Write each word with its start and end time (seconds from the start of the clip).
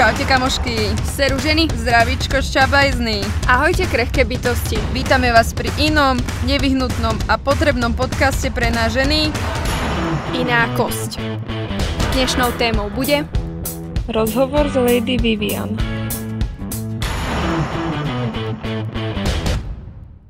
Čaute 0.00 0.24
kamošky, 0.24 0.96
seru 1.04 1.36
ženy, 1.36 1.68
zdravíčko 1.76 2.40
šťabajzný. 2.40 3.20
Ahojte 3.44 3.84
krehké 3.84 4.24
bytosti. 4.24 4.80
Vítame 4.96 5.28
vás 5.28 5.52
pri 5.52 5.68
inom, 5.76 6.16
nevyhnutnom 6.48 7.20
a 7.28 7.36
potrebnom 7.36 7.92
podcaste 7.92 8.48
pre 8.48 8.72
nás 8.72 8.96
ženy 8.96 9.28
Iná 10.32 10.72
kosť. 10.72 11.20
Dnešnou 12.16 12.48
témou 12.56 12.88
bude 12.88 13.28
Rozhovor 14.08 14.72
s 14.72 14.76
Lady 14.80 15.20
Vivian. 15.20 15.76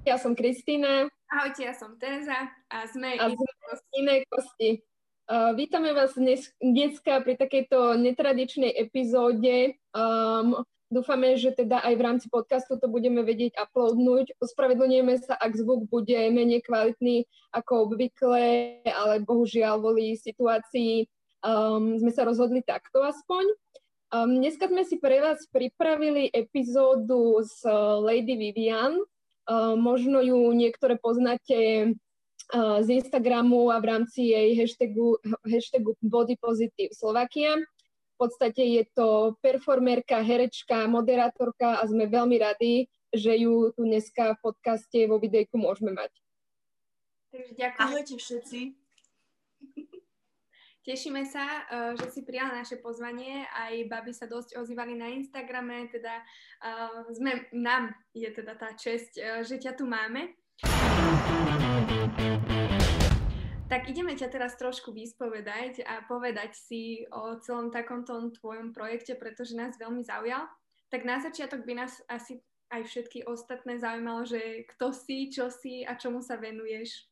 Ja 0.03 0.19
som 0.19 0.35
Kristýna. 0.35 1.07
Ahojte, 1.31 1.71
ja 1.71 1.79
som 1.79 1.95
Teresa 1.95 2.51
a 2.75 2.91
sme, 2.91 3.15
a 3.23 3.31
sme 3.31 3.87
iné 4.03 4.27
kosti. 4.27 4.90
Uh, 5.31 5.55
vítame 5.55 5.95
vás 5.95 6.19
dnes, 6.19 6.51
dneska 6.59 7.23
pri 7.23 7.39
takejto 7.39 7.95
netradičnej 8.03 8.75
epizóde. 8.75 9.79
Um, 9.95 10.67
dúfame, 10.91 11.39
že 11.39 11.55
teda 11.55 11.79
aj 11.87 11.95
v 11.95 12.03
rámci 12.03 12.27
podcastu 12.27 12.75
to 12.83 12.91
budeme 12.91 13.23
vedieť 13.23 13.55
uploadnúť. 13.63 14.35
Ospravedlňujeme 14.43 15.23
sa, 15.23 15.39
ak 15.39 15.55
zvuk 15.55 15.87
bude 15.87 16.19
menej 16.35 16.67
kvalitný 16.67 17.31
ako 17.55 17.87
obvykle, 17.87 18.83
ale 18.83 19.23
bohužiaľ 19.23 19.79
volí 19.79 20.19
situácii 20.19 21.07
um, 21.47 21.95
sme 21.95 22.11
sa 22.11 22.27
rozhodli 22.27 22.67
takto 22.67 22.99
aspoň. 22.99 23.55
Um, 24.11 24.35
dneska 24.35 24.67
sme 24.67 24.83
si 24.83 24.99
pre 24.99 25.23
vás 25.23 25.47
pripravili 25.55 26.27
epizódu 26.35 27.39
s 27.47 27.63
Lady 28.03 28.35
Vivian. 28.35 28.99
Uh, 29.47 29.79
možno 29.79 30.27
ju 30.27 30.51
niektoré 30.59 30.99
poznáte 30.99 31.95
z 32.55 32.89
Instagramu 32.91 33.71
a 33.71 33.79
v 33.79 33.87
rámci 33.87 34.35
jej 34.35 34.59
hashtagu, 34.59 35.19
hashtagu 35.47 35.95
Body 36.03 36.35
Positive 36.37 36.91
Slovakia. 36.93 37.57
V 38.17 38.17
podstate 38.19 38.61
je 38.61 38.85
to 38.93 39.39
performerka, 39.41 40.21
herečka, 40.21 40.85
moderátorka 40.91 41.81
a 41.81 41.83
sme 41.89 42.05
veľmi 42.05 42.37
radi, 42.37 42.85
že 43.15 43.33
ju 43.33 43.73
tu 43.73 43.83
dneska 43.89 44.37
v 44.37 44.43
podcaste 44.51 44.99
vo 45.09 45.17
videjku 45.17 45.57
môžeme 45.57 45.97
mať. 45.97 46.13
Takže 47.31 47.53
ďakujem. 47.57 47.87
Ahojte 47.87 48.15
všetci. 48.19 48.59
Tešíme 50.91 51.23
sa, 51.29 51.45
uh, 51.71 51.93
že 51.95 52.09
si 52.11 52.21
prijala 52.27 52.61
naše 52.61 52.81
pozvanie. 52.81 53.47
Aj 53.53 53.73
baby 53.87 54.11
sa 54.17 54.27
dosť 54.27 54.59
ozývali 54.59 54.97
na 54.99 55.13
Instagrame, 55.13 55.87
teda 55.93 56.19
uh, 56.19 57.07
sme, 57.15 57.47
nám 57.55 57.95
je 58.17 58.27
teda 58.33 58.57
tá 58.59 58.75
čest, 58.75 59.15
uh, 59.21 59.47
že 59.47 59.61
ťa 59.61 59.79
tu 59.79 59.87
máme. 59.87 60.35
Tak 63.71 63.87
ideme 63.87 64.19
ťa 64.19 64.29
teraz 64.35 64.59
trošku 64.59 64.91
vyspovedať 64.91 65.87
a 65.87 66.03
povedať 66.03 66.59
si 66.59 67.07
o 67.15 67.39
celom 67.39 67.71
takomto 67.71 68.19
tvojom 68.43 68.75
projekte, 68.75 69.15
pretože 69.15 69.55
nás 69.55 69.79
veľmi 69.79 70.03
zaujal. 70.03 70.51
Tak 70.91 71.07
na 71.07 71.23
začiatok 71.23 71.63
by 71.63 71.87
nás 71.87 72.03
asi 72.11 72.43
aj 72.71 72.83
všetky 72.87 73.31
ostatné 73.31 73.79
zaujímalo, 73.79 74.27
že 74.27 74.67
kto 74.75 74.91
si, 74.91 75.31
čo 75.31 75.55
si 75.55 75.87
a 75.87 75.95
čomu 75.95 76.19
sa 76.19 76.35
venuješ. 76.35 77.07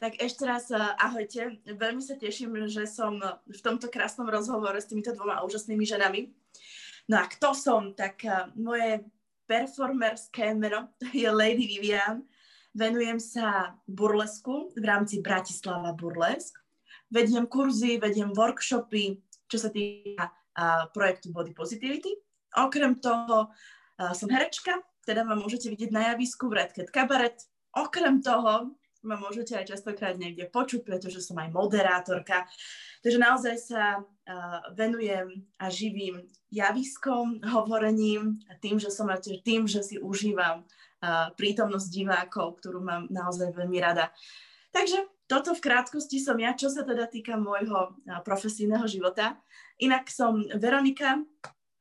Tak 0.00 0.16
ešte 0.16 0.48
raz 0.48 0.72
eh, 0.72 0.80
ahojte. 0.80 1.60
Veľmi 1.68 2.00
sa 2.00 2.16
teším, 2.16 2.56
že 2.72 2.88
som 2.88 3.20
v 3.44 3.60
tomto 3.60 3.92
krásnom 3.92 4.32
rozhovore 4.32 4.80
s 4.80 4.88
týmito 4.88 5.12
dvoma 5.12 5.44
úžasnými 5.44 5.84
ženami. 5.84 6.32
No 7.04 7.20
a 7.20 7.28
kto 7.28 7.52
som? 7.52 7.92
Tak 7.92 8.16
eh, 8.24 8.48
moje 8.56 9.04
performerské 9.50 10.54
meno 10.54 10.94
je 11.10 11.26
Lady 11.26 11.66
Vivian 11.66 12.22
Venujem 12.70 13.18
sa 13.18 13.74
burlesku 13.90 14.70
v 14.78 14.84
rámci 14.86 15.18
Bratislava 15.18 15.90
Burlesk. 15.90 16.54
Vediem 17.10 17.50
kurzy, 17.50 17.98
vediem 17.98 18.30
workshopy, 18.30 19.18
čo 19.50 19.58
sa 19.58 19.74
týka 19.74 20.30
uh, 20.30 20.86
projektu 20.94 21.34
Body 21.34 21.50
Positivity. 21.50 22.14
Okrem 22.54 23.02
toho 23.02 23.50
uh, 23.50 24.14
som 24.14 24.30
herečka, 24.30 24.78
teda 25.02 25.26
ma 25.26 25.34
môžete 25.34 25.66
vidieť 25.66 25.90
na 25.90 26.14
javisku 26.14 26.46
v 26.46 26.62
Red 26.62 26.70
Cat 26.70 26.94
Cabaret. 26.94 27.42
Okrem 27.74 28.22
toho 28.22 28.78
ma 29.00 29.16
môžete 29.16 29.56
aj 29.56 29.72
častokrát 29.76 30.16
niekde 30.20 30.48
počuť, 30.48 30.84
pretože 30.84 31.24
som 31.24 31.40
aj 31.40 31.48
moderátorka. 31.52 32.44
Takže 33.00 33.18
naozaj 33.18 33.56
sa 33.56 34.04
venujem 34.76 35.48
a 35.56 35.72
živím 35.72 36.28
javiskom, 36.52 37.40
hovorením 37.40 38.36
tým, 38.60 38.76
že 38.76 38.92
som 38.92 39.08
tým, 39.44 39.64
že 39.64 39.80
si 39.80 39.96
užívam 39.96 40.68
prítomnosť 41.40 41.88
divákov, 41.88 42.60
ktorú 42.60 42.84
mám 42.84 43.08
naozaj 43.08 43.56
veľmi 43.56 43.80
rada. 43.80 44.12
Takže 44.70 45.00
toto 45.24 45.56
v 45.56 45.64
krátkosti 45.64 46.20
som 46.20 46.36
ja, 46.36 46.52
čo 46.52 46.68
sa 46.68 46.84
teda 46.84 47.08
týka 47.08 47.40
môjho 47.40 47.96
profesijného 48.26 48.84
života. 48.84 49.40
Inak 49.80 50.12
som 50.12 50.44
Veronika, 50.60 51.22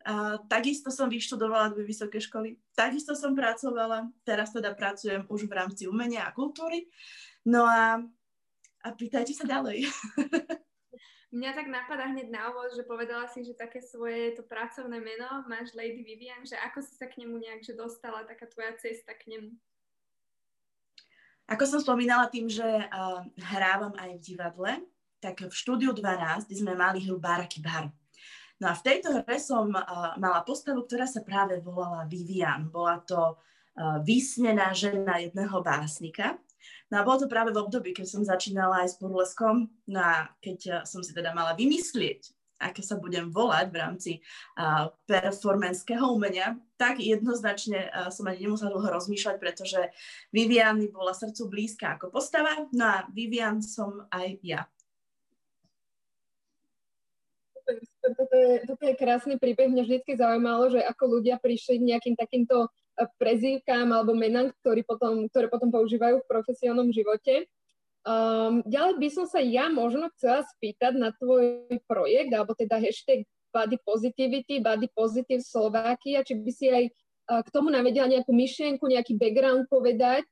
a 0.09 0.41
takisto 0.49 0.89
som 0.89 1.05
vyštudovala 1.05 1.69
dve 1.69 1.85
vysoké 1.85 2.17
školy, 2.17 2.57
takisto 2.73 3.13
som 3.13 3.37
pracovala, 3.37 4.09
teraz 4.25 4.49
teda 4.49 4.73
pracujem 4.73 5.29
už 5.29 5.45
v 5.45 5.53
rámci 5.53 5.85
umenia 5.85 6.25
a 6.25 6.33
kultúry. 6.33 6.89
No 7.45 7.69
a, 7.69 8.01
a 8.81 8.87
pýtajte 8.97 9.37
sa 9.37 9.45
ďalej. 9.45 9.85
Mňa 11.29 11.51
tak 11.53 11.69
napadá 11.69 12.09
hneď 12.09 12.33
na 12.33 12.49
ovod, 12.49 12.73
že 12.73 12.81
povedala 12.89 13.29
si, 13.29 13.45
že 13.45 13.53
také 13.53 13.85
svoje 13.85 14.33
to 14.33 14.41
pracovné 14.41 14.97
meno 14.97 15.45
máš 15.45 15.77
Lady 15.77 16.01
Vivian, 16.01 16.41
že 16.41 16.57
ako 16.57 16.81
si 16.81 16.97
sa 16.97 17.05
k 17.05 17.21
nemu 17.21 17.37
nejak 17.37 17.61
že 17.61 17.77
dostala, 17.77 18.25
taká 18.25 18.49
tvoja 18.49 18.73
cesta 18.81 19.13
k 19.13 19.37
nemu? 19.37 19.53
Ako 21.53 21.69
som 21.69 21.85
spomínala 21.85 22.33
tým, 22.33 22.49
že 22.49 22.65
uh, 22.65 23.21
hrávam 23.45 23.93
aj 23.93 24.17
v 24.17 24.25
divadle, 24.25 24.71
tak 25.21 25.45
v 25.45 25.53
štúdiu 25.53 25.93
12 25.93 26.49
sme 26.49 26.73
mali 26.73 27.05
hru 27.05 27.21
Baraky 27.21 27.61
Bar. 27.61 27.93
No 28.59 28.71
a 28.71 28.73
v 28.75 28.85
tejto 28.85 29.15
hre 29.23 29.37
som 29.39 29.71
uh, 29.71 30.15
mala 30.19 30.43
postavu, 30.43 30.83
ktorá 30.83 31.07
sa 31.07 31.23
práve 31.23 31.63
volala 31.63 32.03
Vivian. 32.05 32.67
Bola 32.67 32.99
to 33.03 33.39
uh, 33.39 34.03
vysnená 34.03 34.75
žena 34.75 35.19
jedného 35.23 35.63
básnika, 35.63 36.35
No 36.89 36.99
a 36.99 37.05
bolo 37.05 37.21
to 37.21 37.27
práve 37.29 37.53
v 37.53 37.61
období, 37.61 37.93
keď 37.93 38.07
som 38.09 38.25
začínala 38.25 38.81
aj 38.81 38.97
s 38.97 38.99
burleskom. 38.99 39.69
No 39.85 39.99
a 40.01 40.33
keď 40.41 40.89
som 40.89 41.05
si 41.05 41.13
teda 41.13 41.37
mala 41.37 41.53
vymyslieť, 41.53 42.33
aké 42.59 42.83
sa 42.83 42.99
budem 42.99 43.31
volať 43.31 43.71
v 43.71 43.79
rámci 43.79 44.11
uh, 44.59 44.91
performanského 45.07 46.11
umenia, 46.11 46.59
tak 46.75 46.99
jednoznačne 46.99 47.87
uh, 47.87 48.11
som 48.11 48.27
ani 48.27 48.43
nemusela 48.45 48.75
dlho 48.75 48.99
rozmýšľať, 48.99 49.35
pretože 49.39 49.79
Vivian 50.35 50.75
mi 50.75 50.91
bola 50.91 51.15
srdcu 51.15 51.47
blízka 51.47 51.95
ako 51.95 52.11
postava, 52.11 52.67
no 52.75 52.83
a 52.83 52.97
Vivian 53.15 53.63
som 53.63 54.03
aj 54.11 54.43
ja. 54.43 54.67
Toto 57.99 58.35
je, 58.35 58.63
toto 58.63 58.83
je 58.87 58.95
krásny 58.95 59.35
príbeh. 59.35 59.67
Mňa 59.67 59.83
vždy 59.83 60.15
zaujímalo, 60.15 60.71
že 60.71 60.79
ako 60.79 61.19
ľudia 61.19 61.35
prišli 61.35 61.83
nejakým 61.83 62.15
takýmto 62.15 62.71
prezývkám 63.19 63.91
alebo 63.91 64.11
menám, 64.15 64.51
ktoré 64.59 64.83
potom, 64.83 65.27
ktoré 65.31 65.47
potom 65.47 65.71
používajú 65.71 66.19
v 66.19 66.29
profesionálnom 66.31 66.91
živote. 66.91 67.47
Um, 68.07 68.63
ďalej 68.63 68.95
by 68.95 69.09
som 69.11 69.25
sa 69.27 69.43
ja 69.43 69.67
možno 69.67 70.07
chcela 70.15 70.47
spýtať 70.55 70.95
na 70.95 71.11
tvoj 71.11 71.67
projekt, 71.83 72.31
alebo 72.31 72.55
teda 72.55 72.79
hashtag 72.79 73.27
Body 73.51 73.75
Positivity, 73.83 74.63
Body 74.63 74.87
Positive 74.95 75.43
Slovakia, 75.43 76.23
či 76.23 76.39
by 76.39 76.51
si 76.51 76.67
aj 76.71 76.83
uh, 76.87 77.41
k 77.43 77.49
tomu 77.51 77.67
navedela 77.67 78.07
nejakú 78.07 78.31
myšlienku, 78.31 78.87
nejaký 78.87 79.19
background 79.19 79.67
povedať? 79.67 80.23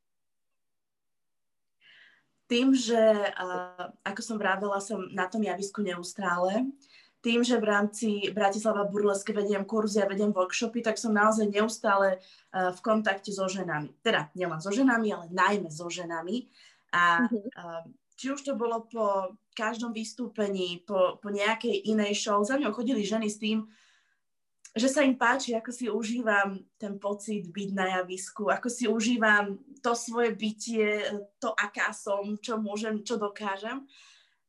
Tým, 2.48 2.72
že 2.72 2.96
uh, 3.36 3.92
ako 4.08 4.22
som 4.24 4.40
vravela, 4.40 4.80
som 4.80 5.04
na 5.12 5.28
tom 5.28 5.44
javisku 5.44 5.84
neustále, 5.84 6.64
tým, 7.22 7.42
že 7.42 7.58
v 7.58 7.66
rámci 7.66 8.08
Bratislava 8.30 8.86
Burleske 8.86 9.34
vediem 9.34 9.66
kurzy 9.66 10.00
a 10.00 10.10
vediem 10.10 10.30
workshopy, 10.30 10.86
tak 10.86 11.02
som 11.02 11.12
naozaj 11.12 11.50
neustále 11.50 12.18
uh, 12.18 12.70
v 12.72 12.80
kontakte 12.80 13.34
so 13.34 13.50
ženami. 13.50 13.92
Teda 14.06 14.30
nielen 14.38 14.62
so 14.62 14.70
ženami, 14.70 15.12
ale 15.12 15.26
najmä 15.34 15.70
so 15.74 15.90
ženami. 15.90 16.48
A 16.94 17.26
uh, 17.26 17.84
či 18.18 18.34
už 18.34 18.42
to 18.42 18.54
bolo 18.58 18.90
po 18.90 19.38
každom 19.54 19.94
vystúpení, 19.94 20.82
po, 20.86 21.22
po 21.22 21.30
nejakej 21.30 21.90
inej 21.90 22.18
show, 22.18 22.42
za 22.42 22.58
mňou 22.58 22.74
chodili 22.74 23.06
ženy 23.06 23.30
s 23.30 23.38
tým, 23.38 23.70
že 24.78 24.90
sa 24.94 25.02
im 25.02 25.18
páči, 25.18 25.58
ako 25.58 25.72
si 25.74 25.90
užívam 25.90 26.62
ten 26.78 27.02
pocit 27.02 27.50
byť 27.50 27.70
na 27.74 28.02
javisku, 28.02 28.50
ako 28.54 28.70
si 28.70 28.86
užívam 28.86 29.58
to 29.82 29.98
svoje 29.98 30.38
bytie, 30.38 31.02
to, 31.42 31.50
aká 31.58 31.90
som, 31.94 32.38
čo 32.38 32.62
môžem, 32.62 33.02
čo 33.02 33.18
dokážem. 33.18 33.86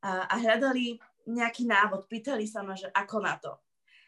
A, 0.04 0.28
a 0.28 0.34
hľadali 0.36 1.00
nejaký 1.28 1.68
návod, 1.68 2.08
pýtali 2.08 2.48
sa 2.48 2.64
ma, 2.64 2.72
že 2.72 2.88
ako 2.90 3.16
na 3.20 3.36
to. 3.36 3.52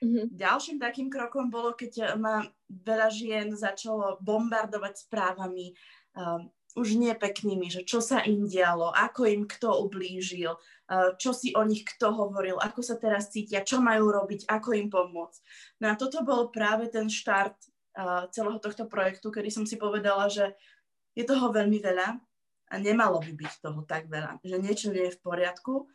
Mm-hmm. 0.00 0.32
Ďalším 0.32 0.78
takým 0.80 1.12
krokom 1.12 1.52
bolo, 1.52 1.76
keď 1.76 2.16
ma 2.16 2.40
veľa 2.72 3.12
žien 3.12 3.52
začalo 3.52 4.16
bombardovať 4.24 5.04
správami, 5.04 5.76
um, 6.16 6.48
už 6.78 6.96
nepeknými, 6.96 7.66
že 7.68 7.82
čo 7.82 8.00
sa 8.00 8.22
im 8.24 8.46
dialo, 8.46 8.94
ako 8.94 9.26
im 9.28 9.44
kto 9.44 9.84
ublížil, 9.84 10.56
uh, 10.56 11.12
čo 11.20 11.36
si 11.36 11.52
o 11.52 11.60
nich 11.68 11.84
kto 11.84 12.16
hovoril, 12.16 12.56
ako 12.56 12.80
sa 12.80 12.96
teraz 12.96 13.28
cítia, 13.28 13.60
čo 13.60 13.84
majú 13.84 14.08
robiť, 14.08 14.48
ako 14.48 14.68
im 14.72 14.88
pomôcť. 14.88 15.40
No 15.84 15.92
a 15.92 15.98
toto 16.00 16.24
bol 16.24 16.48
práve 16.48 16.88
ten 16.88 17.12
štart 17.12 17.58
uh, 18.00 18.24
celého 18.32 18.56
tohto 18.56 18.88
projektu, 18.88 19.28
kedy 19.28 19.52
som 19.52 19.68
si 19.68 19.76
povedala, 19.76 20.32
že 20.32 20.56
je 21.12 21.28
toho 21.28 21.52
veľmi 21.52 21.76
veľa 21.76 22.08
a 22.70 22.74
nemalo 22.78 23.20
by 23.20 23.32
byť 23.36 23.52
toho 23.60 23.84
tak 23.84 24.08
veľa, 24.08 24.40
že 24.40 24.56
niečo 24.56 24.88
nie 24.94 25.10
je 25.10 25.16
v 25.18 25.22
poriadku 25.26 25.90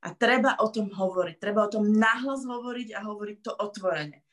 A 0.00 0.16
treba 0.16 0.56
o 0.56 0.72
tom 0.72 0.88
hovoriť, 0.88 1.36
treba 1.36 1.68
o 1.68 1.72
tom 1.72 1.84
nahlas 1.92 2.48
hovoriť 2.48 2.96
a 2.96 3.04
hovoriť 3.04 3.38
to 3.44 3.52
otvorene. 3.52 4.24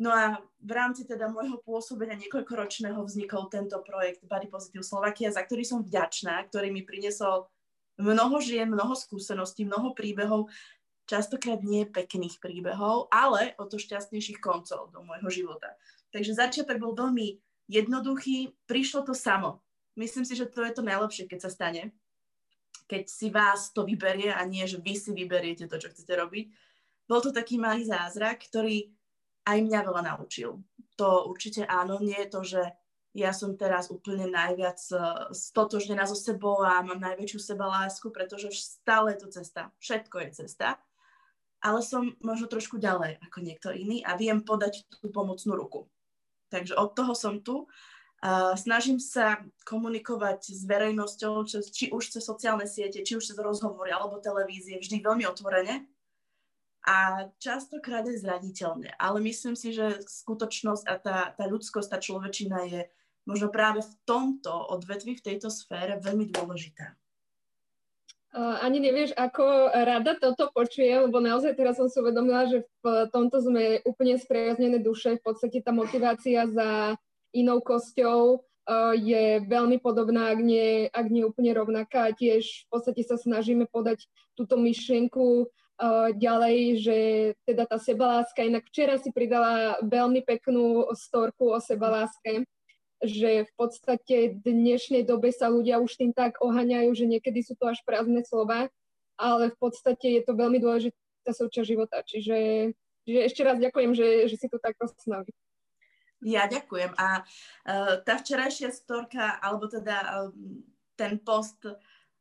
No 0.00 0.08
a 0.16 0.40
v 0.64 0.72
rámci 0.72 1.04
teda 1.04 1.28
môjho 1.28 1.60
pôsobenia 1.60 2.16
niekoľkoročného 2.16 3.04
vznikol 3.04 3.52
tento 3.52 3.76
projekt 3.84 4.24
Body 4.24 4.48
Positive 4.48 4.80
Slovakia, 4.80 5.28
za 5.28 5.44
ktorý 5.44 5.60
som 5.60 5.84
vďačná, 5.84 6.40
ktorý 6.48 6.72
mi 6.72 6.80
priniesol 6.88 7.52
mnoho 8.00 8.40
žien, 8.40 8.72
mnoho 8.72 8.96
skúseností, 8.96 9.68
mnoho 9.68 9.92
príbehov, 9.92 10.48
častokrát 11.04 11.60
nie 11.60 11.84
pekných 11.84 12.40
príbehov, 12.40 13.12
ale 13.12 13.52
o 13.60 13.68
to 13.68 13.76
šťastnejších 13.76 14.40
koncov 14.40 14.88
do 14.88 15.04
môjho 15.04 15.28
života. 15.28 15.76
Takže 16.16 16.32
začiatok 16.32 16.80
bol 16.80 16.96
veľmi 16.96 17.36
jednoduchý, 17.68 18.56
prišlo 18.64 19.04
to 19.04 19.12
samo. 19.12 19.60
Myslím 20.00 20.24
si, 20.24 20.32
že 20.32 20.48
to 20.48 20.64
je 20.64 20.72
to 20.72 20.80
najlepšie, 20.80 21.28
keď 21.28 21.44
sa 21.44 21.50
stane. 21.52 21.92
Keď 22.90 23.04
si 23.06 23.30
vás 23.30 23.70
to 23.70 23.86
vyberie 23.86 24.34
a 24.34 24.42
nie, 24.42 24.66
že 24.66 24.82
vy 24.82 24.98
si 24.98 25.14
vyberiete 25.14 25.70
to, 25.70 25.78
čo 25.78 25.94
chcete 25.94 26.10
robiť. 26.10 26.50
Bol 27.06 27.22
to 27.22 27.30
taký 27.30 27.54
malý 27.54 27.86
zázrak, 27.86 28.50
ktorý 28.50 28.90
aj 29.46 29.58
mňa 29.62 29.80
veľa 29.86 30.02
naučil. 30.10 30.58
To 30.98 31.30
určite 31.30 31.62
áno, 31.70 32.02
nie 32.02 32.18
je 32.26 32.28
to, 32.34 32.40
že 32.42 32.62
ja 33.10 33.34
som 33.34 33.58
teraz 33.58 33.90
úplne 33.90 34.30
najviac 34.30 34.78
e, 34.94 34.96
stotožnená 35.34 36.06
so 36.06 36.14
sebou 36.14 36.62
a 36.62 36.78
mám 36.78 37.02
najväčšiu 37.02 37.38
seba 37.42 37.66
lásku, 37.66 38.06
pretože 38.14 38.54
stále 38.54 39.14
je 39.14 39.26
to 39.26 39.28
cesta. 39.34 39.74
Všetko 39.82 40.16
je 40.22 40.28
cesta. 40.46 40.78
Ale 41.58 41.82
som 41.82 42.14
možno 42.22 42.46
trošku 42.46 42.78
ďalej 42.78 43.18
ako 43.20 43.38
niekto 43.42 43.68
iný 43.74 44.00
a 44.06 44.14
viem 44.14 44.40
podať 44.46 44.86
tú 45.02 45.10
pomocnú 45.10 45.58
ruku. 45.58 45.90
Takže 46.54 46.78
od 46.78 46.94
toho 46.94 47.12
som 47.12 47.42
tu. 47.42 47.66
Snažím 48.56 49.00
sa 49.00 49.40
komunikovať 49.64 50.52
s 50.52 50.68
verejnosťou, 50.68 51.40
či, 51.72 51.88
už 51.88 52.12
cez 52.12 52.20
sociálne 52.20 52.68
siete, 52.68 53.00
či 53.00 53.16
už 53.16 53.32
cez 53.32 53.38
rozhovory 53.40 53.96
alebo 53.96 54.20
televízie, 54.20 54.76
vždy 54.76 55.00
veľmi 55.00 55.24
otvorene 55.24 55.88
a 56.84 57.28
častokrát 57.40 58.04
je 58.04 58.20
zraniteľné. 58.20 58.96
Ale 59.00 59.24
myslím 59.24 59.56
si, 59.56 59.72
že 59.72 60.04
skutočnosť 60.04 60.84
a 60.84 60.94
tá, 61.00 61.18
tá 61.32 61.44
ľudskosť, 61.48 61.88
tá 61.92 61.98
človečina 62.00 62.68
je 62.68 62.92
možno 63.24 63.48
práve 63.48 63.84
v 63.84 63.92
tomto 64.04 64.52
odvetvi, 64.52 65.16
v 65.16 65.24
tejto 65.24 65.48
sfére 65.48 65.96
veľmi 66.00 66.28
dôležitá. 66.28 66.96
Ani 68.36 68.78
nevieš, 68.78 69.10
ako 69.18 69.74
rada 69.74 70.14
toto 70.14 70.54
počujem, 70.54 71.10
lebo 71.10 71.18
naozaj 71.18 71.56
teraz 71.58 71.80
som 71.80 71.90
si 71.90 71.98
uvedomila, 71.98 72.46
že 72.46 72.62
v 72.84 73.10
tomto 73.10 73.42
sme 73.42 73.82
úplne 73.82 74.14
spriaznené 74.20 74.78
duše. 74.78 75.18
V 75.18 75.24
podstate 75.34 75.58
tá 75.64 75.74
motivácia 75.74 76.46
za 76.46 76.94
inou 77.32 77.62
kosťou 77.62 78.42
uh, 78.42 78.94
je 78.94 79.42
veľmi 79.46 79.82
podobná, 79.82 80.30
ak 80.34 80.40
nie, 80.42 80.86
ak 80.90 81.06
nie 81.10 81.26
úplne 81.26 81.54
rovnaká. 81.54 82.14
Tiež 82.14 82.66
v 82.66 82.66
podstate 82.70 83.02
sa 83.02 83.18
snažíme 83.18 83.66
podať 83.66 84.06
túto 84.38 84.54
myšlienku 84.60 85.50
ďalej, 86.12 86.58
že 86.76 86.98
teda 87.48 87.64
tá 87.64 87.80
sebaláska, 87.80 88.44
inak 88.44 88.68
včera 88.68 89.00
si 89.00 89.08
pridala 89.16 89.80
veľmi 89.80 90.20
peknú 90.20 90.84
storku 90.92 91.56
o 91.56 91.58
sebaláske, 91.58 92.44
že 93.00 93.48
v 93.48 93.52
podstate 93.56 94.36
v 94.36 94.44
dnešnej 94.44 95.08
dobe 95.08 95.32
sa 95.32 95.48
ľudia 95.48 95.80
už 95.80 95.96
tým 95.96 96.12
tak 96.12 96.36
ohaňajú, 96.44 96.92
že 96.92 97.08
niekedy 97.08 97.40
sú 97.40 97.56
to 97.56 97.72
až 97.72 97.80
prázdne 97.88 98.20
slova, 98.28 98.68
ale 99.16 99.48
v 99.48 99.56
podstate 99.56 100.20
je 100.20 100.22
to 100.28 100.36
veľmi 100.36 100.60
dôležitá 100.60 101.32
súčasť 101.32 101.64
života. 101.64 102.04
Čiže, 102.04 102.36
čiže 103.08 103.20
ešte 103.24 103.40
raz 103.40 103.56
ďakujem, 103.56 103.96
že, 103.96 104.28
že 104.28 104.36
si 104.36 104.46
to 104.52 104.60
takto 104.60 104.84
snaží. 105.00 105.32
Ja 106.20 106.44
ďakujem. 106.44 106.92
A 107.00 107.24
uh, 107.24 108.04
tá 108.04 108.20
včerajšia 108.20 108.70
storka, 108.76 109.40
alebo 109.40 109.68
teda 109.68 110.28
uh, 110.28 110.32
ten 111.00 111.16
post 111.20 111.64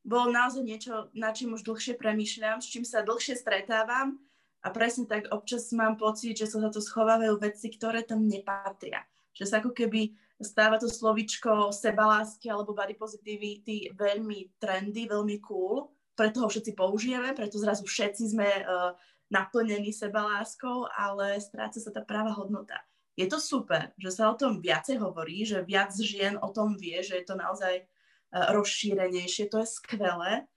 bolo 0.07 0.31
naozaj 0.31 0.63
niečo, 0.63 1.11
na 1.11 1.35
čím 1.35 1.53
už 1.53 1.67
dlhšie 1.67 1.99
premýšľam, 1.99 2.63
s 2.63 2.71
čím 2.71 2.87
sa 2.87 3.03
dlhšie 3.03 3.35
stretávam 3.35 4.15
a 4.63 4.67
presne 4.71 5.03
tak 5.03 5.27
občas 5.31 5.71
mám 5.75 5.99
pocit, 5.99 6.35
že 6.39 6.47
sa 6.47 6.63
za 6.63 6.71
to 6.71 6.79
schovávajú 6.79 7.35
veci, 7.39 7.67
ktoré 7.67 8.07
tam 8.07 8.23
nepatria. 8.23 9.03
Že 9.35 9.45
sa 9.45 9.55
ako 9.59 9.75
keby 9.75 10.15
stáva 10.39 10.79
to 10.79 10.87
slovičko 10.87 11.75
sebalásky 11.75 12.47
alebo 12.47 12.71
body 12.71 12.95
positivity 12.95 13.91
veľmi 13.91 14.55
trendy, 14.59 15.07
veľmi 15.11 15.43
cool, 15.43 15.91
preto 16.15 16.43
ho 16.43 16.47
všetci 16.47 16.75
použijeme, 16.75 17.31
preto 17.35 17.59
zrazu 17.59 17.87
všetci 17.87 18.23
sme 18.35 18.47
uh, 18.47 18.95
naplnení 19.31 19.91
sebaláskou, 19.91 20.87
ale 20.91 21.39
stráca 21.39 21.79
sa 21.79 21.91
tá 21.91 22.03
práva 22.03 22.35
hodnota. 22.35 22.79
Je 23.19 23.27
to 23.27 23.35
super, 23.43 23.91
že 23.99 24.15
sa 24.15 24.31
o 24.31 24.39
tom 24.39 24.63
viacej 24.63 24.95
hovorí, 25.03 25.43
že 25.43 25.59
viac 25.67 25.91
žien 25.91 26.39
o 26.39 26.55
tom 26.55 26.79
vie, 26.79 27.03
že 27.03 27.19
je 27.19 27.25
to 27.27 27.35
naozaj 27.35 27.83
rozšírenejšie, 28.31 29.51
to 29.51 29.59
je 29.59 29.67
skvelé, 29.67 30.47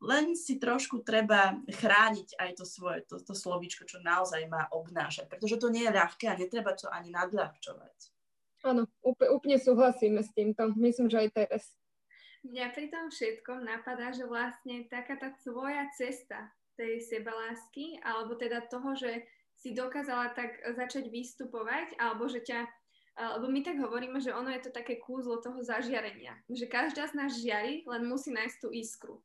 len 0.00 0.32
si 0.32 0.56
trošku 0.56 1.04
treba 1.04 1.60
chrániť 1.68 2.40
aj 2.40 2.50
to 2.56 2.64
svoje, 2.64 3.04
to, 3.04 3.20
to 3.20 3.36
slovíčko, 3.36 3.84
čo 3.84 4.00
naozaj 4.00 4.48
má 4.48 4.68
obnášať, 4.72 5.28
pretože 5.28 5.60
to 5.60 5.68
nie 5.68 5.84
je 5.84 5.92
ľahké 5.92 6.24
a 6.32 6.38
netreba 6.40 6.72
to 6.72 6.88
ani 6.88 7.12
nadľahčovať. 7.12 7.96
Áno, 8.64 8.88
úplne, 9.04 9.30
úplne 9.36 9.58
súhlasíme 9.60 10.20
s 10.24 10.32
týmto. 10.32 10.72
Myslím, 10.74 11.12
že 11.12 11.28
aj 11.28 11.30
teraz. 11.36 11.62
Mňa 12.46 12.66
pri 12.72 12.86
tom 12.88 13.12
všetkom 13.12 13.60
napadá, 13.66 14.14
že 14.14 14.24
vlastne 14.24 14.86
taká 14.86 15.18
tá 15.20 15.34
tvoja 15.42 15.86
cesta 15.94 16.50
tej 16.76 17.00
sebalásky, 17.00 17.98
alebo 18.04 18.36
teda 18.36 18.68
toho, 18.68 18.92
že 18.94 19.24
si 19.66 19.74
dokázala 19.74 20.30
tak 20.30 20.62
začať 20.78 21.10
vystupovať, 21.10 21.98
alebo 21.98 22.30
že 22.30 22.38
ťa 22.46 22.70
lebo 23.16 23.48
my 23.48 23.64
tak 23.64 23.80
hovoríme, 23.80 24.20
že 24.20 24.28
ono 24.36 24.52
je 24.52 24.68
to 24.68 24.70
také 24.76 25.00
kúzlo 25.00 25.40
toho 25.40 25.64
zažiarenia, 25.64 26.36
že 26.52 26.68
každá 26.68 27.08
z 27.08 27.16
nás 27.16 27.32
žiari, 27.40 27.80
len 27.88 28.04
musí 28.04 28.28
nájsť 28.28 28.56
tú 28.60 28.68
iskru. 28.68 29.24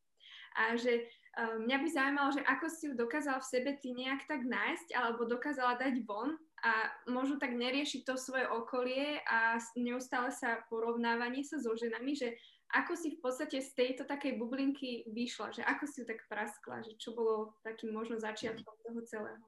A 0.55 0.79
že 0.79 1.11
uh, 1.35 1.59
mňa 1.59 1.77
by 1.79 1.87
zaujímalo, 1.91 2.29
že 2.31 2.43
ako 2.47 2.65
si 2.71 2.87
ju 2.87 2.93
dokázala 2.95 3.43
v 3.43 3.51
sebe 3.51 3.71
ty 3.83 3.91
nejak 3.91 4.31
tak 4.31 4.47
nájsť, 4.47 4.95
alebo 4.95 5.27
dokázala 5.27 5.75
dať 5.75 6.07
von 6.07 6.39
a 6.63 6.87
možno 7.11 7.35
tak 7.35 7.51
neriešiť 7.51 8.07
to 8.07 8.15
svoje 8.15 8.47
okolie 8.47 9.19
a 9.27 9.59
neustále 9.75 10.31
sa 10.31 10.63
porovnávanie 10.71 11.43
sa 11.43 11.59
so 11.59 11.75
ženami, 11.75 12.15
že 12.15 12.31
ako 12.71 12.95
si 12.95 13.19
v 13.19 13.19
podstate 13.19 13.59
z 13.59 13.75
tejto 13.75 14.07
takej 14.07 14.39
bublinky 14.39 15.03
vyšla, 15.11 15.51
že 15.51 15.67
ako 15.67 15.83
si 15.83 16.03
ju 16.03 16.05
tak 16.07 16.23
praskla, 16.31 16.79
že 16.87 16.95
čo 16.95 17.11
bolo 17.11 17.59
takým 17.67 17.91
možno 17.91 18.15
začiatkom 18.15 18.75
toho 18.87 18.99
celého. 19.03 19.43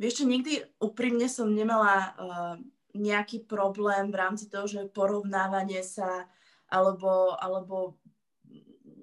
Vieš 0.00 0.24
čo, 0.24 0.24
nikdy 0.24 0.64
úprimne 0.80 1.28
som 1.28 1.52
nemala 1.52 2.16
uh, 2.16 2.54
nejaký 2.96 3.44
problém 3.44 4.08
v 4.08 4.16
rámci 4.16 4.48
toho, 4.48 4.64
že 4.64 4.88
porovnávanie 4.88 5.84
sa 5.84 6.24
alebo, 6.72 7.36
alebo 7.36 8.00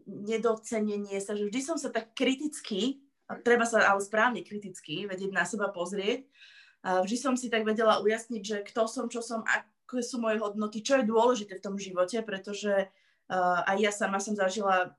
nedocenenie 0.08 1.22
sa, 1.22 1.38
že 1.38 1.46
vždy 1.46 1.62
som 1.62 1.78
sa 1.78 1.94
tak 1.94 2.16
kriticky, 2.18 3.04
treba 3.44 3.68
sa 3.68 3.84
ale 3.86 4.02
správne 4.02 4.42
kriticky 4.42 5.06
vedieť 5.06 5.32
na 5.36 5.44
seba 5.44 5.70
pozrieť, 5.70 6.26
a 6.88 7.04
vždy 7.04 7.18
som 7.20 7.36
si 7.36 7.52
tak 7.52 7.68
vedela 7.68 8.00
ujasniť, 8.00 8.42
že 8.42 8.58
kto 8.64 8.88
som, 8.88 9.06
čo 9.12 9.20
som, 9.20 9.44
aké 9.44 10.00
sú 10.00 10.24
moje 10.24 10.40
hodnoty, 10.40 10.80
čo 10.80 11.02
je 11.02 11.10
dôležité 11.10 11.60
v 11.60 11.66
tom 11.66 11.76
živote, 11.76 12.24
pretože 12.24 12.88
uh, 12.88 13.60
aj 13.68 13.78
ja 13.82 13.92
sama 13.92 14.24
som 14.24 14.38
zažila 14.38 14.96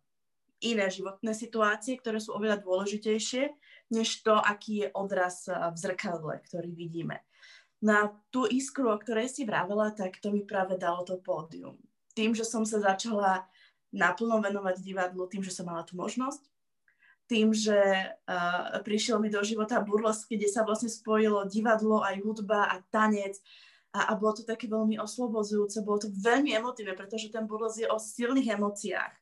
iné 0.61 0.91
životné 0.91 1.33
situácie, 1.33 1.97
ktoré 1.97 2.19
sú 2.21 2.35
oveľa 2.35 2.61
dôležitejšie, 2.61 3.49
než 3.89 4.21
to, 4.23 4.37
aký 4.37 4.85
je 4.85 4.89
odraz 4.93 5.49
v 5.49 5.77
zrkadle, 5.77 6.41
ktorý 6.45 6.71
vidíme 6.73 7.25
na 7.79 8.11
tú 8.35 8.47
iskru, 8.51 8.91
o 8.91 8.99
ktorej 8.99 9.31
si 9.31 9.47
vravela, 9.47 9.95
tak 9.95 10.19
to 10.19 10.35
mi 10.35 10.43
práve 10.43 10.75
dalo 10.75 11.07
to 11.07 11.19
pódium. 11.19 11.79
Tým, 12.15 12.35
že 12.35 12.43
som 12.43 12.67
sa 12.67 12.83
začala 12.83 13.47
naplno 13.95 14.43
venovať 14.43 14.83
divadlu, 14.83 15.31
tým, 15.31 15.47
že 15.47 15.55
som 15.55 15.71
mala 15.71 15.87
tú 15.87 15.95
možnosť, 15.95 16.43
tým, 17.29 17.53
že 17.53 17.79
uh, 17.79 18.81
prišiel 18.83 19.21
mi 19.21 19.29
do 19.31 19.39
života 19.45 19.79
burlesk, 19.85 20.33
kde 20.33 20.49
sa 20.49 20.65
vlastne 20.65 20.91
spojilo 20.91 21.47
divadlo, 21.47 22.01
aj 22.03 22.19
hudba 22.25 22.67
a 22.67 22.81
tanec 22.89 23.37
a, 23.93 24.11
a 24.11 24.13
bolo 24.17 24.41
to 24.41 24.45
také 24.49 24.67
veľmi 24.67 24.97
oslobozujúce, 24.97 25.85
bolo 25.85 26.03
to 26.03 26.09
veľmi 26.11 26.57
emotívne, 26.57 26.97
pretože 26.97 27.31
ten 27.31 27.45
burlesk 27.45 27.85
je 27.85 27.89
o 27.89 28.01
silných 28.01 28.59
emóciách. 28.59 29.13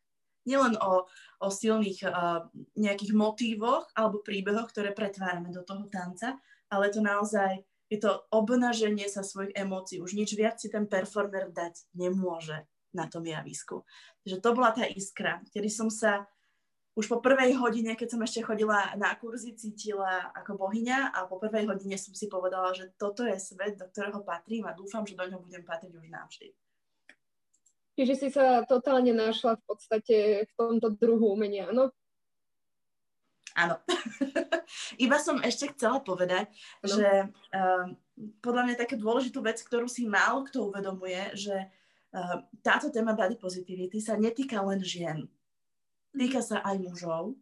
Nielen 0.46 0.78
o, 0.78 1.04
o 1.42 1.48
silných 1.50 2.06
uh, 2.06 2.46
nejakých 2.78 3.12
motívoch 3.12 3.90
alebo 3.98 4.22
príbehoch, 4.22 4.70
ktoré 4.70 4.94
pretvárame 4.94 5.50
do 5.50 5.66
toho 5.66 5.90
tanca, 5.90 6.38
ale 6.70 6.90
to 6.94 7.02
naozaj 7.02 7.66
je 7.86 7.98
to 8.02 8.26
obnaženie 8.34 9.06
sa 9.06 9.22
svojich 9.22 9.54
emócií. 9.54 10.02
Už 10.02 10.18
nič 10.18 10.34
viac 10.34 10.58
si 10.58 10.66
ten 10.66 10.90
performer 10.90 11.54
dať 11.54 11.86
nemôže 11.94 12.66
na 12.90 13.06
tom 13.06 13.22
javisku. 13.22 13.86
Takže 14.26 14.42
to 14.42 14.50
bola 14.56 14.74
tá 14.74 14.88
iskra, 14.88 15.44
kedy 15.54 15.70
som 15.70 15.86
sa 15.92 16.26
už 16.96 17.12
po 17.12 17.20
prvej 17.20 17.52
hodine, 17.60 17.92
keď 17.92 18.16
som 18.16 18.24
ešte 18.24 18.40
chodila 18.40 18.96
na 18.96 19.12
kurzy, 19.20 19.52
cítila 19.52 20.32
ako 20.32 20.56
bohyňa 20.56 21.12
a 21.12 21.28
po 21.28 21.36
prvej 21.36 21.68
hodine 21.68 22.00
som 22.00 22.16
si 22.16 22.24
povedala, 22.24 22.72
že 22.72 22.88
toto 22.96 23.20
je 23.20 23.36
svet, 23.36 23.76
do 23.76 23.84
ktorého 23.84 24.24
patrím 24.24 24.64
a 24.64 24.72
dúfam, 24.72 25.04
že 25.04 25.12
do 25.12 25.28
ňoho 25.28 25.44
budem 25.44 25.60
patriť 25.60 25.92
už 25.92 26.08
navždy. 26.08 26.48
Čiže 27.96 28.14
si 28.14 28.28
sa 28.28 28.60
totálne 28.68 29.16
našla 29.16 29.56
v 29.56 29.62
podstate 29.64 30.16
v 30.44 30.52
tomto 30.52 30.92
druhu 30.92 31.32
umenia, 31.32 31.72
áno? 31.72 31.88
Áno. 33.56 33.80
Iba 35.04 35.16
som 35.16 35.40
ešte 35.40 35.72
chcela 35.72 36.04
povedať, 36.04 36.52
ano. 36.84 36.92
že 36.92 37.08
uh, 37.32 37.88
podľa 38.44 38.62
mňa 38.68 38.74
taká 38.76 39.00
dôležitú 39.00 39.40
vec, 39.40 39.56
ktorú 39.64 39.88
si 39.88 40.04
málo 40.04 40.44
kto 40.44 40.68
uvedomuje, 40.68 41.32
že 41.32 41.56
uh, 41.56 42.44
táto 42.60 42.92
téma 42.92 43.16
body 43.16 43.40
positivity 43.40 43.96
sa 43.96 44.20
netýka 44.20 44.60
len 44.60 44.84
žien. 44.84 45.24
Týka 46.12 46.44
sa 46.44 46.60
aj 46.68 46.76
mužov, 46.84 47.32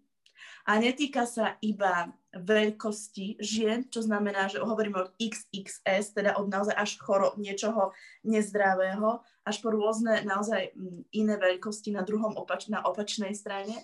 A 0.64 0.80
netýka 0.80 1.28
sa 1.28 1.60
iba 1.60 2.12
veľkosti 2.34 3.38
žien, 3.38 3.86
čo 3.86 4.02
znamená, 4.02 4.50
že 4.50 4.58
hovoríme 4.58 4.98
od 4.98 5.10
XXS, 5.20 6.16
teda 6.16 6.34
od 6.40 6.50
naozaj 6.50 6.74
až 6.74 6.90
choro, 6.98 7.36
niečoho 7.38 7.94
nezdravého, 8.26 9.22
až 9.46 9.56
po 9.62 9.70
rôzne 9.70 10.24
naozaj 10.26 10.74
mm, 10.74 11.14
iné 11.14 11.34
veľkosti 11.38 11.94
na 11.94 12.02
druhom 12.02 12.34
opač, 12.34 12.66
na 12.66 12.82
opačnej 12.82 13.36
strane. 13.36 13.76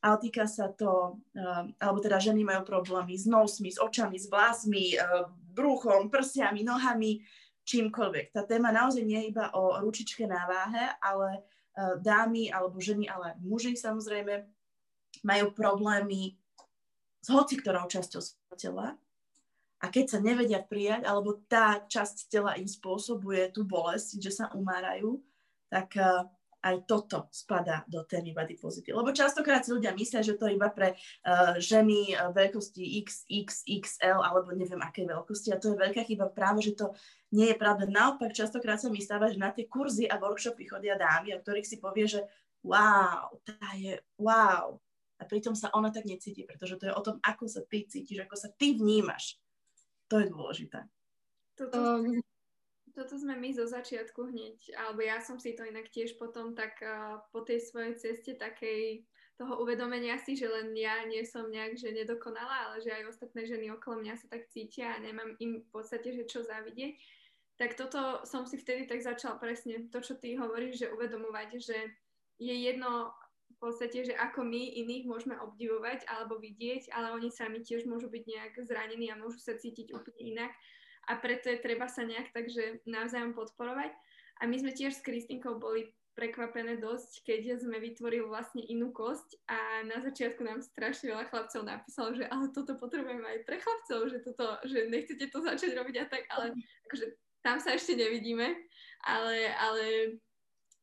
Ale 0.00 0.16
týka 0.16 0.48
sa 0.48 0.72
to, 0.72 1.20
uh, 1.36 1.68
alebo 1.76 2.00
teda 2.00 2.16
ženy 2.16 2.40
majú 2.40 2.64
problémy 2.64 3.12
s 3.20 3.28
nosmi, 3.28 3.68
s 3.68 3.76
očami, 3.76 4.16
s 4.16 4.32
vlasmi, 4.32 4.96
uh, 4.96 5.28
bruchom, 5.52 6.08
prsiami, 6.08 6.64
nohami, 6.64 7.20
čímkoľvek. 7.68 8.32
Tá 8.32 8.48
téma 8.48 8.72
naozaj 8.72 9.04
nie 9.04 9.20
je 9.20 9.30
iba 9.36 9.52
o 9.52 9.76
ručičke 9.76 10.24
na 10.24 10.48
váhe, 10.48 10.96
ale 11.04 11.44
uh, 11.44 12.00
dámy 12.00 12.48
alebo 12.48 12.80
ženy, 12.80 13.12
ale 13.12 13.36
muži 13.44 13.76
samozrejme 13.76 14.48
majú 15.26 15.52
problémy 15.52 16.36
s 17.20 17.28
hoci 17.28 17.60
ktorou 17.60 17.88
časťou 17.88 18.20
svojho 18.20 18.56
tela 18.56 18.88
a 19.80 19.88
keď 19.88 20.04
sa 20.12 20.18
nevedia 20.20 20.60
prijať, 20.60 21.08
alebo 21.08 21.40
tá 21.48 21.80
časť 21.80 22.28
tela 22.28 22.52
im 22.60 22.68
spôsobuje 22.68 23.48
tú 23.48 23.64
bolesť, 23.64 24.20
že 24.20 24.30
sa 24.32 24.52
umárajú, 24.52 25.24
tak 25.72 25.96
uh, 25.96 26.28
aj 26.60 26.84
toto 26.84 27.32
spadá 27.32 27.88
do 27.88 28.04
témy 28.04 28.36
body 28.36 28.60
positive. 28.60 28.92
Lebo 28.92 29.16
častokrát 29.16 29.64
si 29.64 29.72
ľudia 29.72 29.96
myslia, 29.96 30.20
že 30.20 30.36
to 30.36 30.52
je 30.52 30.60
iba 30.60 30.68
pre 30.68 30.92
uh, 30.92 31.56
ženy 31.56 32.12
uh, 32.12 32.28
veľkosti 32.28 33.00
XXXL 33.08 34.20
alebo 34.20 34.52
neviem 34.52 34.84
aké 34.84 35.08
veľkosti 35.08 35.56
a 35.56 35.60
to 35.60 35.72
je 35.72 35.80
veľká 35.80 36.04
chyba 36.04 36.28
práve, 36.28 36.60
že 36.60 36.76
to 36.76 36.92
nie 37.32 37.48
je 37.48 37.56
pravda. 37.56 37.88
Naopak 37.88 38.36
častokrát 38.36 38.76
sa 38.76 38.92
mi 38.92 39.00
stáva, 39.00 39.32
že 39.32 39.40
na 39.40 39.48
tie 39.48 39.64
kurzy 39.64 40.04
a 40.04 40.20
workshopy 40.20 40.68
chodia 40.68 41.00
dámy, 41.00 41.32
o 41.32 41.40
ktorých 41.40 41.64
si 41.64 41.80
povie, 41.80 42.04
že 42.04 42.20
wow, 42.60 43.32
tá 43.48 43.72
je 43.80 43.96
wow, 44.20 44.76
a 45.20 45.28
pritom 45.28 45.52
sa 45.52 45.68
ona 45.76 45.92
tak 45.92 46.08
necíti, 46.08 46.48
pretože 46.48 46.80
to 46.80 46.88
je 46.88 46.96
o 46.96 47.04
tom, 47.04 47.20
ako 47.20 47.44
sa 47.44 47.60
ty 47.68 47.84
cítiš, 47.84 48.24
ako 48.24 48.36
sa 48.40 48.48
ty 48.56 48.72
vnímaš. 48.72 49.36
To 50.08 50.18
je 50.18 50.32
dôležité. 50.32 50.88
Toto, 51.54 51.76
um, 51.76 52.18
toto 52.96 53.14
sme 53.20 53.36
my 53.36 53.52
zo 53.52 53.68
začiatku 53.68 54.32
hneď, 54.32 54.80
alebo 54.80 55.04
ja 55.04 55.20
som 55.20 55.36
si 55.36 55.52
to 55.52 55.68
inak 55.68 55.92
tiež 55.92 56.16
potom 56.16 56.56
tak 56.56 56.80
uh, 56.80 57.20
po 57.30 57.44
tej 57.44 57.60
svojej 57.60 57.94
ceste 58.00 58.32
takej 58.34 59.04
toho 59.40 59.56
uvedomenia 59.60 60.20
si, 60.20 60.36
že 60.36 60.48
len 60.52 60.76
ja 60.76 61.00
nie 61.08 61.24
som 61.24 61.48
nejak, 61.48 61.80
že 61.80 61.96
nedokonalá, 61.96 62.68
ale 62.68 62.84
že 62.84 62.92
aj 62.92 63.08
ostatné 63.08 63.48
ženy 63.48 63.72
okolo 63.72 64.04
mňa 64.04 64.20
sa 64.20 64.28
tak 64.28 64.44
cítia 64.52 64.92
a 64.92 65.00
nemám 65.00 65.32
im 65.40 65.64
v 65.64 65.68
podstate, 65.72 66.12
že 66.12 66.28
čo 66.28 66.44
závidieť. 66.44 67.00
Tak 67.56 67.76
toto 67.76 68.24
som 68.28 68.44
si 68.44 68.60
vtedy 68.60 68.84
tak 68.84 69.00
začala 69.00 69.40
presne 69.40 69.88
to, 69.88 70.04
čo 70.04 70.16
ty 70.20 70.36
hovoríš, 70.36 70.84
že 70.84 70.92
uvedomovať, 70.92 71.56
že 71.56 71.76
je 72.40 72.54
jedno, 72.56 73.12
podstate, 73.60 74.08
že 74.08 74.14
ako 74.16 74.42
my 74.42 74.80
iných 74.80 75.04
môžeme 75.04 75.36
obdivovať 75.36 76.08
alebo 76.08 76.40
vidieť, 76.40 76.88
ale 76.96 77.12
oni 77.12 77.28
sami 77.28 77.60
tiež 77.60 77.84
môžu 77.84 78.08
byť 78.08 78.24
nejak 78.24 78.52
zranení 78.64 79.12
a 79.12 79.20
môžu 79.20 79.38
sa 79.38 79.54
cítiť 79.54 79.92
úplne 79.92 80.16
inak 80.16 80.52
a 81.08 81.16
preto 81.20 81.52
je 81.52 81.60
treba 81.60 81.84
sa 81.86 82.04
nejak 82.04 82.32
takže 82.32 82.84
navzájom 82.88 83.36
podporovať. 83.36 83.92
A 84.40 84.48
my 84.48 84.56
sme 84.56 84.72
tiež 84.72 84.96
s 84.96 85.04
Kristinkou 85.04 85.60
boli 85.60 85.92
prekvapené 86.18 86.76
dosť, 86.76 87.24
keď 87.24 87.60
sme 87.62 87.80
vytvorili 87.80 88.26
vlastne 88.26 88.60
inú 88.66 88.90
kosť 88.90 89.40
a 89.48 89.86
na 89.86 90.02
začiatku 90.02 90.42
nám 90.42 90.60
strašne 90.60 91.12
veľa 91.12 91.32
chlapcov 91.32 91.62
napísalo, 91.64 92.12
že 92.12 92.28
ale 92.28 92.50
toto 92.52 92.76
potrebujeme 92.76 93.24
aj 93.24 93.40
pre 93.46 93.56
chlapcov, 93.62 94.10
že, 94.10 94.18
toto, 94.20 94.58
že 94.66 94.90
nechcete 94.90 95.30
to 95.30 95.38
začať 95.40 95.70
robiť 95.76 95.96
a 96.02 96.06
tak, 96.10 96.26
ale 96.28 96.52
akože 96.90 97.06
tam 97.40 97.56
sa 97.56 97.72
ešte 97.72 97.96
nevidíme, 97.96 98.52
ale, 99.06 99.48
ale 99.56 99.84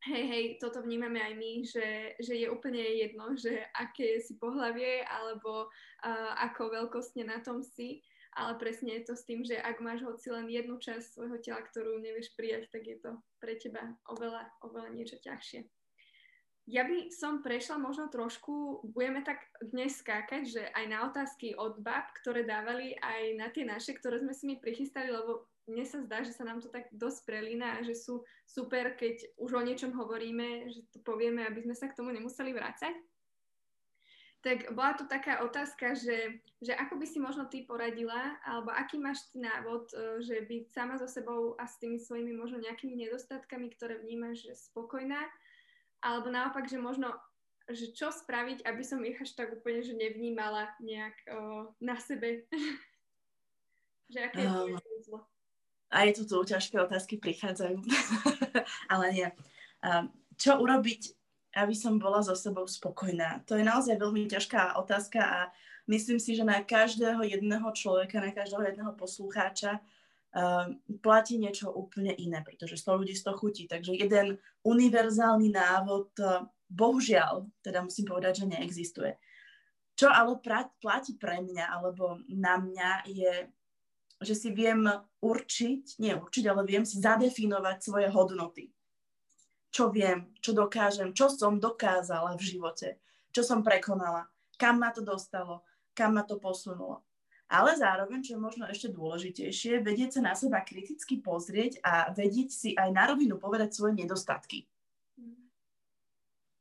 hej, 0.05 0.23
hej, 0.29 0.45
toto 0.61 0.85
vnímame 0.85 1.17
aj 1.17 1.33
my, 1.33 1.51
že, 1.65 1.87
že 2.21 2.33
je 2.37 2.47
úplne 2.51 2.81
jedno, 2.81 3.33
že 3.33 3.65
aké 3.73 4.21
si 4.21 4.37
pohlavie 4.37 5.01
alebo 5.07 5.67
uh, 5.67 6.31
ako 6.45 6.69
veľkostne 6.69 7.25
na 7.25 7.41
tom 7.41 7.65
si, 7.65 8.05
ale 8.37 8.53
presne 8.61 9.01
je 9.01 9.09
to 9.09 9.15
s 9.17 9.25
tým, 9.25 9.41
že 9.41 9.57
ak 9.57 9.81
máš 9.81 10.05
hoci 10.05 10.29
len 10.29 10.45
jednu 10.45 10.77
časť 10.77 11.17
svojho 11.17 11.41
tela, 11.41 11.65
ktorú 11.65 11.97
nevieš 11.97 12.37
prijať, 12.37 12.69
tak 12.69 12.85
je 12.85 12.97
to 13.01 13.17
pre 13.41 13.57
teba 13.57 13.97
oveľa, 14.13 14.45
oveľa 14.61 14.93
niečo 14.93 15.17
ťažšie. 15.17 15.65
Ja 16.67 16.83
by 16.83 17.15
som 17.15 17.39
prešla 17.39 17.79
možno 17.79 18.11
trošku, 18.11 18.83
budeme 18.91 19.23
tak 19.23 19.39
dnes 19.63 20.03
skákať, 20.03 20.43
že 20.43 20.63
aj 20.75 20.85
na 20.91 21.07
otázky 21.07 21.55
od 21.55 21.79
bab, 21.79 22.11
ktoré 22.19 22.43
dávali, 22.43 22.91
aj 22.99 23.39
na 23.39 23.47
tie 23.47 23.63
naše, 23.63 23.95
ktoré 23.95 24.19
sme 24.19 24.35
si 24.35 24.51
mi 24.51 24.59
prichystali, 24.59 25.07
lebo 25.07 25.47
mne 25.67 25.83
sa 25.83 25.99
zdá, 25.99 26.23
že 26.23 26.31
sa 26.31 26.47
nám 26.47 26.63
to 26.63 26.71
tak 26.71 26.87
dosť 26.95 27.27
prelína 27.27 27.77
a 27.77 27.83
že 27.83 27.91
sú 27.91 28.23
super, 28.47 28.95
keď 28.95 29.35
už 29.35 29.51
o 29.51 29.61
niečom 29.61 29.91
hovoríme, 29.91 30.71
že 30.71 30.87
to 30.95 31.03
povieme, 31.03 31.43
aby 31.43 31.59
sme 31.59 31.75
sa 31.75 31.91
k 31.91 31.97
tomu 31.99 32.15
nemuseli 32.15 32.55
vrácať. 32.55 32.95
Tak 34.47 34.71
bola 34.71 34.95
tu 34.95 35.03
taká 35.11 35.43
otázka, 35.43 35.91
že, 35.91 36.39
že 36.63 36.71
ako 36.71 37.03
by 37.03 37.05
si 37.09 37.19
možno 37.19 37.51
ty 37.51 37.67
poradila, 37.67 38.39
alebo 38.47 38.71
aký 38.71 38.95
máš 38.95 39.27
ty 39.27 39.43
návod, 39.43 39.91
e, 39.91 40.23
že 40.23 40.45
byť 40.47 40.63
sama 40.71 40.95
so 40.95 41.09
sebou 41.09 41.59
a 41.59 41.67
s 41.67 41.75
tými 41.83 41.99
svojimi 41.99 42.31
možno 42.31 42.63
nejakými 42.63 42.95
nedostatkami, 42.95 43.67
ktoré 43.75 43.99
vnímaš, 43.99 44.47
že 44.47 44.53
spokojná, 44.71 45.19
alebo 45.99 46.31
naopak, 46.31 46.63
že 46.69 46.79
možno 46.79 47.11
že 47.67 47.91
čo 47.91 48.07
spraviť, 48.15 48.63
aby 48.63 48.79
som 48.79 49.03
ich 49.03 49.19
až 49.19 49.35
tak 49.35 49.51
úplne, 49.51 49.83
že 49.83 49.91
nevnímala 49.91 50.71
nejak 50.79 51.17
o, 51.27 51.75
na 51.83 51.99
sebe. 51.99 52.47
že 54.13 54.23
aké 54.23 54.47
je 54.47 54.47
uh, 54.47 54.79
zlo 55.03 55.27
aj 55.91 56.19
tu, 56.19 56.43
ťažké 56.43 56.75
otázky 56.79 57.15
prichádzajú. 57.19 57.79
Ale 58.93 59.05
nie. 59.13 59.27
Čo 60.35 60.59
urobiť, 60.59 61.01
aby 61.57 61.73
som 61.73 61.97
bola 61.97 62.21
so 62.21 62.35
sebou 62.35 62.67
spokojná? 62.67 63.41
To 63.47 63.55
je 63.55 63.63
naozaj 63.63 63.95
veľmi 63.97 64.27
ťažká 64.27 64.75
otázka 64.77 65.19
a 65.23 65.39
myslím 65.87 66.19
si, 66.19 66.35
že 66.35 66.43
na 66.43 66.59
každého 66.61 67.23
jedného 67.23 67.67
človeka, 67.71 68.19
na 68.19 68.35
každého 68.35 68.67
jedného 68.67 68.93
poslucháča 68.99 69.79
platí 71.01 71.39
niečo 71.39 71.71
úplne 71.71 72.13
iné, 72.13 72.43
pretože 72.43 72.77
100 72.77 72.99
ľudí 72.99 73.15
100 73.15 73.39
chutí. 73.39 73.63
Takže 73.65 73.95
jeden 73.95 74.37
univerzálny 74.61 75.49
návod, 75.49 76.13
bohužiaľ, 76.67 77.47
teda 77.63 77.81
musím 77.81 78.05
povedať, 78.11 78.43
že 78.43 78.51
neexistuje. 78.51 79.11
Čo 79.97 80.13
ale 80.13 80.37
platí 80.77 81.17
pre 81.17 81.41
mňa 81.41 81.65
alebo 81.73 82.21
na 82.29 82.61
mňa 82.61 82.91
je 83.09 83.33
že 84.21 84.33
si 84.33 84.49
viem 84.49 84.85
určiť, 85.21 86.01
nie 86.01 86.13
určiť, 86.17 86.43
ale 86.49 86.65
viem 86.65 86.83
si 86.83 86.97
zadefinovať 86.97 87.77
svoje 87.81 88.07
hodnoty. 88.09 88.73
Čo 89.69 89.93
viem, 89.93 90.33
čo 90.41 90.57
dokážem, 90.57 91.13
čo 91.13 91.29
som 91.29 91.61
dokázala 91.61 92.33
v 92.33 92.45
živote, 92.55 92.97
čo 93.29 93.45
som 93.45 93.61
prekonala, 93.61 94.25
kam 94.57 94.81
ma 94.81 94.89
to 94.89 95.05
dostalo, 95.05 95.61
kam 95.93 96.17
ma 96.17 96.23
to 96.25 96.41
posunulo. 96.41 97.05
Ale 97.47 97.79
zároveň, 97.79 98.19
čo 98.25 98.35
je 98.35 98.43
možno 98.43 98.67
ešte 98.67 98.91
dôležitejšie, 98.91 99.79
vedieť 99.79 100.19
sa 100.19 100.21
na 100.21 100.33
seba 100.35 100.59
kriticky 100.65 101.23
pozrieť 101.23 101.79
a 101.79 102.11
vedieť 102.11 102.49
si 102.51 102.69
aj 102.75 102.89
na 102.91 103.07
rovinu 103.07 103.39
povedať 103.39 103.71
svoje 103.71 103.95
nedostatky. 103.95 104.67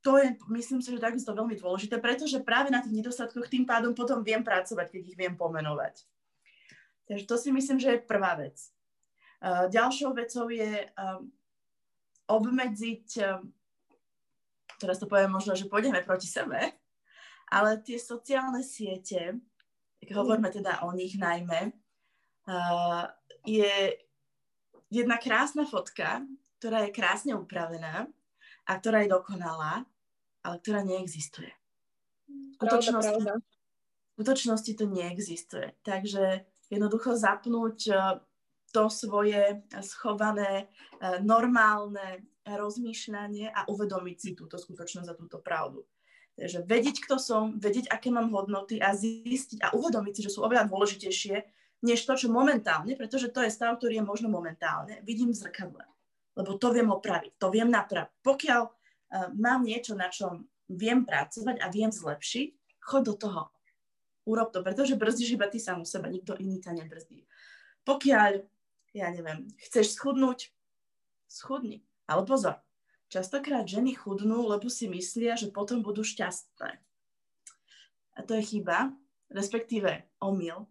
To 0.06 0.22
je, 0.22 0.38
myslím 0.54 0.78
si, 0.78 0.94
že 0.94 1.02
takisto 1.02 1.34
veľmi 1.34 1.58
dôležité, 1.58 1.98
pretože 1.98 2.38
práve 2.38 2.70
na 2.70 2.78
tých 2.78 2.94
nedostatkoch 2.94 3.50
tým 3.50 3.66
pádom 3.66 3.90
potom 3.90 4.22
viem 4.22 4.46
pracovať, 4.46 4.94
keď 4.94 5.02
ich 5.02 5.18
viem 5.18 5.34
pomenovať. 5.34 6.06
Takže 7.06 7.24
to 7.26 7.36
si 7.38 7.54
myslím, 7.54 7.78
že 7.78 7.90
je 7.96 8.06
prvá 8.06 8.34
vec. 8.34 8.58
Ďalšou 9.70 10.10
vecou 10.16 10.50
je 10.50 10.90
obmedziť, 12.26 13.06
teraz 14.82 14.98
to 14.98 15.06
poviem 15.06 15.30
možno, 15.30 15.54
že 15.54 15.70
pôjdeme 15.70 16.02
proti 16.02 16.26
sebe, 16.26 16.58
ale 17.46 17.78
tie 17.86 18.02
sociálne 18.02 18.66
siete, 18.66 19.38
tak 20.02 20.08
hovoríme 20.10 20.50
teda 20.50 20.82
o 20.82 20.90
nich 20.90 21.14
najmä, 21.14 21.70
je 23.46 23.70
jedna 24.90 25.16
krásna 25.22 25.62
fotka, 25.62 26.26
ktorá 26.58 26.82
je 26.88 26.96
krásne 26.96 27.38
upravená 27.38 28.10
a 28.66 28.72
ktorá 28.74 29.06
je 29.06 29.14
dokonalá, 29.14 29.86
ale 30.42 30.56
ktorá 30.58 30.82
neexistuje. 30.82 31.54
V 32.26 32.58
skutočnosti, 32.58 33.22
v 33.22 34.14
skutočnosti 34.18 34.72
to 34.74 34.84
neexistuje. 34.90 35.76
Takže 35.86 36.42
jednoducho 36.70 37.14
zapnúť 37.14 37.78
e, 37.88 37.94
to 38.74 38.90
svoje 38.90 39.62
schované, 39.82 40.66
e, 41.00 41.20
normálne 41.22 42.26
rozmýšľanie 42.46 43.50
a 43.50 43.66
uvedomiť 43.66 44.16
si 44.16 44.30
túto 44.38 44.54
skutočnosť 44.54 45.08
a 45.10 45.18
túto 45.18 45.42
pravdu. 45.42 45.82
Takže 46.36 46.68
vedieť, 46.68 47.00
kto 47.08 47.16
som, 47.16 47.56
vedieť, 47.56 47.88
aké 47.88 48.12
mám 48.12 48.28
hodnoty 48.28 48.76
a 48.76 48.92
zistiť 48.92 49.64
a 49.64 49.72
uvedomiť 49.72 50.12
si, 50.12 50.22
že 50.28 50.32
sú 50.36 50.44
oveľa 50.44 50.68
dôležitejšie, 50.68 51.36
než 51.88 52.04
to, 52.04 52.12
čo 52.12 52.28
momentálne, 52.28 52.92
pretože 52.92 53.32
to 53.32 53.40
je 53.40 53.50
stav, 53.50 53.80
ktorý 53.80 54.00
je 54.00 54.04
možno 54.04 54.28
momentálne, 54.28 55.00
vidím 55.02 55.32
v 55.32 55.40
zrkadle. 55.40 55.84
Lebo 56.36 56.60
to 56.60 56.68
viem 56.76 56.92
opraviť, 56.92 57.40
to 57.40 57.48
viem 57.48 57.72
napraviť. 57.72 58.12
Pokiaľ 58.20 58.62
uh, 58.62 58.72
mám 59.32 59.64
niečo, 59.64 59.96
na 59.96 60.12
čom 60.12 60.44
viem 60.68 61.08
pracovať 61.08 61.56
a 61.64 61.66
viem 61.72 61.88
zlepšiť, 61.88 62.48
chod 62.84 63.02
do 63.08 63.14
toho 63.16 63.55
urob 64.26 64.50
to, 64.50 64.60
pretože 64.60 64.98
brzdíš 64.98 65.38
iba 65.38 65.46
ty 65.46 65.62
sám 65.62 65.86
seba, 65.86 66.10
nikto 66.10 66.34
iný 66.36 66.58
ťa 66.58 66.74
nebrzdí. 66.74 67.24
Pokiaľ, 67.86 68.42
ja 68.92 69.06
neviem, 69.14 69.46
chceš 69.70 69.94
schudnúť, 69.94 70.50
schudni. 71.30 71.86
Ale 72.10 72.26
pozor, 72.26 72.58
častokrát 73.06 73.62
ženy 73.66 73.94
chudnú, 73.94 74.50
lebo 74.50 74.66
si 74.66 74.90
myslia, 74.90 75.38
že 75.38 75.54
potom 75.54 75.80
budú 75.80 76.02
šťastné. 76.02 76.82
A 78.16 78.20
to 78.26 78.34
je 78.34 78.42
chyba, 78.42 78.90
respektíve 79.30 80.02
omyl, 80.18 80.66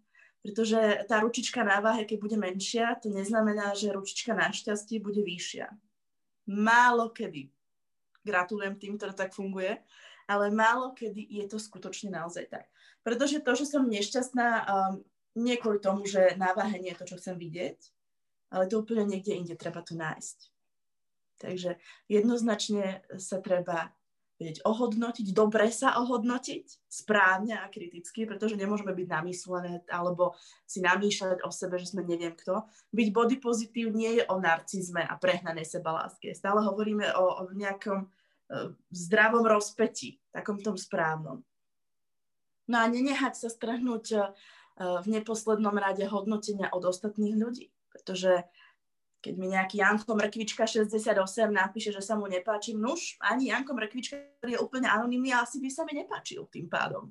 pretože 0.46 0.78
tá 1.10 1.24
ručička 1.26 1.66
na 1.66 1.82
váhe, 1.82 2.06
keď 2.06 2.18
bude 2.22 2.38
menšia, 2.38 2.94
to 3.02 3.10
neznamená, 3.10 3.74
že 3.74 3.90
ručička 3.90 4.38
na 4.38 4.54
šťastie 4.54 5.02
bude 5.02 5.26
vyššia. 5.26 5.74
Málo 6.46 7.10
kedy. 7.10 7.50
Gratulujem 8.22 8.78
tým, 8.78 8.94
ktoré 8.98 9.14
tak 9.18 9.34
funguje, 9.34 9.82
ale 10.26 10.54
málo 10.54 10.94
kedy 10.94 11.22
je 11.22 11.46
to 11.50 11.58
skutočne 11.58 12.14
naozaj 12.14 12.50
tak. 12.50 12.66
Pretože 13.06 13.42
to, 13.42 13.54
že 13.54 13.66
som 13.70 13.86
nešťastná, 13.86 14.48
um, 14.66 15.06
nie 15.38 15.56
kvôli 15.62 15.78
tomu, 15.78 16.06
že 16.10 16.34
na 16.40 16.54
váhe 16.58 16.82
nie 16.82 16.94
je 16.94 17.00
to, 17.04 17.10
čo 17.14 17.20
chcem 17.22 17.38
vidieť, 17.38 17.78
ale 18.50 18.70
to 18.70 18.82
úplne 18.82 19.06
niekde 19.06 19.36
inde 19.36 19.56
treba 19.58 19.86
to 19.86 19.94
nájsť. 19.94 20.38
Takže 21.36 21.78
jednoznačne 22.08 23.04
sa 23.20 23.44
treba 23.44 23.92
vedieť 24.36 24.68
ohodnotiť, 24.68 25.32
dobre 25.32 25.72
sa 25.72 25.96
ohodnotiť, 25.96 26.92
správne 26.92 27.56
a 27.56 27.72
kriticky, 27.72 28.28
pretože 28.28 28.60
nemôžeme 28.60 28.92
byť 28.92 29.08
namyslené 29.08 29.88
alebo 29.88 30.36
si 30.68 30.84
namýšľať 30.84 31.40
o 31.48 31.50
sebe, 31.52 31.80
že 31.80 31.96
sme 31.96 32.04
neviem 32.04 32.36
kto. 32.36 32.68
Byť 32.92 33.08
body 33.16 33.36
pozitív 33.40 33.96
nie 33.96 34.20
je 34.20 34.24
o 34.28 34.36
narcizme 34.36 35.08
a 35.08 35.16
prehnanej 35.16 35.64
sebaláske. 35.64 36.36
Stále 36.36 36.60
hovoríme 36.68 37.16
o, 37.16 37.48
o 37.48 37.56
nejakom 37.56 38.12
zdravom 38.94 39.46
rozpeti, 39.46 40.22
takom 40.30 40.62
tom 40.62 40.78
správnom. 40.78 41.42
No 42.66 42.76
a 42.82 42.86
nenehať 42.90 43.46
sa 43.46 43.50
strhnúť 43.50 44.06
uh, 44.18 44.26
v 45.06 45.08
neposlednom 45.08 45.74
rade 45.78 46.06
hodnotenia 46.10 46.70
od 46.74 46.86
ostatných 46.86 47.38
ľudí, 47.38 47.70
pretože 47.94 48.46
keď 49.26 49.34
mi 49.42 49.50
nejaký 49.50 49.82
Janko 49.82 50.14
Mrkvička 50.14 50.70
68 50.70 51.50
napíše, 51.50 51.90
že 51.90 51.98
sa 51.98 52.14
mu 52.14 52.30
nepáči, 52.30 52.78
nuž, 52.78 53.18
ani 53.18 53.50
Janko 53.50 53.74
Mrkvička, 53.74 54.22
ktorý 54.38 54.52
je 54.54 54.62
úplne 54.62 54.86
anonimný, 54.86 55.34
asi 55.34 55.58
by 55.58 55.70
sa 55.74 55.82
mi 55.82 55.98
nepáčil 55.98 56.46
tým 56.54 56.70
pádom. 56.70 57.10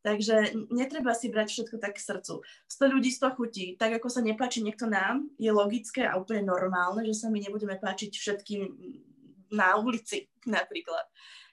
Takže 0.00 0.56
netreba 0.72 1.12
si 1.12 1.28
brať 1.28 1.48
všetko 1.52 1.76
tak 1.76 1.96
k 1.96 2.04
srdcu. 2.04 2.40
100 2.44 2.92
ľudí, 2.92 3.12
100 3.12 3.36
chutí. 3.36 3.64
Tak 3.76 4.00
ako 4.00 4.08
sa 4.08 4.24
nepáči 4.24 4.64
niekto 4.64 4.88
nám, 4.88 5.28
je 5.36 5.52
logické 5.52 6.08
a 6.08 6.16
úplne 6.16 6.48
normálne, 6.48 7.04
že 7.04 7.12
sa 7.12 7.28
my 7.28 7.36
nebudeme 7.36 7.76
páčiť 7.76 8.16
všetkým 8.16 8.60
na 9.52 9.76
ulici 9.76 10.30
napríklad. 10.46 11.06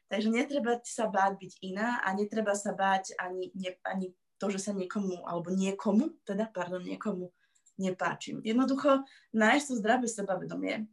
Takže 0.08 0.32
netreba 0.32 0.80
sa 0.88 1.12
báť 1.12 1.36
byť 1.36 1.51
iná 1.68 2.00
a 2.00 2.16
netreba 2.16 2.56
sa 2.56 2.72
báť 2.72 3.12
ani, 3.20 3.51
ne, 3.51 3.75
ani 3.84 4.16
to, 4.39 4.48
že 4.48 4.70
sa 4.70 4.72
niekomu, 4.72 5.27
alebo 5.27 5.51
niekomu, 5.51 6.16
teda, 6.24 6.48
pardon, 6.48 6.80
niekomu 6.80 7.34
nepáčim. 7.77 8.42
Jednoducho 8.42 9.04
nájsť 9.36 9.66
to 9.68 9.74
zdravé 9.77 10.08
sebavedomie. 10.08 10.88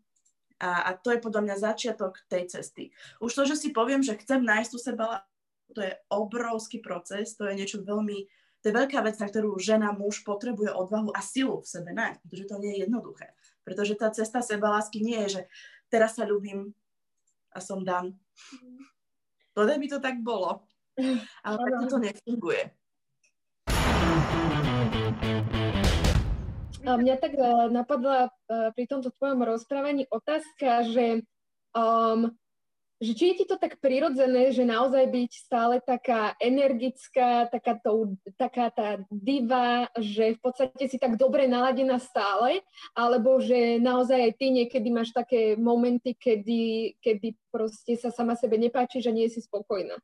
A, 0.59 0.87
a 0.87 0.91
to 0.97 1.13
je 1.13 1.23
podľa 1.23 1.43
mňa 1.45 1.57
začiatok 1.61 2.25
tej 2.31 2.49
cesty. 2.49 2.91
Už 3.19 3.35
to, 3.35 3.43
že 3.45 3.59
si 3.59 3.69
poviem, 3.75 4.01
že 4.01 4.17
chcem 4.19 4.41
nájsť 4.41 4.71
tú 4.71 4.79
seba, 4.79 5.27
to 5.75 5.83
je 5.83 5.93
obrovský 6.09 6.79
proces, 6.79 7.35
to 7.35 7.47
je 7.51 7.59
niečo 7.59 7.83
veľmi, 7.83 8.29
to 8.63 8.65
je 8.71 8.79
veľká 8.79 9.03
vec, 9.05 9.19
na 9.21 9.29
ktorú 9.29 9.61
žena, 9.61 9.93
muž 9.93 10.25
potrebuje 10.25 10.73
odvahu 10.73 11.13
a 11.13 11.21
silu 11.21 11.61
v 11.61 11.69
sebe 11.69 11.91
nájsť, 11.93 12.19
pretože 12.23 12.49
to 12.49 12.57
nie 12.63 12.71
je 12.79 12.83
jednoduché. 12.89 13.27
Pretože 13.67 13.95
tá 13.99 14.09
cesta 14.15 14.41
sebalásky 14.41 15.05
nie 15.05 15.21
je, 15.27 15.29
že 15.29 15.43
teraz 15.93 16.17
sa 16.17 16.25
ľúbim 16.25 16.73
a 17.55 17.59
som 17.63 17.87
dan. 17.87 18.11
Podľa 19.55 19.79
by 19.79 19.87
to 19.87 19.99
tak 20.03 20.19
bolo. 20.19 20.67
Ale 21.47 21.57
tak 21.59 21.87
to 21.87 21.99
nefunguje. 22.03 22.75
Mňa 26.85 27.15
tak 27.17 27.33
e, 27.33 27.49
napadla 27.73 28.29
e, 28.29 28.31
pri 28.77 28.85
tomto 28.85 29.09
tvojom 29.17 29.41
rozprávaní 29.41 30.05
otázka, 30.13 30.85
že, 30.85 31.25
um, 31.73 32.29
že 33.03 33.13
či 33.13 33.25
je 33.33 33.35
ti 33.43 33.45
to 33.45 33.59
tak 33.59 33.83
prirodzené, 33.83 34.55
že 34.55 34.63
naozaj 34.63 35.11
byť 35.11 35.31
stále 35.35 35.83
taká 35.83 36.39
energická, 36.39 37.51
taká, 37.51 37.75
to, 37.83 38.15
taká 38.39 38.71
tá 38.71 39.03
diva, 39.11 39.91
že 39.99 40.39
v 40.39 40.41
podstate 40.41 40.87
si 40.87 40.97
tak 41.03 41.19
dobre 41.19 41.51
naladená 41.51 41.99
stále, 41.99 42.63
alebo 42.95 43.43
že 43.43 43.83
naozaj 43.83 44.31
aj 44.31 44.33
ty 44.39 44.47
niekedy 44.55 44.89
máš 44.95 45.11
také 45.11 45.59
momenty, 45.59 46.15
kedy, 46.15 46.95
kedy 47.03 47.35
proste 47.51 47.99
sa 47.99 48.15
sama 48.15 48.39
sebe 48.39 48.55
nepáči, 48.57 49.03
že 49.03 49.11
nie 49.11 49.27
si 49.27 49.43
spokojná. 49.43 49.99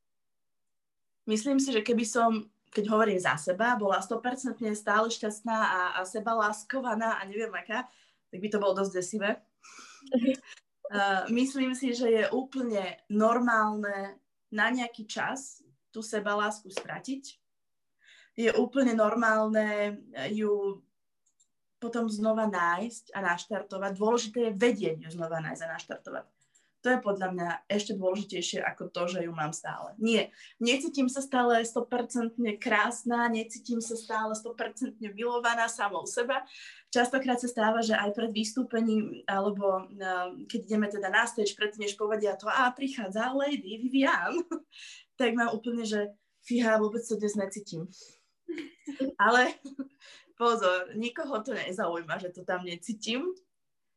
Myslím 1.30 1.62
si, 1.62 1.70
že 1.70 1.86
keby 1.86 2.02
som 2.02 2.50
keď 2.70 2.86
hovorím 2.86 3.18
za 3.18 3.34
seba, 3.34 3.74
bola 3.74 3.98
100% 3.98 4.62
stále 4.78 5.10
šťastná 5.10 5.58
a, 5.58 5.80
a 5.98 6.00
seba 6.06 6.38
láskovaná 6.38 7.18
a 7.18 7.26
neviem 7.26 7.50
aká, 7.50 7.90
tak 8.30 8.38
by 8.38 8.46
to 8.46 8.62
bolo 8.62 8.78
dosť 8.78 8.92
desivé. 8.94 9.42
uh, 10.90 11.24
myslím 11.30 11.72
si, 11.78 11.94
že 11.94 12.10
je 12.10 12.24
úplne 12.34 12.98
normálne 13.08 14.18
na 14.50 14.66
nejaký 14.70 15.06
čas 15.06 15.62
tú 15.94 16.02
seba 16.02 16.34
lásku 16.34 16.70
stratiť. 16.70 17.38
Je 18.38 18.50
úplne 18.54 18.94
normálne 18.94 19.98
ju 20.30 20.82
potom 21.80 22.06
znova 22.12 22.46
nájsť 22.46 23.16
a 23.16 23.18
naštartovať. 23.24 23.90
Dôležité 23.96 24.38
je 24.50 24.58
vedieť 24.58 24.96
ju 25.06 25.10
znova 25.10 25.40
nájsť 25.40 25.62
a 25.64 25.72
naštartovať. 25.74 26.24
To 26.80 26.88
je 26.96 26.98
podľa 27.04 27.28
mňa 27.36 27.48
ešte 27.68 27.92
dôležitejšie 27.92 28.64
ako 28.64 28.88
to, 28.88 29.02
že 29.12 29.28
ju 29.28 29.32
mám 29.36 29.52
stále. 29.52 29.92
Nie, 30.00 30.32
necítim 30.56 31.12
sa 31.12 31.20
stále 31.20 31.60
100% 31.60 32.40
krásna, 32.56 33.28
necítim 33.28 33.84
sa 33.84 33.92
stále 34.00 34.32
100% 34.32 34.96
milovaná 35.12 35.68
samou 35.68 36.08
seba. 36.08 36.40
Častokrát 36.88 37.36
sa 37.36 37.52
stáva, 37.52 37.84
že 37.84 37.92
aj 37.92 38.16
pred 38.16 38.32
vystúpením, 38.32 39.20
alebo 39.28 39.84
uh, 39.92 40.32
keď 40.48 40.60
ideme 40.64 40.88
teda 40.88 41.12
na 41.12 41.28
stage, 41.28 41.52
predtým 41.52 41.84
než 41.84 42.00
povedia 42.00 42.32
to, 42.40 42.48
a 42.48 42.72
prichádza 42.72 43.28
Lady 43.36 43.76
Vivian, 43.84 44.40
tak 45.20 45.36
mám 45.36 45.52
úplne, 45.52 45.84
že 45.84 46.16
fíha, 46.48 46.80
vôbec 46.80 47.04
to 47.04 47.20
dnes 47.20 47.36
necítim. 47.36 47.92
Ale 49.22 49.52
pozor, 50.40 50.96
nikoho 50.96 51.44
to 51.44 51.52
nezaujíma, 51.52 52.16
že 52.16 52.32
to 52.32 52.48
tam 52.48 52.64
necítim, 52.64 53.28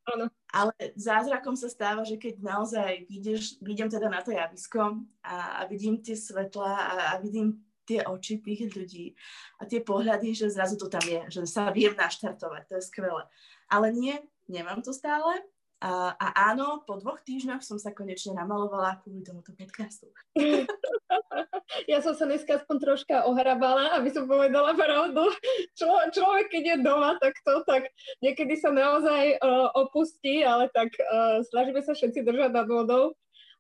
Áno. 0.03 0.27
Ale 0.51 0.75
zázrakom 0.99 1.55
sa 1.55 1.71
stáva, 1.71 2.03
že 2.03 2.19
keď 2.19 2.43
naozaj 2.43 3.07
vidíš, 3.07 3.57
vidím 3.63 3.87
teda 3.87 4.11
na 4.11 4.19
to 4.19 4.35
javisko 4.35 4.99
a, 5.23 5.63
a 5.63 5.69
vidím 5.71 6.03
tie 6.03 6.13
svetla 6.13 6.71
a, 6.75 6.93
a 7.15 7.23
vidím 7.23 7.63
tie 7.83 8.03
oči 8.03 8.39
tých 8.39 8.71
ľudí 8.71 9.15
a 9.59 9.67
tie 9.67 9.83
pohľady, 9.83 10.35
že 10.35 10.51
zrazu 10.51 10.79
to 10.79 10.87
tam 10.87 11.03
je, 11.03 11.39
že 11.39 11.43
sa 11.47 11.71
viem 11.71 11.95
naštartovať, 11.95 12.61
to 12.67 12.73
je 12.79 12.83
skvelé. 12.87 13.23
Ale 13.67 13.91
nie, 13.91 14.15
nemám 14.47 14.79
to 14.83 14.95
stále 14.95 15.39
a, 15.83 16.27
áno, 16.55 16.79
po 16.87 16.95
dvoch 16.95 17.19
týždňoch 17.27 17.59
som 17.59 17.75
sa 17.75 17.91
konečne 17.91 18.39
namalovala 18.39 19.03
kvôli 19.03 19.19
tomuto 19.19 19.51
podcastu. 19.51 20.07
ja 21.91 21.99
som 21.99 22.15
sa 22.15 22.23
dneska 22.23 22.63
aspoň 22.63 22.77
troška 22.79 23.27
ohrabala, 23.27 23.99
aby 23.99 24.07
som 24.07 24.23
povedala 24.23 24.71
pravdu. 24.79 25.27
Člo, 25.75 26.07
človek, 26.15 26.55
keď 26.55 26.63
je 26.63 26.77
doma, 26.87 27.19
tak 27.19 27.35
to 27.43 27.67
tak 27.67 27.91
niekedy 28.23 28.55
sa 28.55 28.71
naozaj 28.71 29.43
uh, 29.43 29.75
opustí, 29.75 30.39
ale 30.47 30.71
tak 30.71 30.95
uh, 31.03 31.43
snažíme 31.51 31.83
sa 31.83 31.91
všetci 31.91 32.23
držať 32.23 32.51
nad 32.55 32.67
vodou. 32.71 33.11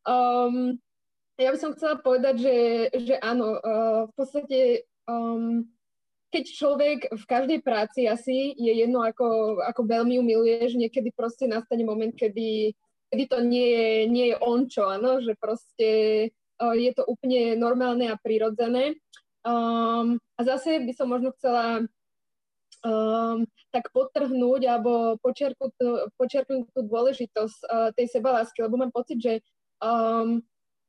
Um, 0.07 0.79
ja 1.35 1.51
by 1.51 1.59
som 1.59 1.75
chcela 1.75 1.99
povedať, 1.99 2.39
že, 2.39 2.57
že 3.03 3.15
áno, 3.19 3.59
uh, 3.59 4.07
v 4.07 4.13
podstate 4.15 4.59
um, 5.11 5.67
keď 6.33 6.45
človek 6.49 6.99
v 7.13 7.25
každej 7.29 7.59
práci 7.61 8.09
asi 8.09 8.57
je 8.57 8.73
jedno, 8.73 9.05
ako, 9.05 9.61
ako 9.61 9.85
veľmi 9.85 10.17
ju 10.17 10.23
miluješ, 10.25 10.73
niekedy 10.73 11.13
proste 11.13 11.45
nastane 11.45 11.85
moment, 11.85 12.09
kedy, 12.09 12.73
kedy 13.13 13.23
to 13.29 13.37
nie 13.45 13.67
je, 13.69 13.87
nie 14.09 14.25
je 14.33 14.35
on 14.41 14.65
čo, 14.65 14.89
ano? 14.89 15.21
že 15.21 15.37
proste 15.37 15.89
uh, 16.57 16.73
je 16.73 16.89
to 16.97 17.05
úplne 17.05 17.53
normálne 17.53 18.09
a 18.09 18.17
prirodzené. 18.17 18.97
Um, 19.45 20.17
a 20.33 20.41
zase 20.41 20.81
by 20.81 20.93
som 20.97 21.13
možno 21.13 21.29
chcela 21.37 21.85
um, 22.81 23.45
tak 23.69 23.93
potrhnúť 23.93 24.61
alebo 24.65 25.21
počiarknúť, 25.21 25.73
počiarknúť 26.17 26.73
tú 26.73 26.81
dôležitosť 26.81 27.57
uh, 27.69 27.89
tej 27.93 28.09
sebalásky, 28.09 28.65
lebo 28.65 28.81
mám 28.81 28.89
pocit, 28.89 29.21
že 29.21 29.33
um, 29.85 30.41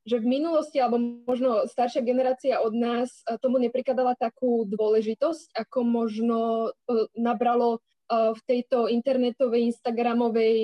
že 0.04 0.20
v 0.20 0.26
minulosti, 0.28 0.76
alebo 0.78 1.00
možno 1.24 1.64
staršia 1.64 2.04
generácia 2.04 2.60
od 2.60 2.76
nás 2.76 3.24
e, 3.24 3.40
tomu 3.40 3.56
neprikladala 3.56 4.12
takú 4.12 4.68
dôležitosť, 4.68 5.56
ako 5.56 5.78
možno 5.80 6.40
e, 6.68 7.08
nabralo 7.16 7.80
e, 7.80 8.36
v 8.36 8.40
tejto 8.44 8.92
internetovej, 8.92 9.72
instagramovej 9.72 10.56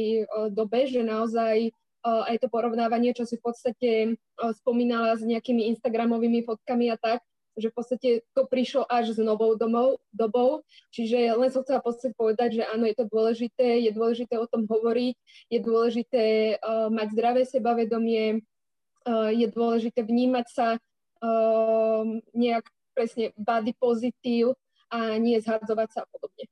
dobe, 0.52 0.86
že 0.86 1.00
naozaj 1.00 1.72
aj 2.00 2.40
to 2.40 2.48
porovnávanie, 2.48 3.12
čo 3.12 3.28
si 3.28 3.36
v 3.36 3.44
podstate 3.44 3.90
spomínala 4.56 5.20
s 5.20 5.22
nejakými 5.24 5.68
instagramovými 5.68 6.48
fotkami 6.48 6.88
a 6.88 6.96
tak, 6.96 7.20
že 7.60 7.68
v 7.68 7.76
podstate 7.76 8.08
to 8.32 8.48
prišlo 8.48 8.88
až 8.88 9.12
s 9.12 9.18
novou 9.20 9.52
domov, 9.52 10.00
dobou. 10.08 10.64
Čiže 10.96 11.36
len 11.36 11.52
som 11.52 11.60
chcela 11.60 11.84
v 11.84 11.92
podstate 11.92 12.16
povedať, 12.16 12.62
že 12.62 12.64
áno, 12.64 12.88
je 12.88 12.96
to 12.96 13.04
dôležité, 13.04 13.84
je 13.84 13.92
dôležité 13.92 14.40
o 14.40 14.48
tom 14.48 14.64
hovoriť, 14.64 15.14
je 15.52 15.58
dôležité 15.60 16.24
uh, 16.56 16.88
mať 16.88 17.06
zdravé 17.12 17.42
sebavedomie, 17.44 18.40
je 19.30 19.46
dôležité 19.50 20.02
vnímať 20.06 20.46
sa 20.50 20.68
um, 21.20 22.20
nejak 22.34 22.66
presne 22.94 23.32
body 23.38 23.72
pozitív 23.78 24.56
a 24.90 25.16
nie 25.16 25.38
zhadzovať 25.38 25.88
sa 25.94 26.00
a 26.04 26.10
podobne. 26.10 26.44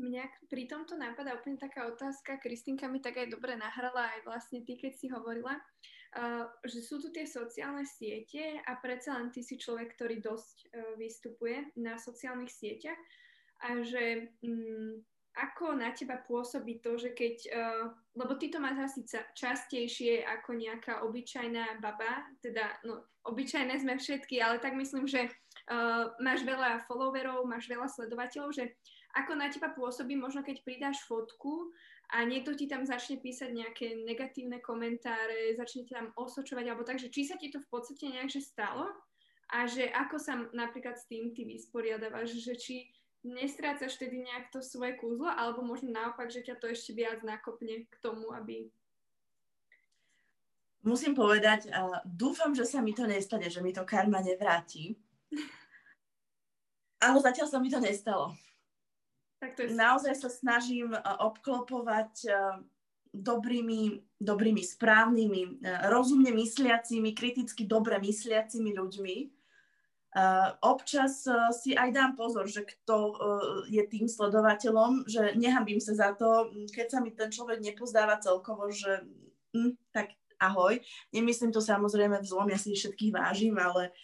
Mňa 0.00 0.48
pri 0.48 0.64
tomto 0.64 0.96
napadá 0.96 1.36
úplne 1.36 1.60
taká 1.60 1.84
otázka, 1.84 2.40
Kristinka 2.40 2.88
mi 2.88 3.04
tak 3.04 3.20
aj 3.20 3.36
dobre 3.36 3.52
nahrala 3.52 4.16
aj 4.16 4.20
vlastne 4.24 4.64
ty, 4.64 4.80
keď 4.80 4.96
si 4.96 5.12
hovorila, 5.12 5.60
uh, 5.60 6.48
že 6.64 6.80
sú 6.80 7.04
tu 7.04 7.12
tie 7.12 7.28
sociálne 7.28 7.84
siete 7.84 8.64
a 8.64 8.80
predsa 8.80 9.20
len 9.20 9.28
ty 9.28 9.44
si 9.44 9.60
človek, 9.60 9.92
ktorý 9.92 10.24
dosť 10.24 10.56
uh, 10.72 10.96
vystupuje 10.96 11.68
na 11.76 12.00
sociálnych 12.00 12.48
sieťach 12.48 12.96
a 13.60 13.84
že 13.84 14.32
um, 14.40 15.04
ako 15.40 15.72
na 15.72 15.96
teba 15.96 16.20
pôsobí 16.20 16.84
to, 16.84 17.00
že 17.00 17.16
keď, 17.16 17.36
uh, 17.56 17.84
lebo 18.12 18.36
ty 18.36 18.52
to 18.52 18.60
máš 18.60 18.92
asi 18.92 19.00
častejšie 19.32 20.20
ako 20.20 20.52
nejaká 20.52 21.00
obyčajná 21.00 21.80
baba, 21.80 22.28
teda 22.44 22.76
no, 22.84 23.08
obyčajné 23.24 23.80
sme 23.80 23.96
všetky, 23.96 24.36
ale 24.44 24.60
tak 24.60 24.76
myslím, 24.76 25.08
že 25.08 25.32
uh, 25.72 26.12
máš 26.20 26.44
veľa 26.44 26.84
followerov, 26.84 27.48
máš 27.48 27.66
veľa 27.72 27.88
sledovateľov, 27.88 28.52
že 28.52 28.76
ako 29.16 29.32
na 29.34 29.50
teba 29.50 29.72
pôsobí, 29.74 30.14
možno 30.14 30.44
keď 30.44 30.62
pridáš 30.62 31.02
fotku 31.08 31.72
a 32.14 32.22
niekto 32.22 32.54
ti 32.54 32.70
tam 32.70 32.86
začne 32.86 33.18
písať 33.18 33.50
nejaké 33.50 33.86
negatívne 34.06 34.62
komentáre, 34.62 35.54
začne 35.58 35.86
ti 35.86 35.92
tam 35.94 36.14
osočovať, 36.14 36.64
alebo 36.68 36.86
tak, 36.86 37.02
že 37.02 37.10
či 37.10 37.26
sa 37.26 37.34
ti 37.34 37.50
to 37.50 37.58
v 37.58 37.70
podstate 37.70 38.06
nejak 38.06 38.30
stalo? 38.38 38.86
A 39.50 39.66
že 39.66 39.90
ako 39.90 40.16
sa 40.22 40.38
napríklad 40.54 40.94
s 40.94 41.10
tým 41.10 41.34
ty 41.34 41.42
vysporiadavaš, 41.42 42.38
že 42.38 42.54
či 42.54 42.86
nestrácaš 43.24 44.00
tedy 44.00 44.24
nejak 44.24 44.48
to 44.52 44.64
svoje 44.64 44.96
kúzlo, 44.96 45.28
alebo 45.28 45.60
možno 45.60 45.92
naopak, 45.92 46.32
že 46.32 46.44
ťa 46.44 46.56
to 46.56 46.72
ešte 46.72 46.96
viac 46.96 47.20
nakopne 47.20 47.84
k 47.84 47.94
tomu, 48.00 48.32
aby... 48.32 48.68
Musím 50.80 51.12
povedať, 51.12 51.68
uh, 51.68 52.00
dúfam, 52.08 52.56
že 52.56 52.64
sa 52.64 52.80
mi 52.80 52.96
to 52.96 53.04
nestane, 53.04 53.52
že 53.52 53.60
mi 53.60 53.76
to 53.76 53.84
karma 53.84 54.24
nevráti. 54.24 54.96
Ale 57.00 57.16
zatiaľ 57.20 57.48
sa 57.48 57.58
mi 57.60 57.68
to 57.72 57.80
nestalo. 57.80 58.36
Tak 59.40 59.56
to 59.56 59.64
je... 59.64 59.72
Naozaj 59.72 60.14
sa 60.20 60.28
snažím 60.28 60.92
eh, 60.92 61.00
obklopovať 61.00 62.12
eh, 62.28 62.36
dobrými, 63.16 64.04
dobrými, 64.20 64.60
správnymi, 64.60 65.42
eh, 65.42 65.88
rozumne 65.88 66.28
mysliacimi, 66.36 67.16
kriticky 67.16 67.64
dobre 67.64 67.96
mysliacimi 67.96 68.76
ľuďmi. 68.76 69.16
Občas 70.58 71.22
si 71.62 71.70
aj 71.78 71.94
dám 71.94 72.12
pozor, 72.18 72.50
že 72.50 72.66
kto 72.66 73.14
je 73.70 73.82
tým 73.86 74.10
sledovateľom, 74.10 75.06
že 75.06 75.38
nehambím 75.38 75.78
sa 75.78 75.94
za 75.94 76.10
to, 76.18 76.50
keď 76.74 76.86
sa 76.90 76.98
mi 76.98 77.14
ten 77.14 77.30
človek 77.30 77.62
nepozdáva 77.62 78.18
celkovo, 78.18 78.66
že 78.74 79.06
hm, 79.54 79.78
tak 79.94 80.18
ahoj. 80.42 80.82
Nemyslím 81.14 81.54
to 81.54 81.62
samozrejme 81.62 82.18
v 82.18 82.26
zlom, 82.26 82.50
ja 82.50 82.58
si 82.58 82.74
všetkých 82.74 83.14
vážim, 83.14 83.54
ale 83.54 83.94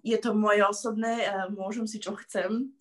je 0.00 0.16
to 0.16 0.32
moje 0.32 0.64
osobné, 0.64 1.26
môžem 1.52 1.84
si 1.84 2.00
čo 2.00 2.16
chcem, 2.24 2.72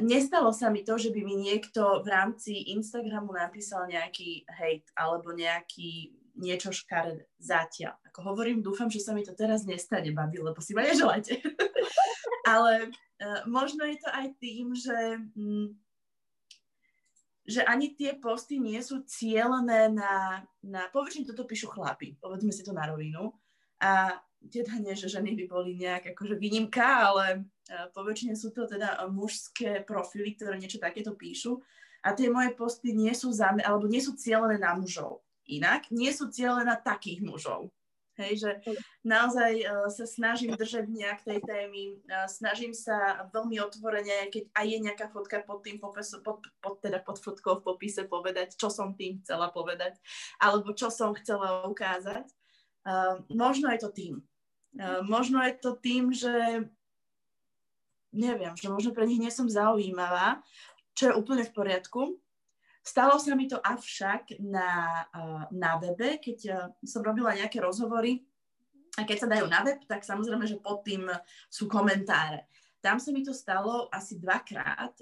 nestalo 0.00 0.52
sa 0.52 0.68
mi 0.68 0.84
to, 0.84 0.98
že 1.00 1.12
by 1.12 1.20
mi 1.24 1.36
niekto 1.36 2.04
v 2.04 2.08
rámci 2.12 2.74
Instagramu 2.76 3.32
napísal 3.32 3.88
nejaký 3.88 4.44
hate 4.48 4.88
alebo 4.96 5.32
nejaký 5.32 6.21
niečo 6.36 6.72
škaredé 6.72 7.28
zatiaľ. 7.36 7.96
Ako 8.08 8.32
hovorím, 8.32 8.64
dúfam, 8.64 8.88
že 8.88 9.04
sa 9.04 9.12
mi 9.12 9.20
to 9.24 9.36
teraz 9.36 9.68
nestane, 9.68 10.12
babi, 10.12 10.40
lebo 10.40 10.58
si 10.64 10.72
ma 10.72 10.84
neželáte. 10.84 11.40
Ale 12.52 12.88
uh, 12.88 13.40
možno 13.44 13.84
je 13.84 13.96
to 14.00 14.08
aj 14.08 14.26
tým, 14.40 14.72
že, 14.72 14.98
mm, 15.36 15.68
že 17.44 17.60
ani 17.68 17.92
tie 17.92 18.16
posty 18.16 18.56
nie 18.56 18.80
sú 18.80 19.04
cieľené 19.04 19.92
na, 19.92 20.44
na 20.64 20.88
poväčšine 20.88 21.28
toto 21.28 21.44
píšu 21.44 21.68
chlapi, 21.68 22.16
povedzme 22.16 22.52
si 22.52 22.64
to 22.64 22.72
na 22.72 22.88
rovinu. 22.88 23.36
A 23.82 24.16
teda 24.42 24.78
nie, 24.82 24.94
že 24.98 25.12
ženy 25.12 25.38
by 25.38 25.44
boli 25.46 25.78
nejak 25.78 26.16
akože 26.16 26.34
výnimka, 26.40 27.12
ale 27.12 27.44
uh, 27.44 27.92
poväčšine 27.92 28.32
sú 28.32 28.56
to 28.56 28.64
teda 28.64 29.04
mužské 29.12 29.84
profily, 29.84 30.32
ktoré 30.32 30.56
niečo 30.56 30.80
takéto 30.80 31.12
píšu. 31.12 31.60
A 32.02 32.18
tie 32.18 32.26
moje 32.26 32.50
posty 32.58 32.90
nie 32.90 33.14
sú, 33.14 33.30
zame, 33.30 33.62
alebo 33.62 33.86
nie 33.86 34.02
sú 34.02 34.18
cieľené 34.18 34.58
na 34.58 34.74
mužov. 34.74 35.22
Inak 35.48 35.90
nie 35.90 36.10
sú 36.14 36.30
cieľené 36.30 36.68
na 36.68 36.78
takých 36.78 37.22
mužov. 37.22 37.72
Hej, 38.20 38.44
že 38.44 38.50
naozaj 39.08 39.64
uh, 39.64 39.88
sa 39.88 40.04
snažím 40.04 40.52
držať 40.52 40.84
nejak 40.84 41.24
tej 41.24 41.40
témy, 41.48 41.96
uh, 42.12 42.28
snažím 42.28 42.76
sa 42.76 43.24
veľmi 43.32 43.56
otvorene, 43.56 44.28
keď 44.28 44.52
aj 44.52 44.66
je 44.68 44.78
nejaká 44.84 45.06
fotka 45.08 45.40
pod 45.40 45.64
tým 45.64 45.80
popisom, 45.80 46.20
pod, 46.20 46.44
pod, 46.60 46.76
teda 46.84 47.00
pod 47.00 47.16
fotkou 47.16 47.64
v 47.64 47.72
popise 47.72 48.04
povedať, 48.04 48.52
čo 48.60 48.68
som 48.68 48.92
tým 48.92 49.24
chcela 49.24 49.48
povedať, 49.48 49.96
alebo 50.36 50.76
čo 50.76 50.92
som 50.92 51.16
chcela 51.16 51.64
ukázať. 51.64 52.28
Uh, 52.84 53.24
možno 53.32 53.72
je 53.72 53.80
to 53.80 53.88
tým. 53.88 54.14
Uh, 54.76 55.00
možno 55.08 55.40
je 55.48 55.56
to 55.56 55.72
tým, 55.80 56.12
že 56.12 56.68
neviem, 58.12 58.52
že 58.60 58.68
možno 58.68 58.92
pre 58.92 59.08
nich 59.08 59.24
nie 59.24 59.32
som 59.32 59.48
zaujímavá, 59.48 60.44
čo 60.92 61.08
je 61.08 61.16
úplne 61.16 61.48
v 61.48 61.54
poriadku. 61.56 62.20
Stalo 62.82 63.14
sa 63.22 63.38
mi 63.38 63.46
to 63.46 63.62
avšak 63.62 64.42
na, 64.42 65.06
na 65.54 65.78
webe, 65.78 66.18
keď 66.18 66.70
som 66.82 67.06
robila 67.06 67.30
nejaké 67.30 67.62
rozhovory 67.62 68.26
a 68.98 69.06
keď 69.06 69.16
sa 69.22 69.30
dajú 69.30 69.46
na 69.46 69.62
web, 69.62 69.78
tak 69.86 70.02
samozrejme, 70.02 70.44
že 70.50 70.58
pod 70.58 70.82
tým 70.82 71.06
sú 71.46 71.70
komentáre. 71.70 72.50
Tam 72.82 72.98
sa 72.98 73.14
mi 73.14 73.22
to 73.22 73.30
stalo 73.30 73.86
asi 73.94 74.18
dvakrát. 74.18 74.98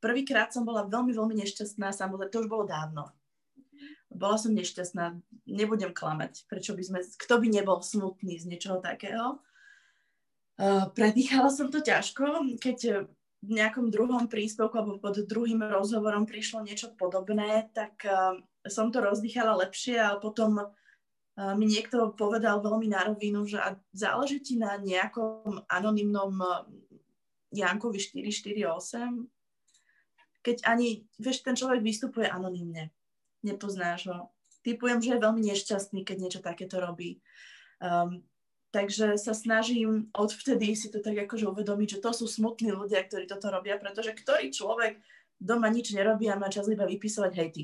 Prvýkrát 0.00 0.48
som 0.48 0.64
bola 0.64 0.88
veľmi, 0.88 1.12
veľmi 1.12 1.36
nešťastná, 1.44 1.92
samozrejme, 1.92 2.32
to 2.32 2.40
už 2.40 2.48
bolo 2.48 2.64
dávno 2.64 3.12
bola 4.10 4.36
som 4.36 4.50
nešťastná, 4.52 5.22
nebudem 5.46 5.94
klamať, 5.94 6.44
prečo 6.50 6.74
by 6.74 6.82
sme, 6.82 6.98
kto 7.00 7.34
by 7.38 7.46
nebol 7.46 7.78
smutný 7.78 8.42
z 8.42 8.50
niečoho 8.50 8.82
takého. 8.82 9.38
Predýchala 10.92 11.48
som 11.48 11.70
to 11.70 11.80
ťažko, 11.80 12.58
keď 12.60 13.06
nejakom 13.40 13.88
druhom 13.88 14.28
príspevku 14.28 14.76
alebo 14.76 15.00
pod 15.00 15.16
druhým 15.24 15.64
rozhovorom 15.64 16.28
prišlo 16.28 16.60
niečo 16.64 16.92
podobné, 16.94 17.72
tak 17.72 17.96
uh, 18.04 18.36
som 18.68 18.92
to 18.92 19.00
rozdýchala 19.00 19.56
lepšie 19.64 19.96
a 19.96 20.20
potom 20.20 20.60
uh, 20.60 21.54
mi 21.56 21.64
niekto 21.64 22.12
povedal 22.12 22.60
veľmi 22.60 22.92
na 22.92 23.08
rovinu, 23.08 23.48
že 23.48 23.56
záleží 23.96 24.44
ti 24.44 24.54
na 24.60 24.76
nejakom 24.76 25.64
anonimnom 25.72 26.36
Jankovi 27.50 27.98
448, 27.98 29.26
keď 30.40 30.56
ani, 30.64 31.04
vieš, 31.20 31.44
ten 31.44 31.56
človek 31.56 31.80
vystupuje 31.84 32.28
anonymne 32.28 32.92
nepoznáš 33.42 34.08
ho. 34.12 34.18
Typujem, 34.60 35.00
že 35.00 35.16
je 35.16 35.24
veľmi 35.24 35.40
nešťastný, 35.40 36.04
keď 36.04 36.16
niečo 36.20 36.40
takéto 36.44 36.76
robí. 36.80 37.24
Um, 37.80 38.20
takže 38.70 39.18
sa 39.18 39.34
snažím 39.34 40.10
odvtedy 40.14 40.78
si 40.78 40.90
to 40.90 41.02
tak 41.02 41.26
akože 41.26 41.50
uvedomiť, 41.50 41.98
že 41.98 42.02
to 42.02 42.10
sú 42.14 42.26
smutní 42.30 42.70
ľudia, 42.70 43.02
ktorí 43.02 43.26
toto 43.26 43.50
robia, 43.50 43.78
pretože 43.78 44.14
ktorý 44.14 44.54
človek 44.54 45.02
doma 45.42 45.66
nič 45.72 45.90
nerobí 45.90 46.30
a 46.30 46.38
má 46.38 46.46
čas 46.46 46.70
iba 46.70 46.86
vypisovať 46.86 47.32
hejty. 47.34 47.62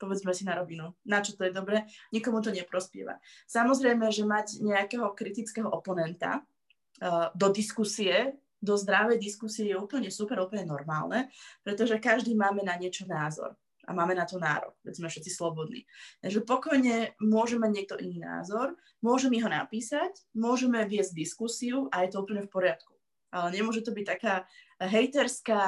Povedzme 0.00 0.32
si 0.32 0.48
na 0.48 0.56
rovinu. 0.56 0.96
Na 1.04 1.20
čo 1.20 1.36
to 1.36 1.44
je 1.44 1.52
dobre? 1.52 1.84
Nikomu 2.08 2.40
to 2.40 2.48
neprospieva. 2.48 3.20
Samozrejme, 3.44 4.08
že 4.08 4.24
mať 4.24 4.64
nejakého 4.64 5.12
kritického 5.12 5.68
oponenta 5.68 6.40
uh, 6.40 7.28
do 7.36 7.52
diskusie, 7.52 8.40
do 8.56 8.80
zdravej 8.80 9.20
diskusie 9.20 9.68
je 9.68 9.76
úplne 9.76 10.08
super, 10.08 10.40
úplne 10.40 10.64
normálne, 10.64 11.28
pretože 11.60 12.00
každý 12.00 12.32
máme 12.32 12.64
na 12.64 12.80
niečo 12.80 13.04
názor 13.04 13.59
a 13.90 13.92
máme 13.92 14.14
na 14.14 14.22
to 14.22 14.38
nárok, 14.38 14.78
veď 14.86 15.02
sme 15.02 15.10
všetci 15.10 15.30
slobodní. 15.34 15.82
Takže 16.22 16.46
pokojne 16.46 17.18
môžeme 17.18 17.66
mať 17.66 17.72
niekto 17.74 17.94
iný 17.98 18.22
názor, 18.22 18.78
môžeme 19.02 19.42
ho 19.42 19.50
napísať, 19.50 20.14
môžeme 20.30 20.86
viesť 20.86 21.10
diskusiu 21.10 21.90
a 21.90 22.06
je 22.06 22.14
to 22.14 22.22
úplne 22.22 22.46
v 22.46 22.52
poriadku. 22.54 22.94
Ale 23.34 23.50
nemôže 23.50 23.82
to 23.82 23.90
byť 23.90 24.06
taká 24.06 24.46
hejterská, 24.78 25.58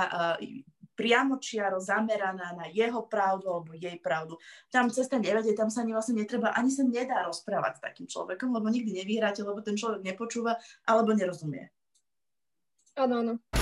priamočiaro 0.93 1.81
zameraná 1.81 2.53
na 2.53 2.69
jeho 2.69 3.09
pravdu 3.09 3.49
alebo 3.49 3.73
jej 3.75 3.97
pravdu. 3.99 4.37
Tam 4.69 4.93
cesta 4.93 5.17
nevedie, 5.17 5.57
tam 5.57 5.73
sa 5.73 5.83
ani 5.83 5.97
vlastne 5.97 6.21
netreba, 6.21 6.53
ani 6.53 6.69
sa 6.69 6.85
nedá 6.85 7.25
rozprávať 7.27 7.81
s 7.81 7.85
takým 7.85 8.07
človekom, 8.07 8.53
lebo 8.53 8.69
nikdy 8.69 9.03
nevyhráte, 9.03 9.41
lebo 9.41 9.65
ten 9.65 9.75
človek 9.75 10.05
nepočúva 10.05 10.61
alebo 10.85 11.17
nerozumie. 11.17 11.73
Áno, 12.93 13.25
áno. 13.25 13.62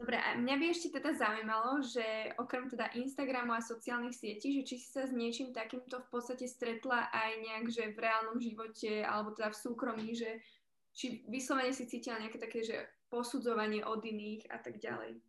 Dobre, 0.00 0.16
a 0.16 0.32
mňa 0.32 0.56
by 0.56 0.64
ešte 0.72 0.96
teda 0.96 1.12
zaujímalo, 1.12 1.84
že 1.84 2.32
okrem 2.40 2.72
teda 2.72 2.88
Instagramu 2.96 3.52
a 3.52 3.60
sociálnych 3.60 4.16
sietí, 4.16 4.56
že 4.56 4.64
či 4.64 4.74
si 4.80 4.88
sa 4.88 5.04
s 5.04 5.12
niečím 5.12 5.52
takýmto 5.52 6.00
v 6.00 6.08
podstate 6.08 6.48
stretla 6.48 7.12
aj 7.12 7.30
nejak, 7.36 7.66
že 7.68 7.92
v 7.92 8.00
reálnom 8.00 8.40
živote 8.40 9.04
alebo 9.04 9.36
teda 9.36 9.52
v 9.52 9.60
súkromí, 9.60 10.16
že 10.16 10.40
či 10.96 11.20
vyslovene 11.28 11.76
si 11.76 11.84
cítila 11.84 12.16
nejaké 12.16 12.40
také, 12.40 12.64
že 12.64 12.88
posudzovanie 13.12 13.84
od 13.84 14.00
iných 14.00 14.48
a 14.48 14.56
tak 14.64 14.80
ďalej. 14.80 15.20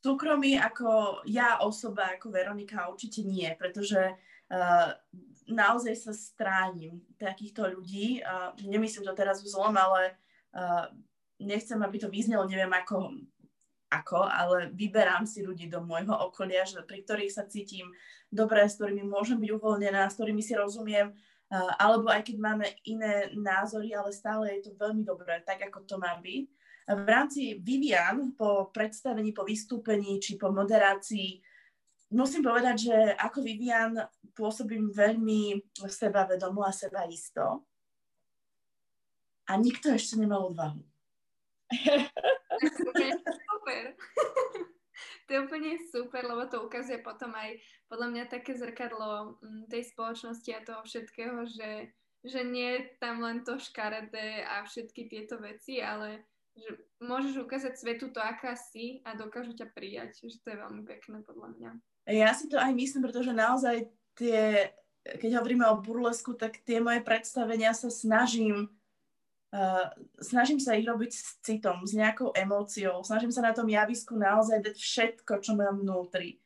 Súkromí 0.00 0.56
ako 0.56 1.20
ja 1.28 1.60
osoba, 1.60 2.16
ako 2.16 2.32
Veronika 2.32 2.88
určite 2.88 3.28
nie, 3.28 3.52
pretože 3.60 4.16
uh, 4.16 4.88
naozaj 5.52 5.94
sa 6.00 6.16
stránim 6.16 7.04
takýchto 7.20 7.76
ľudí. 7.76 8.24
Uh, 8.24 8.56
nemyslím 8.64 9.04
to 9.04 9.12
teraz 9.12 9.44
v 9.44 9.52
zlom, 9.52 9.76
ale 9.76 10.16
uh, 10.56 10.88
nechcem, 11.44 11.76
aby 11.84 11.96
to 12.00 12.08
vyznelo, 12.08 12.48
neviem 12.48 12.72
ako 12.72 13.12
ako, 13.92 14.26
ale 14.26 14.70
vyberám 14.74 15.26
si 15.26 15.46
ľudí 15.46 15.70
do 15.70 15.82
môjho 15.82 16.12
okolia, 16.12 16.66
že, 16.66 16.82
pri 16.82 17.06
ktorých 17.06 17.32
sa 17.32 17.46
cítim 17.46 17.90
dobre, 18.28 18.66
s 18.66 18.78
ktorými 18.78 19.06
môžem 19.06 19.38
byť 19.38 19.50
uvoľnená, 19.54 20.10
s 20.10 20.16
ktorými 20.18 20.42
si 20.42 20.54
rozumiem 20.54 21.14
Uh, 21.46 21.70
alebo 21.78 22.10
aj 22.10 22.26
keď 22.26 22.42
máme 22.42 22.66
iné 22.90 23.30
názory, 23.38 23.94
ale 23.94 24.10
stále 24.10 24.50
je 24.58 24.66
to 24.66 24.82
veľmi 24.82 25.06
dobré, 25.06 25.38
tak 25.46 25.62
ako 25.62 25.86
to 25.86 25.94
má 25.94 26.18
byť. 26.18 26.42
V 26.90 27.06
rámci 27.06 27.62
Vivian 27.62 28.34
po 28.34 28.74
predstavení, 28.74 29.30
po 29.30 29.46
vystúpení 29.46 30.18
či 30.18 30.34
po 30.34 30.50
moderácii 30.50 31.38
musím 32.14 32.42
povedať, 32.42 32.90
že 32.90 32.96
ako 33.14 33.46
Vivian 33.46 33.94
pôsobím 34.34 34.90
veľmi 34.90 35.70
sebavedomo 35.86 36.66
a 36.66 36.74
seba 36.74 37.06
isto. 37.06 37.62
A 39.46 39.54
nikto 39.54 39.94
ešte 39.94 40.18
nemal 40.18 40.50
odvahu. 40.50 40.82
Super. 43.50 43.82
to 45.26 45.30
je 45.34 45.38
úplne 45.42 45.72
super, 45.90 46.22
lebo 46.24 46.46
to 46.46 46.62
ukazuje 46.62 47.02
potom 47.02 47.34
aj 47.34 47.58
podľa 47.90 48.08
mňa 48.14 48.24
také 48.30 48.54
zrkadlo 48.54 49.38
mm, 49.42 49.70
tej 49.70 49.82
spoločnosti 49.90 50.50
a 50.54 50.64
toho 50.64 50.82
všetkého, 50.86 51.46
že, 51.50 51.90
že 52.22 52.40
nie 52.46 52.78
je 52.78 52.80
tam 53.02 53.22
len 53.22 53.42
to 53.42 53.58
škaredé 53.58 54.46
a 54.46 54.62
všetky 54.62 55.10
tieto 55.10 55.38
veci, 55.42 55.82
ale 55.82 56.22
že 56.56 56.72
môžeš 57.04 57.44
ukázať 57.44 57.76
svetu 57.76 58.08
to, 58.08 58.20
aká 58.22 58.56
si 58.56 59.04
a 59.04 59.12
dokážu 59.12 59.52
ťa 59.52 59.68
prijať, 59.76 60.24
že 60.24 60.40
to 60.40 60.56
je 60.56 60.62
veľmi 60.62 60.82
pekné 60.88 61.20
podľa 61.20 61.48
mňa. 61.52 61.70
Ja 62.08 62.32
si 62.32 62.48
to 62.48 62.56
aj 62.56 62.72
myslím, 62.72 63.04
pretože 63.04 63.36
naozaj 63.36 63.92
tie, 64.16 64.72
keď 65.04 65.42
hovoríme 65.42 65.68
o 65.68 65.82
burlesku, 65.84 66.32
tak 66.32 66.64
tie 66.64 66.80
moje 66.80 67.04
predstavenia 67.04 67.76
sa 67.76 67.92
snažím 67.92 68.72
Uh, 69.54 69.88
snažím 70.18 70.58
sa 70.58 70.74
ich 70.74 70.84
robiť 70.84 71.12
s 71.14 71.38
citom, 71.38 71.86
s 71.86 71.94
nejakou 71.94 72.34
emóciou, 72.34 73.00
snažím 73.06 73.30
sa 73.30 73.46
na 73.46 73.54
tom 73.54 73.70
javisku 73.70 74.18
naozaj 74.18 74.58
dať 74.58 74.76
všetko, 74.76 75.32
čo 75.38 75.54
mám 75.54 75.80
vnútri. 75.80 76.42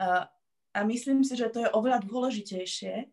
Uh, 0.00 0.24
a 0.72 0.80
myslím 0.88 1.20
si, 1.20 1.36
že 1.36 1.52
to 1.52 1.60
je 1.60 1.74
oveľa 1.76 2.08
dôležitejšie, 2.08 3.04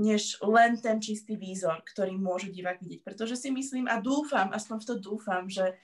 než 0.00 0.38
len 0.40 0.78
ten 0.80 1.02
čistý 1.02 1.36
výzor, 1.36 1.84
ktorý 1.84 2.16
môže 2.16 2.48
divák 2.48 2.80
vidieť. 2.80 3.02
Pretože 3.04 3.36
si 3.36 3.52
myslím 3.52 3.90
a 3.90 4.00
dúfam, 4.00 4.48
aspoň 4.54 4.76
v 4.78 4.86
to 4.86 4.94
dúfam, 5.02 5.44
že, 5.50 5.76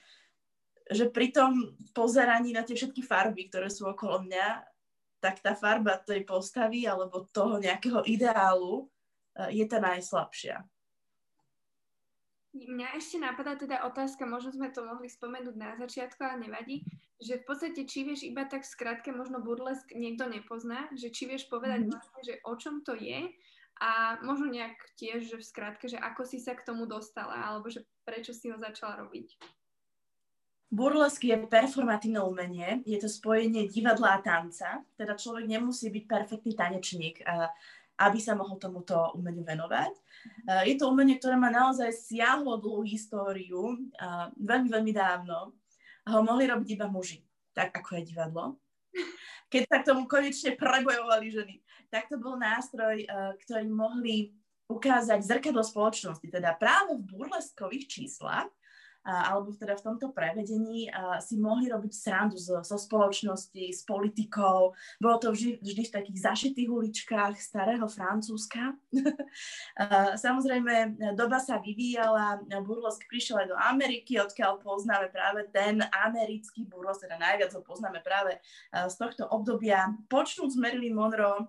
že 0.87 1.11
pri 1.11 1.29
tom 1.35 1.77
pozeraní 1.93 2.57
na 2.57 2.65
tie 2.65 2.73
všetky 2.73 3.03
farby, 3.03 3.51
ktoré 3.51 3.67
sú 3.67 3.85
okolo 3.85 4.23
mňa, 4.25 4.63
tak 5.21 5.45
tá 5.45 5.53
farba 5.53 5.99
tej 6.01 6.23
postavy 6.23 6.89
alebo 6.89 7.27
toho 7.29 7.61
nejakého 7.61 8.01
ideálu 8.07 8.87
uh, 8.87 9.49
je 9.53 9.65
tá 9.69 9.77
najslabšia. 9.77 10.63
Mňa 12.57 12.97
ešte 12.97 13.21
napadá 13.21 13.53
teda 13.53 13.85
otázka, 13.85 14.25
možno 14.25 14.49
sme 14.49 14.73
to 14.73 14.81
mohli 14.81 15.05
spomenúť 15.05 15.55
na 15.55 15.77
začiatku, 15.77 16.17
ale 16.25 16.49
nevadí, 16.49 16.81
že 17.21 17.37
v 17.37 17.45
podstate 17.45 17.85
či 17.85 18.01
vieš 18.01 18.25
iba 18.25 18.49
tak 18.49 18.65
skrátke, 18.65 19.13
možno 19.13 19.41
burlesk 19.45 19.93
niekto 19.93 20.25
nepozná, 20.25 20.89
že 20.97 21.13
či 21.13 21.29
vieš 21.29 21.45
povedať 21.49 21.85
mm-hmm. 21.85 21.93
vlastne, 21.93 22.21
že 22.25 22.33
o 22.41 22.53
čom 22.57 22.81
to 22.81 22.97
je 22.97 23.29
a 23.77 24.17
možno 24.25 24.49
nejak 24.49 24.73
tiež, 24.97 25.29
že 25.29 25.37
v 25.37 25.45
skratke, 25.45 25.85
že 25.85 26.01
ako 26.01 26.25
si 26.25 26.41
sa 26.41 26.57
k 26.57 26.65
tomu 26.65 26.89
dostala, 26.89 27.37
alebo 27.37 27.69
že 27.69 27.85
prečo 28.01 28.33
si 28.33 28.49
ho 28.49 28.57
začala 28.57 29.05
robiť. 29.05 29.37
Burlesk 30.67 31.23
je 31.23 31.47
performatívne 31.47 32.19
umenie, 32.19 32.83
je 32.83 32.99
to 32.99 33.07
spojenie 33.07 33.71
divadla 33.71 34.19
a 34.19 34.23
tanca, 34.23 34.83
teda 34.99 35.15
človek 35.15 35.47
nemusí 35.47 35.87
byť 35.87 36.03
perfektný 36.03 36.59
tanečník, 36.59 37.23
aby 37.97 38.19
sa 38.21 38.37
mohol 38.37 38.61
tomuto 38.61 38.93
umeniu 39.17 39.41
venovať. 39.41 39.93
Uh, 40.45 40.63
je 40.69 40.77
to 40.77 40.89
umenie, 40.89 41.17
ktoré 41.17 41.33
má 41.33 41.49
naozaj 41.49 41.89
siahlo 41.93 42.61
dlhú 42.61 42.85
históriu, 42.85 43.73
uh, 43.97 44.29
veľmi, 44.37 44.69
veľmi 44.69 44.93
dávno. 44.93 45.57
A 46.05 46.15
ho 46.15 46.21
mohli 46.23 46.47
robiť 46.47 46.77
iba 46.77 46.87
muži, 46.87 47.25
tak 47.51 47.73
ako 47.73 47.99
je 47.99 48.13
divadlo. 48.13 48.43
Keď 49.51 49.61
sa 49.65 49.77
k 49.81 49.87
tomu 49.89 50.05
konečne 50.05 50.55
prebojovali 50.55 51.27
ženy, 51.33 51.55
tak 51.89 52.07
to 52.07 52.21
bol 52.21 52.37
nástroj, 52.37 53.03
uh, 53.09 53.33
ktorý 53.41 53.65
mohli 53.67 54.37
ukázať 54.67 55.23
zrkadlo 55.23 55.63
spoločnosti. 55.63 56.27
Teda 56.27 56.53
práve 56.53 56.99
v 56.99 57.07
burleskových 57.07 57.87
číslach 57.87 58.51
alebo 59.07 59.55
teda 59.55 59.79
v 59.79 59.85
tomto 59.87 60.11
prevedení 60.11 60.91
si 61.23 61.39
mohli 61.39 61.71
robiť 61.71 61.91
srandu 61.95 62.35
zo, 62.35 62.59
zo 62.59 62.75
spoločnosti, 62.75 63.71
s 63.71 63.87
politikou. 63.87 64.75
Bolo 64.99 65.15
to 65.17 65.31
vždy, 65.31 65.63
vždy 65.63 65.83
v 65.87 65.95
takých 65.95 66.19
zašitých 66.27 66.67
uličkách 66.67 67.39
starého 67.39 67.87
Francúzska. 67.87 68.75
Samozrejme, 70.27 70.99
doba 71.15 71.39
sa 71.39 71.63
vyvíjala, 71.63 72.43
burlesk 72.67 73.07
prišiel 73.07 73.47
aj 73.47 73.47
do 73.47 73.57
Ameriky, 73.57 74.19
odkiaľ 74.19 74.59
poznáme 74.59 75.07
práve 75.07 75.47
ten 75.55 75.79
americký 76.03 76.67
burlesk, 76.67 77.07
teda 77.07 77.15
najviac 77.15 77.55
ho 77.55 77.63
poznáme 77.63 78.03
práve 78.03 78.35
z 78.75 78.95
tohto 78.99 79.23
obdobia. 79.31 79.87
Počnúť 80.11 80.49
s 80.51 80.57
Marilyn 80.59 80.99
Monroe, 80.99 81.47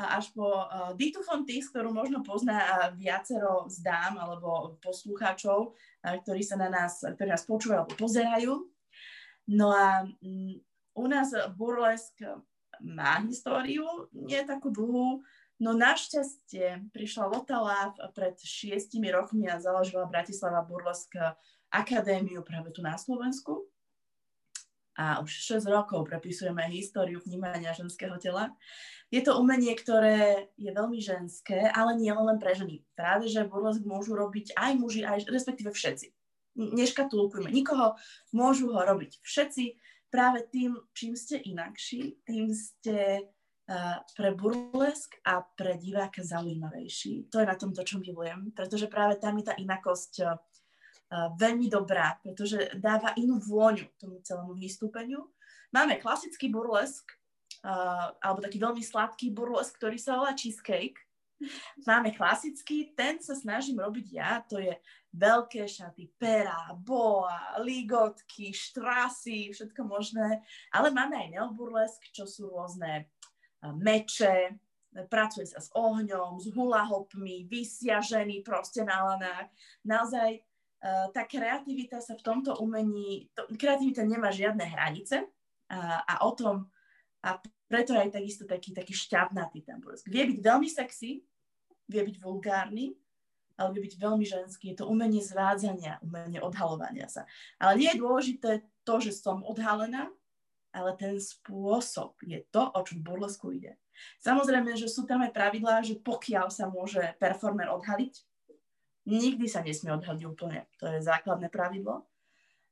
až 0.00 0.32
po 0.32 0.48
uh, 0.48 0.96
Ditu 0.96 1.20
Fontis, 1.20 1.68
ktorú 1.68 1.92
možno 1.92 2.24
pozná 2.24 2.88
viacero 2.96 3.68
z 3.68 3.84
dám 3.84 4.16
alebo 4.16 4.80
poslucháčov, 4.80 5.76
uh, 5.76 6.16
ktorí 6.24 6.40
sa 6.40 6.56
na 6.56 6.72
nás, 6.72 7.04
ktorí 7.04 7.28
nás 7.28 7.44
počúvajú 7.44 7.84
alebo 7.84 7.94
pozerajú. 8.00 8.52
No 9.50 9.74
a 9.74 10.08
um, 10.24 10.56
u 10.96 11.04
nás 11.06 11.30
burlesk 11.54 12.24
má 12.80 13.20
históriu, 13.28 13.84
nie 14.12 14.40
takú 14.42 14.72
dlhú, 14.72 15.20
no 15.60 15.70
našťastie 15.76 16.90
prišla 16.90 17.28
Lota 17.28 17.60
Láv 17.60 17.92
pred 18.16 18.34
šiestimi 18.40 19.12
rokmi 19.12 19.46
a 19.46 19.60
založila 19.60 20.08
Bratislava 20.08 20.64
Burlesk 20.64 21.14
akadémiu 21.70 22.42
práve 22.42 22.74
tu 22.74 22.82
na 22.82 22.98
Slovensku. 22.98 23.69
A 25.00 25.24
už 25.24 25.32
6 25.32 25.64
rokov 25.72 26.12
prepisujeme 26.12 26.60
históriu 26.68 27.24
vnímania 27.24 27.72
ženského 27.72 28.20
tela. 28.20 28.52
Je 29.08 29.24
to 29.24 29.40
umenie, 29.40 29.72
ktoré 29.72 30.52
je 30.60 30.68
veľmi 30.68 31.00
ženské, 31.00 31.72
ale 31.72 31.96
nie 31.96 32.12
len 32.12 32.36
pre 32.36 32.52
ženy. 32.52 32.84
Práve, 32.92 33.24
že 33.32 33.48
burlesk 33.48 33.80
môžu 33.88 34.12
robiť 34.12 34.52
aj 34.60 34.72
muži, 34.76 35.02
aj, 35.08 35.24
respektíve 35.32 35.72
všetci. 35.72 36.12
Neškatulkujme 36.60 37.48
nikoho, 37.48 37.96
môžu 38.36 38.76
ho 38.76 38.80
robiť 38.84 39.24
všetci. 39.24 39.64
Práve 40.12 40.44
tým, 40.52 40.76
čím 40.92 41.16
ste 41.16 41.40
inakší, 41.40 42.20
tým 42.28 42.52
ste 42.52 43.24
uh, 43.24 44.04
pre 44.12 44.36
burlesk 44.36 45.16
a 45.24 45.40
pre 45.40 45.80
diváka 45.80 46.20
zaujímavejší. 46.20 47.32
To 47.32 47.40
je 47.40 47.48
na 47.48 47.56
tom 47.56 47.72
to, 47.72 47.88
čo 47.88 47.96
milujem, 48.04 48.52
pretože 48.52 48.84
práve 48.92 49.16
tam 49.16 49.40
je 49.40 49.48
tá 49.48 49.54
inakosť 49.56 50.12
uh, 50.28 50.36
veľmi 51.10 51.66
dobrá, 51.66 52.22
pretože 52.22 52.70
dáva 52.78 53.10
inú 53.18 53.42
vôňu 53.42 53.90
tomu 53.98 54.22
celému 54.22 54.54
vystúpeniu. 54.54 55.26
Máme 55.74 55.98
klasický 55.98 56.50
burlesk, 56.50 57.10
uh, 57.66 58.14
alebo 58.22 58.42
taký 58.42 58.62
veľmi 58.62 58.82
sladký 58.82 59.34
burlesk, 59.34 59.78
ktorý 59.78 59.98
sa 59.98 60.18
volá 60.18 60.34
cheesecake. 60.38 60.98
Máme 61.88 62.12
klasický, 62.14 62.92
ten 62.92 63.16
sa 63.18 63.32
snažím 63.32 63.80
robiť 63.80 64.06
ja, 64.12 64.44
to 64.44 64.60
je 64.60 64.76
veľké 65.16 65.64
šaty, 65.64 66.12
pera, 66.20 66.76
boa, 66.76 67.58
ligotky, 67.64 68.52
štrasy, 68.52 69.50
všetko 69.50 69.80
možné, 69.88 70.44
ale 70.70 70.92
máme 70.92 71.16
aj 71.16 71.28
neoburlesk, 71.32 72.12
čo 72.12 72.28
sú 72.28 72.52
rôzne 72.52 73.08
meče, 73.64 74.52
pracuje 75.08 75.46
sa 75.46 75.64
s 75.64 75.72
ohňom, 75.72 76.36
s 76.36 76.50
hulahopmi, 76.50 77.46
vysia 77.46 78.02
proste 78.44 78.82
na 78.82 79.14
lanách. 79.14 79.48
Naozaj 79.86 80.49
tá 81.12 81.22
kreativita 81.28 82.00
sa 82.00 82.16
v 82.16 82.24
tomto 82.24 82.56
umení, 82.56 83.28
to, 83.36 83.44
kreativita 83.52 84.00
nemá 84.00 84.32
žiadne 84.32 84.64
hranice 84.64 85.28
uh, 85.28 86.00
a 86.08 86.24
o 86.24 86.32
tom 86.32 86.72
a 87.20 87.36
preto 87.68 87.92
je 87.92 88.00
aj 88.00 88.10
takisto 88.16 88.44
taký, 88.48 88.72
taký 88.72 88.96
šťavnatý 88.96 89.60
ten 89.62 89.76
burlesk. 89.78 90.08
Vie 90.08 90.24
byť 90.24 90.38
veľmi 90.40 90.68
sexy, 90.68 91.20
vie 91.86 92.02
byť 92.02 92.16
vulgárny, 92.18 92.96
ale 93.60 93.76
vie 93.76 93.84
byť 93.86 93.94
veľmi 94.00 94.24
ženský. 94.24 94.72
Je 94.72 94.80
to 94.80 94.88
umenie 94.88 95.20
zvádzania, 95.20 96.00
umenie 96.00 96.40
odhalovania 96.40 97.06
sa. 97.12 97.28
Ale 97.60 97.76
nie 97.76 97.92
je 97.92 98.00
dôležité 98.00 98.50
to, 98.88 98.94
že 99.04 99.20
som 99.20 99.44
odhalená, 99.44 100.08
ale 100.72 100.96
ten 100.96 101.20
spôsob 101.20 102.16
je 102.24 102.40
to, 102.48 102.62
o 102.72 102.80
čom 102.80 103.04
burlesku 103.04 103.52
ide. 103.52 103.76
Samozrejme, 104.24 104.72
že 104.80 104.88
sú 104.88 105.04
tam 105.04 105.20
aj 105.20 105.36
pravidlá, 105.36 105.84
že 105.84 106.00
pokiaľ 106.00 106.48
sa 106.48 106.72
môže 106.72 107.04
performer 107.20 107.68
odhaliť, 107.68 108.29
nikdy 109.08 109.46
sa 109.48 109.64
nesmie 109.64 109.92
odhaliť 109.94 110.22
úplne. 110.26 110.66
To 110.80 110.88
je 110.88 111.04
základné 111.04 111.48
pravidlo. 111.48 112.04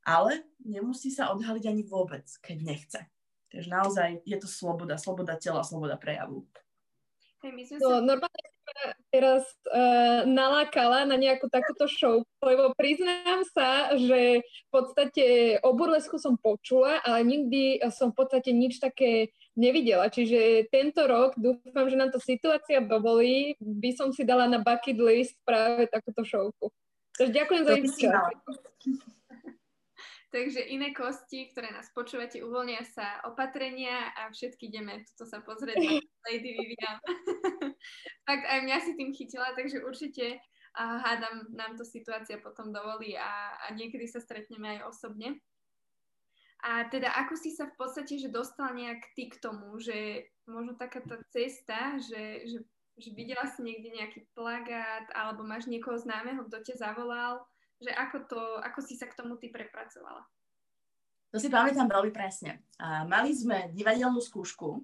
Ale 0.08 0.40
nemusí 0.64 1.12
sa 1.12 1.28
odhaliť 1.36 1.68
ani 1.68 1.84
vôbec, 1.84 2.24
keď 2.40 2.56
nechce. 2.64 3.00
Takže 3.48 3.68
naozaj 3.68 4.08
je 4.24 4.36
to 4.40 4.48
sloboda, 4.48 4.96
sloboda 4.96 5.36
tela, 5.36 5.60
sloboda 5.60 6.00
prejavu. 6.00 6.48
Hey, 7.44 7.52
my 7.52 7.62
sme 7.64 7.76
no, 7.80 7.88
sa... 7.88 8.00
Normálne 8.00 8.48
teraz 9.08 9.44
uh, 9.72 10.22
nalákala 10.28 11.08
na 11.08 11.16
nejakú 11.16 11.48
takúto 11.48 11.88
show, 11.88 12.22
lebo 12.44 12.72
priznám 12.76 13.42
sa, 13.50 13.96
že 13.96 14.44
v 14.44 14.70
podstate 14.70 15.24
o 15.64 15.72
burlesku 15.72 16.20
som 16.20 16.36
počula, 16.36 17.00
ale 17.02 17.24
nikdy 17.24 17.82
som 17.90 18.12
v 18.12 18.18
podstate 18.24 18.52
nič 18.52 18.78
také 18.78 19.32
nevidela. 19.58 20.06
Čiže 20.12 20.70
tento 20.70 21.02
rok 21.08 21.34
dúfam, 21.34 21.90
že 21.90 21.98
nám 21.98 22.14
to 22.14 22.22
situácia 22.22 22.78
dovolí, 22.78 23.58
by 23.58 23.90
som 23.96 24.14
si 24.14 24.22
dala 24.22 24.46
na 24.46 24.62
bucket 24.62 24.98
list 25.00 25.34
práve 25.42 25.90
takúto 25.90 26.22
showku. 26.22 26.70
Takže 27.18 27.32
ďakujem 27.34 27.62
za 27.66 27.72
inšpiráciu. 27.74 28.38
Takže 30.28 30.60
iné 30.60 30.92
kosti, 30.92 31.48
ktoré 31.48 31.72
nás 31.72 31.88
počúvate, 31.96 32.44
uvoľnia 32.44 32.84
sa 32.84 33.24
opatrenia 33.24 34.12
a 34.12 34.28
všetky 34.28 34.68
ideme 34.68 35.00
tuto 35.08 35.24
sa 35.24 35.40
pozrieť 35.40 35.80
na 35.80 35.96
Lady 36.28 36.52
Vivian. 36.52 37.00
Fakt 38.28 38.44
aj 38.44 38.60
mňa 38.60 38.76
si 38.84 38.92
tým 39.00 39.16
chytila, 39.16 39.56
takže 39.56 39.80
určite 39.80 40.36
a 40.76 41.00
hádam, 41.00 41.48
nám 41.56 41.80
to 41.80 41.82
situácia 41.82 42.38
potom 42.38 42.70
dovolí 42.70 43.16
a, 43.16 43.56
a 43.56 43.72
niekedy 43.72 44.04
sa 44.04 44.20
stretneme 44.20 44.78
aj 44.78 44.92
osobne. 44.92 45.40
A 46.62 46.90
teda 46.90 47.14
ako 47.14 47.38
si 47.38 47.54
sa 47.54 47.70
v 47.70 47.74
podstate, 47.78 48.18
že 48.18 48.34
dostal 48.34 48.74
nejak 48.74 49.00
ty 49.14 49.30
k 49.30 49.38
tomu, 49.38 49.78
že 49.78 50.26
možno 50.44 50.74
taká 50.74 51.00
tá 51.02 51.18
cesta, 51.30 51.96
že, 52.02 52.50
že, 52.50 52.58
že 52.98 53.10
videla 53.14 53.46
si 53.46 53.62
niekde 53.62 53.94
nejaký 53.94 54.26
plagát 54.34 55.06
alebo 55.14 55.46
máš 55.46 55.70
niekoho 55.70 55.98
známeho, 55.98 56.46
kto 56.50 56.58
ťa 56.66 56.74
zavolal, 56.82 57.46
že 57.78 57.90
ako, 57.94 58.16
to, 58.26 58.40
ako 58.62 58.80
si 58.82 58.94
sa 58.98 59.06
k 59.06 59.16
tomu 59.18 59.38
ty 59.38 59.50
prepracovala? 59.50 60.26
To 61.28 61.36
si 61.36 61.52
pamätám 61.52 61.86
veľmi 61.86 62.08
presne. 62.08 62.64
Mali 62.80 63.36
sme 63.36 63.68
divadelnú 63.76 64.18
skúšku 64.18 64.80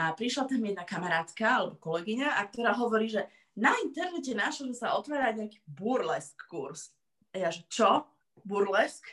a 0.00 0.16
prišla 0.16 0.48
tam 0.48 0.64
jedna 0.64 0.84
kamarátka 0.88 1.44
alebo 1.44 1.76
kolegyňa, 1.76 2.40
a 2.40 2.40
ktorá 2.48 2.72
hovorí, 2.72 3.12
že 3.12 3.28
na 3.58 3.74
internete 3.84 4.32
našlo, 4.32 4.70
že 4.72 4.80
sa 4.80 4.96
otvára 4.96 5.34
nejaký 5.34 5.60
burlesk 5.66 6.46
kurz. 6.48 6.94
A 7.34 7.42
ja, 7.42 7.48
že 7.52 7.66
čo? 7.68 8.06
Burlesk? 8.46 9.04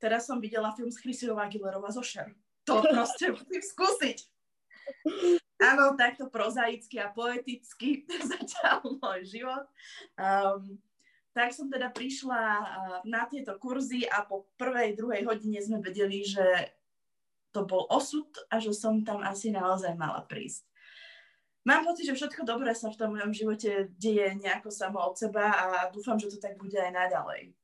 Teraz 0.00 0.24
som 0.24 0.40
videla 0.40 0.72
film 0.72 0.88
s 0.88 1.02
Christinou 1.02 1.36
Aguilerová 1.36 1.92
zo 1.92 2.00
Cher. 2.00 2.32
To 2.64 2.80
proste 2.80 3.28
musím 3.36 3.60
skúsiť. 3.60 4.18
Áno, 5.60 5.92
takto 5.92 6.32
prozaicky 6.32 6.96
a 6.96 7.12
poeticky 7.12 8.08
začal 8.32 8.80
môj 8.96 9.28
život. 9.28 9.68
Um, 10.16 10.80
tak 11.40 11.56
som 11.56 11.72
teda 11.72 11.88
prišla 11.88 12.42
na 13.08 13.24
tieto 13.24 13.56
kurzy 13.56 14.04
a 14.04 14.28
po 14.28 14.44
prvej, 14.60 14.92
druhej 14.92 15.24
hodine 15.24 15.56
sme 15.64 15.80
vedeli, 15.80 16.20
že 16.20 16.44
to 17.48 17.64
bol 17.64 17.88
osud 17.88 18.28
a 18.52 18.60
že 18.60 18.76
som 18.76 19.00
tam 19.00 19.24
asi 19.24 19.48
naozaj 19.48 19.96
mala 19.96 20.20
prísť. 20.28 20.68
Mám 21.64 21.88
pocit, 21.88 22.12
že 22.12 22.16
všetko 22.16 22.44
dobré 22.44 22.76
sa 22.76 22.92
v 22.92 22.98
tom 23.00 23.16
mojom 23.16 23.32
živote 23.32 23.88
deje 23.96 24.36
nejako 24.36 24.68
samo 24.68 25.00
od 25.00 25.16
seba 25.16 25.48
a 25.48 25.66
dúfam, 25.88 26.20
že 26.20 26.28
to 26.28 26.36
tak 26.36 26.60
bude 26.60 26.76
aj 26.76 26.92
naďalej. 26.92 27.56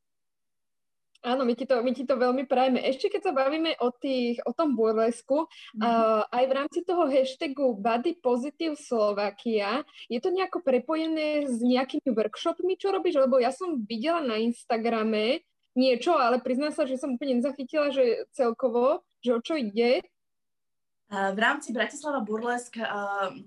Áno, 1.27 1.43
my 1.43 1.59
ti, 1.59 1.67
to, 1.67 1.83
my 1.83 1.91
ti 1.91 2.07
to 2.07 2.15
veľmi 2.15 2.47
prajeme. 2.47 2.79
Ešte 2.79 3.11
keď 3.11 3.21
sa 3.27 3.33
bavíme 3.35 3.75
o, 3.83 3.91
tých, 3.91 4.39
o 4.47 4.55
tom 4.55 4.79
burlesku, 4.79 5.51
mm. 5.75 5.83
uh, 5.83 6.23
aj 6.31 6.45
v 6.47 6.53
rámci 6.55 6.79
toho 6.87 7.11
hashtagu 7.11 7.75
Body 7.75 8.15
Positive 8.23 8.79
Slovakia, 8.79 9.83
je 10.07 10.23
to 10.23 10.31
nejako 10.31 10.62
prepojené 10.62 11.51
s 11.51 11.59
nejakými 11.59 12.15
workshopmi, 12.15 12.79
čo 12.79 12.95
robíš? 12.95 13.19
Lebo 13.19 13.43
ja 13.43 13.51
som 13.51 13.83
videla 13.83 14.23
na 14.23 14.39
Instagrame 14.39 15.43
niečo, 15.75 16.15
ale 16.15 16.39
priznám 16.39 16.71
sa, 16.71 16.87
že 16.87 16.95
som 16.95 17.19
úplne 17.19 17.43
nezachytila, 17.43 17.91
že 17.91 18.31
celkovo, 18.31 19.03
že 19.19 19.35
o 19.35 19.43
čo 19.43 19.59
ide. 19.59 20.07
V 21.11 21.39
rámci 21.39 21.71
Bratislava 21.71 22.19
Burlesk, 22.19 22.83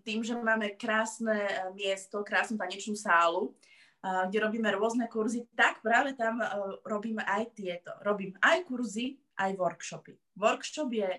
tým, 0.08 0.24
že 0.24 0.32
máme 0.32 0.80
krásne 0.80 1.48
miesto, 1.76 2.24
krásnu 2.24 2.56
tanečnú 2.56 2.96
sálu, 2.96 3.52
kde 4.00 4.38
robíme 4.40 4.72
rôzne 4.72 5.12
kurzy, 5.12 5.44
tak 5.60 5.84
práve 5.84 6.16
tam 6.16 6.40
robíme 6.88 7.20
aj 7.28 7.44
tieto. 7.52 7.92
Robím 8.00 8.32
aj 8.40 8.64
kurzy, 8.64 9.20
aj 9.36 9.60
workshopy. 9.60 10.16
Workshop 10.40 10.90
je 10.96 11.12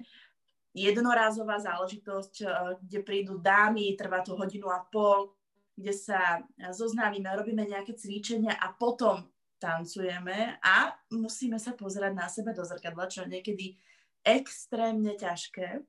jednorázová 0.73 1.61
záležitosť, 1.61 2.35
kde 2.81 2.99
prídu 3.05 3.37
dámy, 3.37 3.99
trvá 4.01 4.25
to 4.25 4.33
hodinu 4.33 4.73
a 4.73 4.81
pol, 4.89 5.37
kde 5.77 5.93
sa 5.93 6.41
zoznámime, 6.73 7.29
robíme 7.37 7.69
nejaké 7.69 7.97
cvičenia 7.97 8.57
a 8.57 8.73
potom 8.73 9.29
tancujeme 9.61 10.57
a 10.65 10.97
musíme 11.13 11.61
sa 11.61 11.77
pozerať 11.77 12.13
na 12.17 12.33
seba 12.33 12.57
do 12.57 12.65
zrkadla, 12.65 13.13
čo 13.13 13.29
niekedy 13.29 13.77
extrémne 14.25 15.17
ťažké. 15.21 15.85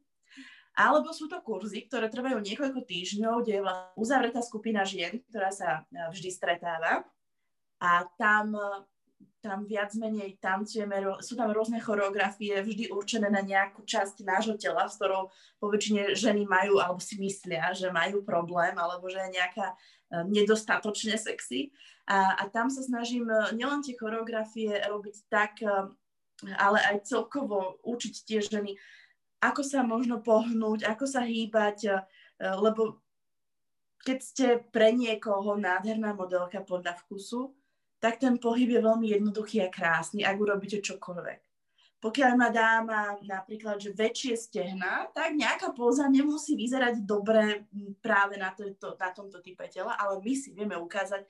Alebo 0.72 1.12
sú 1.12 1.28
to 1.28 1.44
kurzy, 1.44 1.84
ktoré 1.84 2.08
trvajú 2.08 2.40
niekoľko 2.40 2.88
týždňov, 2.88 3.44
kde 3.44 3.60
je 3.60 3.66
vlastne 3.66 3.92
uzavretá 4.00 4.40
skupina 4.40 4.88
žien, 4.88 5.20
ktorá 5.28 5.52
sa 5.52 5.84
e, 5.92 6.08
vždy 6.16 6.30
stretáva. 6.32 7.04
A 7.84 8.08
tam, 8.16 8.56
e, 8.56 8.88
tam 9.44 9.68
viac 9.68 9.92
menej 10.00 10.40
tancujeme, 10.40 11.20
sú 11.20 11.36
tam 11.36 11.52
rôzne 11.52 11.84
choreografie, 11.84 12.56
vždy 12.64 12.88
určené 12.88 13.28
na 13.28 13.44
nejakú 13.44 13.84
časť 13.84 14.24
nášho 14.24 14.56
tela, 14.56 14.88
s 14.88 14.96
ktorou 14.96 15.28
poväčšine 15.60 16.16
ženy 16.16 16.48
majú, 16.48 16.80
alebo 16.80 17.04
si 17.04 17.20
myslia, 17.20 17.76
že 17.76 17.92
majú 17.92 18.24
problém, 18.24 18.72
alebo 18.80 19.12
že 19.12 19.20
je 19.28 19.36
nejaká 19.36 19.76
e, 19.76 19.76
nedostatočne 20.24 21.20
sexy. 21.20 21.76
A, 22.08 22.40
a 22.40 22.44
tam 22.48 22.72
sa 22.72 22.80
snažím 22.80 23.28
nielen 23.52 23.84
tie 23.84 24.00
choreografie 24.00 24.72
robiť 24.88 25.16
tak, 25.28 25.62
ale 26.58 26.80
aj 26.82 27.06
celkovo 27.06 27.78
učiť 27.86 28.16
tie 28.26 28.42
ženy, 28.42 28.74
ako 29.41 29.62
sa 29.65 29.82
možno 29.82 30.21
pohnúť, 30.21 30.86
ako 30.86 31.06
sa 31.10 31.25
hýbať, 31.25 31.77
e, 31.89 31.91
lebo 32.39 33.01
keď 34.01 34.17
ste 34.21 34.47
pre 34.69 34.93
niekoho 34.93 35.58
nádherná 35.58 36.13
modelka 36.13 36.62
podľa 36.62 36.97
vkusu, 37.06 37.54
tak 38.01 38.17
ten 38.17 38.41
pohyb 38.41 38.69
je 38.69 38.82
veľmi 38.82 39.13
jednoduchý 39.13 39.62
a 39.62 39.69
krásny, 39.69 40.25
ak 40.25 40.38
urobíte 40.41 40.82
čokoľvek. 40.82 41.41
Pokiaľ 42.01 42.32
má 42.34 42.49
dáma 42.49 43.13
napríklad, 43.21 43.77
že 43.77 43.93
väčšie 43.93 44.34
stehna, 44.34 45.06
tak 45.13 45.38
nejaká 45.38 45.69
póza 45.69 46.10
nemusí 46.10 46.58
vyzerať 46.58 47.06
dobre 47.06 47.69
práve 48.01 48.41
na, 48.41 48.49
to, 48.58 48.73
na 48.97 49.13
tomto 49.13 49.38
type 49.38 49.62
tela, 49.69 49.93
ale 49.93 50.17
my 50.17 50.34
si 50.34 50.49
vieme 50.49 50.73
ukázať, 50.82 51.30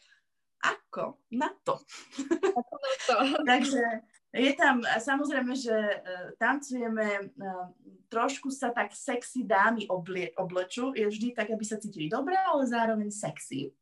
ako 0.63 1.19
na 1.35 1.51
to. 1.67 1.75
Na 2.23 2.93
to. 3.03 3.17
Takže 3.51 3.83
je 4.31 4.51
tam, 4.55 4.79
samozrejme, 4.83 5.51
že 5.59 5.75
uh, 5.75 6.31
tancujeme, 6.39 7.35
uh, 7.35 7.67
trošku 8.07 8.47
sa 8.47 8.71
tak 8.71 8.95
sexy 8.95 9.43
dámy 9.43 9.91
oblie, 9.91 10.31
oblečú, 10.39 10.95
je 10.95 11.03
vždy 11.03 11.35
tak, 11.35 11.51
aby 11.51 11.63
sa 11.67 11.79
cítili 11.79 12.07
dobre, 12.07 12.39
ale 12.39 12.63
zároveň 12.63 13.11
sexy. 13.11 13.75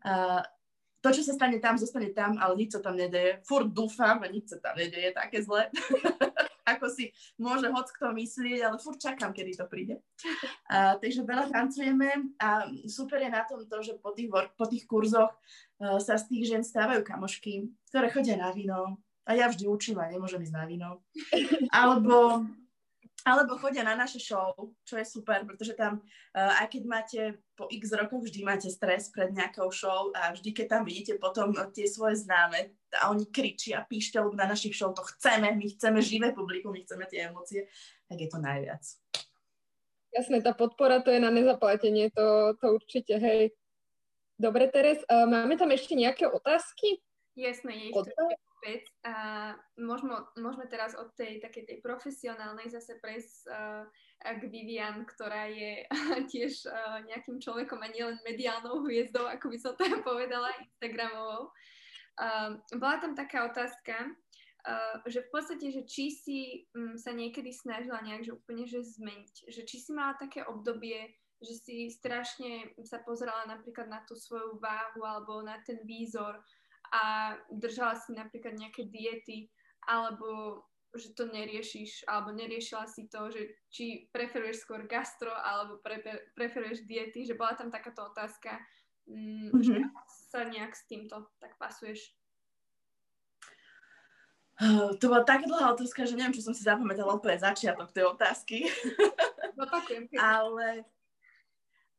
Uh, 0.00 0.40
to, 1.04 1.12
čo 1.12 1.22
sa 1.22 1.36
stane 1.36 1.60
tam, 1.60 1.76
zostane 1.76 2.10
tam, 2.10 2.40
ale 2.40 2.56
nič 2.56 2.74
sa 2.74 2.80
tam 2.80 2.96
nedeje. 2.96 3.38
Furt 3.44 3.68
dúfam 3.68 4.18
a 4.24 4.26
nič 4.26 4.56
sa 4.56 4.58
tam 4.58 4.74
nedeje 4.80 5.12
také 5.12 5.44
zle. 5.44 5.68
ako 6.66 6.90
si 6.90 7.14
môže 7.38 7.70
hoc 7.70 7.86
kto 7.94 8.10
myslieť, 8.10 8.66
ale 8.66 8.82
furt 8.82 8.98
čakám, 8.98 9.30
kedy 9.30 9.54
to 9.54 9.70
príde. 9.70 10.02
Uh, 10.66 10.98
takže 10.98 11.22
veľa 11.22 11.46
tancujeme 11.54 12.34
a 12.42 12.66
super 12.90 13.22
je 13.22 13.30
na 13.30 13.46
tom 13.46 13.62
to, 13.62 13.78
že 13.86 13.94
po 14.02 14.10
tých, 14.10 14.28
po 14.34 14.66
tých 14.66 14.84
kurzoch 14.90 15.30
uh, 15.30 16.02
sa 16.02 16.18
z 16.18 16.26
tých 16.26 16.42
žien 16.50 16.62
stávajú 16.66 17.06
kamošky, 17.06 17.70
ktoré 17.86 18.10
chodia 18.10 18.34
na 18.34 18.50
víno, 18.50 18.98
a 19.26 19.34
ja 19.34 19.50
vždy 19.50 19.66
učím 19.66 19.98
a 19.98 20.06
nemôžem 20.06 20.38
ísť 20.38 20.54
na 20.54 20.64
víno. 20.70 21.02
Alebo, 21.74 22.46
alebo 23.26 23.58
chodia 23.58 23.82
na 23.82 23.98
naše 23.98 24.22
show, 24.22 24.54
čo 24.86 24.94
je 24.94 25.02
super, 25.02 25.42
pretože 25.42 25.74
tam, 25.74 25.98
uh, 25.98 26.62
aj 26.62 26.70
keď 26.70 26.82
máte 26.86 27.20
po 27.58 27.66
x 27.66 27.90
rokoch, 27.90 28.22
vždy 28.22 28.46
máte 28.46 28.70
stres 28.70 29.10
pred 29.10 29.34
nejakou 29.34 29.66
show 29.74 30.14
a 30.14 30.30
vždy, 30.30 30.54
keď 30.54 30.66
tam 30.78 30.82
vidíte 30.86 31.18
potom 31.18 31.50
tie 31.74 31.90
svoje 31.90 32.22
známe 32.22 32.70
a 33.02 33.10
oni 33.10 33.26
kričia, 33.26 33.82
píšte, 33.82 34.22
lebo 34.22 34.38
na 34.38 34.46
našich 34.46 34.78
show 34.78 34.94
to 34.94 35.02
chceme, 35.18 35.58
my 35.58 35.66
chceme 35.74 35.98
živé 35.98 36.30
publikum, 36.30 36.70
my 36.70 36.86
chceme 36.86 37.04
tie 37.10 37.26
emócie, 37.26 37.66
tak 38.06 38.22
je 38.22 38.28
to 38.30 38.38
najviac. 38.38 38.82
Jasné, 40.14 40.38
tá 40.40 40.54
podpora 40.54 41.02
to 41.02 41.10
je 41.10 41.18
na 41.18 41.34
nezaplatenie, 41.34 42.14
to, 42.14 42.54
to 42.62 42.78
určite, 42.78 43.18
hej. 43.18 43.50
Dobre, 44.38 44.70
Teres, 44.70 45.02
uh, 45.10 45.26
máme 45.26 45.58
tam 45.58 45.74
ešte 45.74 45.98
nejaké 45.98 46.30
otázky? 46.30 47.02
Jasné, 47.34 47.90
je 47.90 47.92
ešte 47.92 48.45
vec 48.66 48.82
a 49.06 49.14
môžeme, 49.78 50.18
môžeme 50.34 50.66
teraz 50.66 50.98
od 50.98 51.14
tej 51.14 51.38
takej 51.38 51.64
tej 51.70 51.78
profesionálnej 51.78 52.66
zase 52.66 52.98
prejsť 52.98 53.46
uh, 53.46 53.86
k 54.26 54.42
Vivian, 54.50 55.06
ktorá 55.06 55.46
je 55.46 55.86
tiež 56.34 56.66
uh, 56.66 57.06
nejakým 57.06 57.38
človekom 57.38 57.78
a 57.78 57.88
nielen 57.94 58.18
mediálnou 58.26 58.82
hviezdou, 58.82 59.30
ako 59.30 59.54
by 59.54 59.58
som 59.62 59.72
to 59.78 59.86
povedala, 60.08 60.50
Instagramovou. 60.58 61.54
Uh, 62.18 62.58
bola 62.74 62.98
tam 62.98 63.14
taká 63.14 63.46
otázka, 63.46 64.10
uh, 64.66 64.98
že 65.06 65.22
v 65.22 65.30
podstate, 65.30 65.70
že 65.70 65.86
či 65.86 66.10
si 66.10 66.38
um, 66.74 66.98
sa 66.98 67.14
niekedy 67.14 67.54
snažila 67.54 68.02
nejak, 68.02 68.26
že 68.26 68.34
úplne, 68.34 68.66
že 68.66 68.82
zmeniť, 68.82 69.46
že 69.46 69.62
či 69.62 69.78
si 69.78 69.94
mala 69.94 70.18
také 70.18 70.42
obdobie, 70.42 71.14
že 71.44 71.54
si 71.54 71.76
strašne 71.92 72.72
sa 72.88 73.04
pozerala 73.04 73.44
napríklad 73.44 73.92
na 73.92 74.00
tú 74.08 74.16
svoju 74.16 74.56
váhu 74.56 75.04
alebo 75.04 75.44
na 75.44 75.60
ten 75.60 75.84
výzor, 75.84 76.40
a 76.92 77.34
držala 77.50 77.96
si 77.98 78.14
napríklad 78.14 78.58
nejaké 78.58 78.86
diety, 78.88 79.50
alebo 79.86 80.62
že 80.96 81.12
to 81.12 81.28
neriešiš, 81.28 82.08
alebo 82.08 82.32
neriešila 82.32 82.88
si 82.88 83.04
to, 83.06 83.28
že 83.28 83.52
či 83.68 84.08
preferuješ 84.10 84.64
skôr 84.64 84.88
gastro, 84.88 85.30
alebo 85.30 85.78
pre, 85.84 86.00
preferuješ 86.32 86.88
diety, 86.88 87.28
že 87.28 87.36
bola 87.36 87.52
tam 87.52 87.68
takáto 87.68 88.08
otázka, 88.08 88.56
mm, 89.04 89.52
mm-hmm. 89.52 89.62
že 89.62 89.74
sa 90.32 90.48
nejak 90.48 90.72
s 90.72 90.88
týmto 90.88 91.28
tak 91.36 91.54
pasuješ. 91.60 92.16
To 95.00 95.04
bola 95.12 95.20
taká 95.20 95.44
dlhá 95.44 95.76
otázka, 95.76 96.08
že 96.08 96.16
neviem, 96.16 96.32
či 96.32 96.40
som 96.40 96.56
si 96.56 96.64
zapamätala 96.64 97.12
úplne 97.12 97.36
začiatok 97.36 97.92
tej 97.92 98.08
otázky. 98.08 98.64
Opakujem. 99.52 100.08
ale 100.16 100.88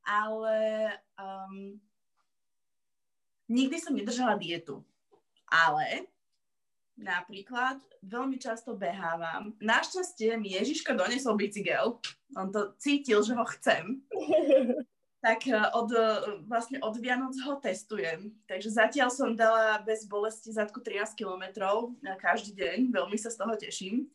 ale 0.07 0.57
um, 1.19 1.77
nikdy 3.47 3.77
som 3.79 3.95
nedržala 3.95 4.39
dietu. 4.39 4.83
Ale 5.47 6.07
napríklad 6.99 7.79
veľmi 8.03 8.41
často 8.41 8.75
behávam. 8.75 9.55
Našťastie 9.63 10.35
mi 10.35 10.57
Ježiško 10.57 10.97
donesol 10.97 11.39
bicykel. 11.39 12.01
On 12.35 12.49
to 12.51 12.75
cítil, 12.81 13.23
že 13.23 13.37
ho 13.37 13.45
chcem. 13.47 14.03
tak 15.27 15.47
e, 15.47 15.55
od, 15.73 15.89
e, 15.91 16.03
vlastne 16.47 16.77
od 16.81 16.95
Vianoc 16.97 17.33
ho 17.45 17.59
testujem. 17.59 18.33
Takže 18.49 18.69
zatiaľ 18.69 19.09
som 19.13 19.37
dala 19.37 19.81
bez 19.83 20.07
bolesti 20.09 20.53
zadku 20.53 20.81
13 20.81 21.17
kilometrov 21.17 21.95
každý 22.21 22.55
deň. 22.57 22.77
Veľmi 22.93 23.17
sa 23.19 23.29
z 23.33 23.37
toho 23.39 23.53
teším. 23.55 24.07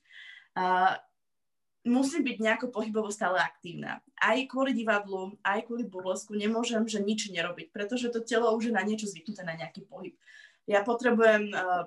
Musím 1.83 2.23
byť 2.23 2.37
nejako 2.39 2.67
pohybovo 2.71 3.11
stále 3.11 3.43
aktívna. 3.43 3.99
Aj 4.23 4.39
kvôli 4.47 4.71
divadlu, 4.71 5.35
aj 5.43 5.67
kvôli 5.67 5.83
burlesku 5.83 6.39
nemôžem, 6.39 6.87
že 6.87 7.03
nič 7.03 7.27
nerobiť, 7.27 7.75
pretože 7.75 8.07
to 8.15 8.23
telo 8.23 8.55
už 8.55 8.71
je 8.71 8.77
na 8.77 8.87
niečo 8.87 9.11
zvyknuté, 9.11 9.43
na 9.43 9.59
nejaký 9.59 9.83
pohyb 9.91 10.15
ja 10.67 10.87
potrebujem 10.87 11.51
uh, 11.51 11.83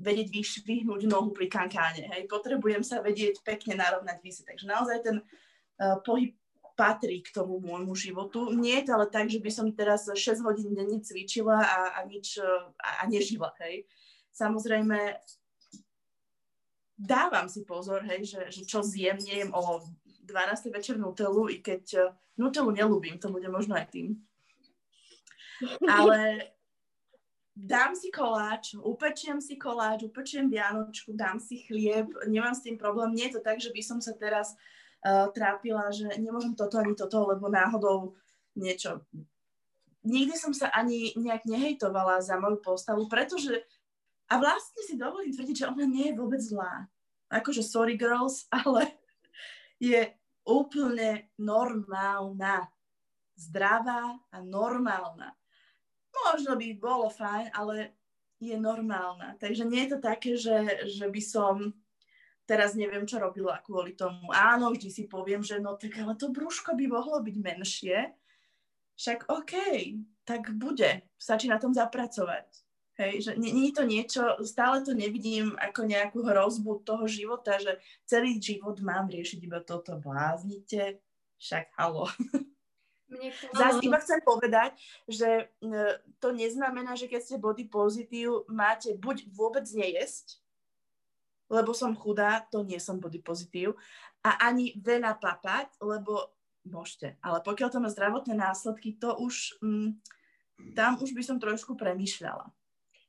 vedieť 0.00 0.32
vyšvihnúť 0.32 1.04
nohu 1.08 1.32
pri 1.36 1.48
kankáne, 1.52 2.08
hej, 2.08 2.24
potrebujem 2.28 2.80
sa 2.80 3.04
vedieť 3.04 3.44
pekne 3.44 3.76
narovnať 3.76 4.16
vysy, 4.24 4.42
takže 4.48 4.64
naozaj 4.64 4.98
ten 5.04 5.16
uh, 5.20 6.00
pohyb 6.00 6.32
patrí 6.74 7.22
k 7.22 7.30
tomu 7.30 7.62
môjmu 7.62 7.94
životu. 7.94 8.50
Nie 8.50 8.82
je 8.82 8.90
to 8.90 8.92
ale 8.98 9.06
tak, 9.06 9.30
že 9.30 9.38
by 9.38 9.50
som 9.52 9.70
teraz 9.70 10.10
6 10.10 10.42
hodín 10.42 10.74
denne 10.74 10.98
cvičila 10.98 11.62
a, 11.62 11.80
a 11.94 12.00
nič 12.02 12.42
a, 12.42 12.74
a 12.82 13.02
nežila, 13.06 13.54
hej. 13.62 13.86
Samozrejme, 14.34 15.14
dávam 16.94 17.50
si 17.50 17.66
pozor, 17.66 18.06
hej, 18.06 18.24
že, 18.24 18.40
že 18.50 18.62
čo 18.62 18.82
zjem, 18.82 19.18
nejem 19.18 19.50
o 19.50 19.82
12. 20.24 20.72
večer 20.72 20.96
Nutellu, 20.96 21.50
i 21.50 21.60
keď 21.60 22.14
Nutellu 22.38 22.70
nelúbim, 22.70 23.18
to 23.18 23.28
bude 23.30 23.46
možno 23.50 23.76
aj 23.76 23.90
tým. 23.90 24.18
Ale 25.86 26.50
dám 27.54 27.94
si 27.94 28.10
koláč, 28.10 28.74
upečiem 28.74 29.38
si 29.38 29.54
koláč, 29.54 30.02
upečiem 30.02 30.50
vianočku, 30.50 31.14
dám 31.14 31.38
si 31.38 31.62
chlieb, 31.62 32.10
nemám 32.26 32.54
s 32.54 32.66
tým 32.66 32.74
problém. 32.74 33.14
Nie 33.14 33.30
je 33.30 33.38
to 33.38 33.40
tak, 33.46 33.62
že 33.62 33.70
by 33.70 33.82
som 33.82 33.98
sa 34.02 34.12
teraz 34.18 34.58
uh, 35.06 35.30
trápila, 35.30 35.94
že 35.94 36.10
nemôžem 36.18 36.58
toto 36.58 36.82
ani 36.82 36.98
toto, 36.98 37.30
lebo 37.30 37.46
náhodou 37.46 38.18
niečo. 38.58 39.06
Nikdy 40.04 40.34
som 40.36 40.52
sa 40.52 40.68
ani 40.74 41.16
nejak 41.16 41.48
nehejtovala 41.48 42.20
za 42.20 42.36
moju 42.36 42.60
postavu, 42.60 43.08
pretože 43.08 43.64
a 44.28 44.34
vlastne 44.40 44.80
si 44.84 44.94
dovolím 44.96 45.32
tvrdiť, 45.32 45.56
že 45.64 45.68
ona 45.70 45.84
nie 45.84 46.10
je 46.10 46.18
vôbec 46.18 46.40
zlá. 46.40 46.88
Akože 47.28 47.64
sorry 47.64 47.98
girls, 47.98 48.48
ale 48.54 48.88
je 49.78 50.12
úplne 50.44 51.28
normálna. 51.38 52.68
Zdravá 53.34 54.14
a 54.30 54.38
normálna 54.38 55.34
možno 56.14 56.54
by 56.54 56.68
bolo 56.78 57.10
fajn, 57.10 57.50
ale 57.54 57.94
je 58.38 58.54
normálna. 58.58 59.36
Takže 59.40 59.64
nie 59.66 59.86
je 59.86 59.90
to 59.96 59.98
také, 59.98 60.32
že, 60.36 60.88
že 60.90 61.06
by 61.08 61.22
som 61.22 61.54
teraz 62.44 62.76
neviem, 62.76 63.08
čo 63.08 63.16
robila 63.16 63.56
kvôli 63.64 63.96
tomu. 63.96 64.28
Áno, 64.32 64.68
vždy 64.72 64.88
si 64.92 65.04
poviem, 65.08 65.40
že 65.40 65.60
no 65.60 65.80
tak 65.80 65.96
ale 65.96 66.14
to 66.14 66.28
brúško 66.28 66.76
by 66.76 66.84
mohlo 66.88 67.18
byť 67.24 67.36
menšie. 67.40 67.98
Však 68.94 69.32
OK, 69.32 69.54
tak 70.28 70.52
bude. 70.54 71.08
Stačí 71.16 71.48
na 71.48 71.56
tom 71.56 71.72
zapracovať. 71.72 72.63
Hej, 72.94 73.26
že 73.26 73.32
nie, 73.34 73.50
je 73.50 73.74
to 73.74 73.82
niečo, 73.82 74.22
stále 74.46 74.78
to 74.86 74.94
nevidím 74.94 75.58
ako 75.58 75.82
nejakú 75.82 76.22
hrozbu 76.22 76.86
toho 76.86 77.10
života, 77.10 77.58
že 77.58 77.82
celý 78.06 78.38
život 78.38 78.78
mám 78.78 79.10
riešiť 79.10 79.38
iba 79.42 79.58
toto. 79.58 79.98
Bláznite? 79.98 81.02
Však 81.42 81.74
halo. 81.74 82.06
Zas 83.54 83.82
iba 83.82 83.98
chcem 83.98 84.22
povedať, 84.22 84.78
že 85.10 85.50
to 86.22 86.34
neznamená, 86.34 86.94
že 86.94 87.10
keď 87.10 87.20
ste 87.22 87.36
body 87.42 87.66
pozitív, 87.66 88.46
máte 88.46 88.94
buď 88.94 89.26
vôbec 89.30 89.66
nejesť, 89.70 90.38
lebo 91.50 91.74
som 91.74 91.94
chudá, 91.94 92.46
to 92.50 92.62
nie 92.62 92.78
som 92.78 93.02
body 93.02 93.18
pozitív, 93.22 93.74
a 94.24 94.48
ani 94.48 94.72
veľa 94.80 95.20
papať, 95.20 95.82
lebo 95.84 96.32
môžete. 96.64 97.20
Ale 97.20 97.44
pokiaľ 97.44 97.68
to 97.68 97.78
má 97.82 97.92
zdravotné 97.92 98.34
následky, 98.34 98.96
to 98.96 99.12
už, 99.20 99.60
mm, 99.60 100.00
tam 100.72 100.96
už 100.96 101.12
by 101.12 101.22
som 101.22 101.36
trošku 101.36 101.76
premýšľala. 101.76 102.48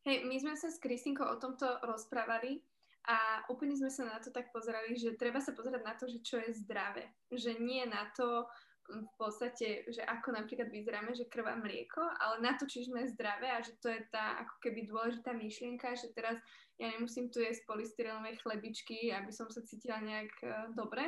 Hej, 0.05 0.21
my 0.29 0.37
sme 0.37 0.53
sa 0.53 0.69
s 0.69 0.77
Kristinkou 0.77 1.25
o 1.25 1.41
tomto 1.41 1.65
rozprávali 1.81 2.61
a 3.09 3.41
úplne 3.49 3.73
sme 3.73 3.89
sa 3.89 4.05
na 4.05 4.21
to 4.21 4.29
tak 4.29 4.53
pozerali, 4.53 4.93
že 4.93 5.17
treba 5.17 5.41
sa 5.41 5.57
pozerať 5.57 5.81
na 5.81 5.97
to, 5.97 6.05
že 6.05 6.21
čo 6.21 6.37
je 6.37 6.53
zdravé. 6.61 7.09
Že 7.33 7.57
nie 7.57 7.81
na 7.89 8.05
to, 8.13 8.45
v 8.85 9.09
podstate, 9.17 9.81
že 9.89 10.05
ako 10.05 10.37
napríklad 10.37 10.69
vyzeráme, 10.69 11.17
že 11.17 11.25
krv 11.25 11.49
a 11.49 11.57
mlieko, 11.57 12.05
ale 12.21 12.37
na 12.37 12.53
to, 12.53 12.69
či 12.69 12.85
sme 12.85 13.09
zdravé 13.09 13.49
a 13.49 13.65
že 13.65 13.73
to 13.81 13.89
je 13.89 14.01
tá 14.13 14.45
ako 14.45 14.55
keby 14.61 14.85
dôležitá 14.85 15.33
myšlienka, 15.33 15.97
že 15.97 16.13
teraz 16.13 16.37
ja 16.77 16.93
nemusím 16.93 17.33
tu 17.33 17.41
jesť 17.41 17.65
polystyrolové 17.65 18.37
chlebičky, 18.37 19.09
aby 19.09 19.33
som 19.33 19.49
sa 19.49 19.65
cítila 19.65 19.97
nejak 20.05 20.33
uh, 20.45 20.69
dobre, 20.77 21.01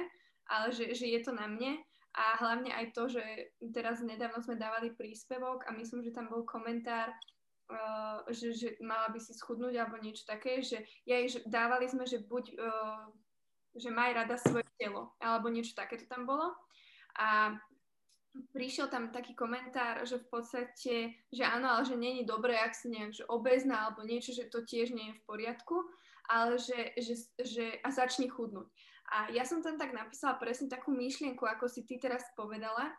ale 0.49 0.73
že, 0.73 0.97
že 0.97 1.05
je 1.05 1.21
to 1.21 1.37
na 1.37 1.45
mne 1.45 1.77
a 2.17 2.33
hlavne 2.41 2.73
aj 2.73 2.97
to, 2.97 3.13
že 3.13 3.21
teraz 3.69 4.01
nedávno 4.01 4.41
sme 4.41 4.57
dávali 4.57 4.97
príspevok 4.97 5.69
a 5.69 5.75
myslím, 5.77 6.01
že 6.01 6.15
tam 6.17 6.33
bol 6.33 6.49
komentár, 6.49 7.13
uh, 7.71 8.23
že, 8.31 8.53
že 8.53 8.67
mala 8.83 9.11
by 9.11 9.19
si 9.19 9.35
schudnúť 9.35 9.75
alebo 9.77 9.99
niečo 9.99 10.23
také, 10.27 10.63
že, 10.63 10.83
ja, 11.03 11.21
že 11.27 11.43
dávali 11.47 11.87
sme, 11.87 12.07
že 12.07 12.23
buď, 12.23 12.45
uh, 12.59 13.05
že 13.77 13.93
maj 13.93 14.15
rada 14.15 14.35
svoje 14.39 14.65
telo, 14.79 15.15
alebo 15.21 15.51
niečo 15.51 15.77
také 15.77 15.99
to 15.99 16.07
tam 16.09 16.25
bolo. 16.25 16.55
A 17.17 17.55
prišiel 18.53 18.87
tam 18.87 19.09
taký 19.09 19.33
komentár, 19.33 20.05
že 20.05 20.21
v 20.21 20.27
podstate, 20.29 20.93
že 21.33 21.43
áno, 21.43 21.73
ale 21.73 21.83
že 21.85 21.97
není 21.97 22.21
dobré, 22.25 22.57
ak 22.57 22.77
si 22.77 22.89
nejak 22.93 23.11
že 23.13 23.23
obezná 23.25 23.89
alebo 23.89 24.05
niečo, 24.05 24.33
že 24.33 24.49
to 24.49 24.61
tiež 24.61 24.93
nie 24.93 25.13
je 25.13 25.17
v 25.17 25.25
poriadku, 25.25 25.85
ale 26.29 26.59
že, 26.59 26.93
že, 26.99 27.15
že 27.41 27.65
a 27.81 27.89
začni 27.89 28.29
chudnúť. 28.29 28.67
A 29.07 29.31
ja 29.31 29.47
som 29.47 29.63
tam 29.63 29.79
tak 29.79 29.95
napísala 29.95 30.35
presne 30.35 30.67
takú 30.67 30.91
myšlienku, 30.91 31.39
ako 31.47 31.71
si 31.71 31.87
ty 31.87 31.95
teraz 31.95 32.27
povedala, 32.35 32.91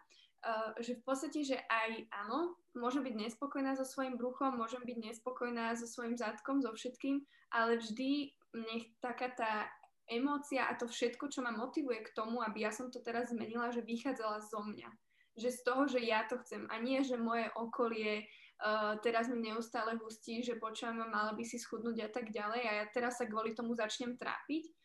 že 0.78 0.94
v 0.98 1.02
podstate, 1.02 1.42
že 1.42 1.58
aj 1.66 2.06
áno, 2.14 2.54
môžem 2.78 3.02
byť 3.02 3.14
nespokojná 3.14 3.74
so 3.74 3.82
svojím 3.82 4.14
bruchom, 4.14 4.54
môžem 4.54 4.82
byť 4.86 4.98
nespokojná 5.10 5.74
so 5.74 5.86
svojím 5.90 6.14
zadkom, 6.14 6.62
so 6.62 6.70
všetkým, 6.70 7.22
ale 7.50 7.82
vždy 7.82 8.32
nech 8.54 8.94
taká 9.02 9.34
tá 9.34 9.66
emócia 10.08 10.64
a 10.70 10.78
to 10.78 10.88
všetko, 10.88 11.28
čo 11.28 11.44
ma 11.44 11.52
motivuje 11.52 12.00
k 12.06 12.14
tomu, 12.16 12.40
aby 12.40 12.64
ja 12.64 12.72
som 12.72 12.88
to 12.88 13.02
teraz 13.04 13.34
zmenila, 13.34 13.68
že 13.74 13.84
vychádzala 13.84 14.40
zo 14.40 14.64
mňa. 14.64 14.88
Že 15.38 15.48
z 15.52 15.60
toho, 15.62 15.82
že 15.86 16.00
ja 16.02 16.24
to 16.26 16.40
chcem 16.42 16.64
a 16.72 16.80
nie, 16.80 17.04
že 17.04 17.20
moje 17.20 17.46
okolie 17.54 18.24
uh, 18.24 18.96
teraz 19.04 19.28
mi 19.28 19.38
neustále 19.42 20.00
hustí, 20.00 20.40
že 20.40 20.56
počujem, 20.56 20.98
mala 20.98 21.36
by 21.36 21.44
si 21.44 21.60
schudnúť 21.60 22.08
a 22.08 22.10
tak 22.10 22.32
ďalej 22.32 22.62
a 22.64 22.72
ja 22.82 22.84
teraz 22.90 23.20
sa 23.20 23.28
kvôli 23.28 23.52
tomu 23.52 23.76
začnem 23.76 24.16
trápiť 24.16 24.77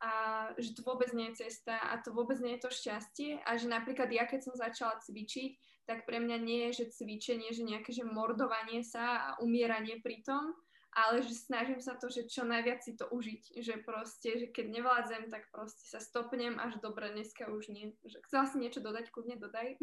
a 0.00 0.12
že 0.56 0.72
to 0.72 0.80
vôbec 0.80 1.12
nie 1.12 1.28
je 1.32 1.44
cesta 1.44 1.76
a 1.76 2.00
to 2.00 2.16
vôbec 2.16 2.40
nie 2.40 2.56
je 2.56 2.64
to 2.64 2.70
šťastie 2.72 3.44
a 3.44 3.50
že 3.60 3.68
napríklad 3.68 4.08
ja 4.08 4.24
keď 4.24 4.40
som 4.48 4.54
začala 4.56 4.96
cvičiť, 5.04 5.84
tak 5.84 6.08
pre 6.08 6.18
mňa 6.24 6.36
nie 6.40 6.60
je, 6.70 6.84
že 6.84 6.96
cvičenie, 6.96 7.52
že 7.52 7.68
nejaké 7.68 7.92
že 7.92 8.08
mordovanie 8.08 8.80
sa 8.80 9.04
a 9.20 9.28
umieranie 9.44 10.00
pri 10.00 10.24
tom, 10.24 10.56
ale 10.90 11.22
že 11.22 11.34
snažím 11.36 11.78
sa 11.78 11.94
to, 11.94 12.10
že 12.10 12.26
čo 12.26 12.42
najviac 12.42 12.82
si 12.82 12.98
to 12.98 13.06
užiť, 13.12 13.62
že 13.62 13.78
proste, 13.86 14.40
že 14.42 14.46
keď 14.50 14.66
nevládzem, 14.80 15.22
tak 15.30 15.46
proste 15.54 15.86
sa 15.86 16.02
stopnem 16.02 16.58
až 16.58 16.82
dobre, 16.82 17.14
dneska 17.14 17.46
už 17.46 17.70
nie. 17.70 17.94
Že 18.02 18.18
chcela 18.26 18.44
si 18.50 18.56
niečo 18.58 18.82
dodať, 18.82 19.14
kľudne 19.14 19.38
dodaj. 19.38 19.78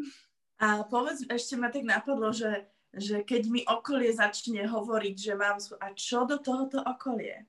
A 0.60 0.84
povedz, 0.84 1.24
ešte 1.32 1.56
ma 1.56 1.72
tak 1.72 1.88
napadlo, 1.88 2.28
že, 2.34 2.68
že 2.92 3.24
keď 3.24 3.42
mi 3.48 3.62
okolie 3.64 4.12
začne 4.12 4.68
hovoriť, 4.68 5.16
že 5.16 5.32
mám... 5.32 5.56
A 5.80 5.96
čo 5.96 6.28
do 6.28 6.36
tohoto 6.36 6.84
okolie? 6.84 7.48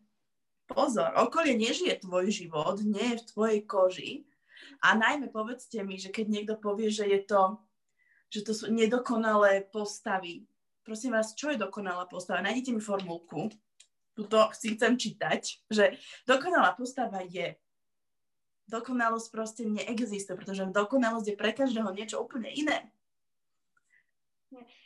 Pozor, 0.69 1.17
okolie 1.17 1.57
nežije 1.57 2.05
tvoj 2.05 2.29
život, 2.29 2.77
nie 2.85 3.17
je 3.17 3.19
v 3.25 3.27
tvojej 3.33 3.59
koži. 3.65 4.11
A 4.85 4.93
najmä 4.93 5.33
povedzte 5.33 5.81
mi, 5.81 5.97
že 5.97 6.13
keď 6.13 6.25
niekto 6.29 6.55
povie, 6.61 6.93
že 6.93 7.09
je 7.09 7.19
to, 7.25 7.57
že 8.29 8.45
to 8.45 8.53
sú 8.53 8.69
nedokonalé 8.69 9.65
postavy, 9.65 10.45
prosím 10.85 11.17
vás, 11.17 11.33
čo 11.33 11.49
je 11.49 11.57
dokonalá 11.57 12.05
postava? 12.05 12.45
Nájdete 12.45 12.77
mi 12.77 12.81
formulku, 12.81 13.49
tuto 14.13 14.53
si 14.53 14.77
chcem 14.77 14.93
čítať, 14.93 15.41
že 15.73 15.97
dokonalá 16.29 16.77
postava 16.77 17.25
je. 17.25 17.57
Dokonalosť 18.69 19.27
proste 19.33 19.65
neexistuje, 19.65 20.37
pretože 20.37 20.69
dokonalosť 20.69 21.33
je 21.33 21.39
pre 21.39 21.51
každého 21.57 21.89
niečo 21.89 22.21
úplne 22.21 22.53
iné. 22.53 22.93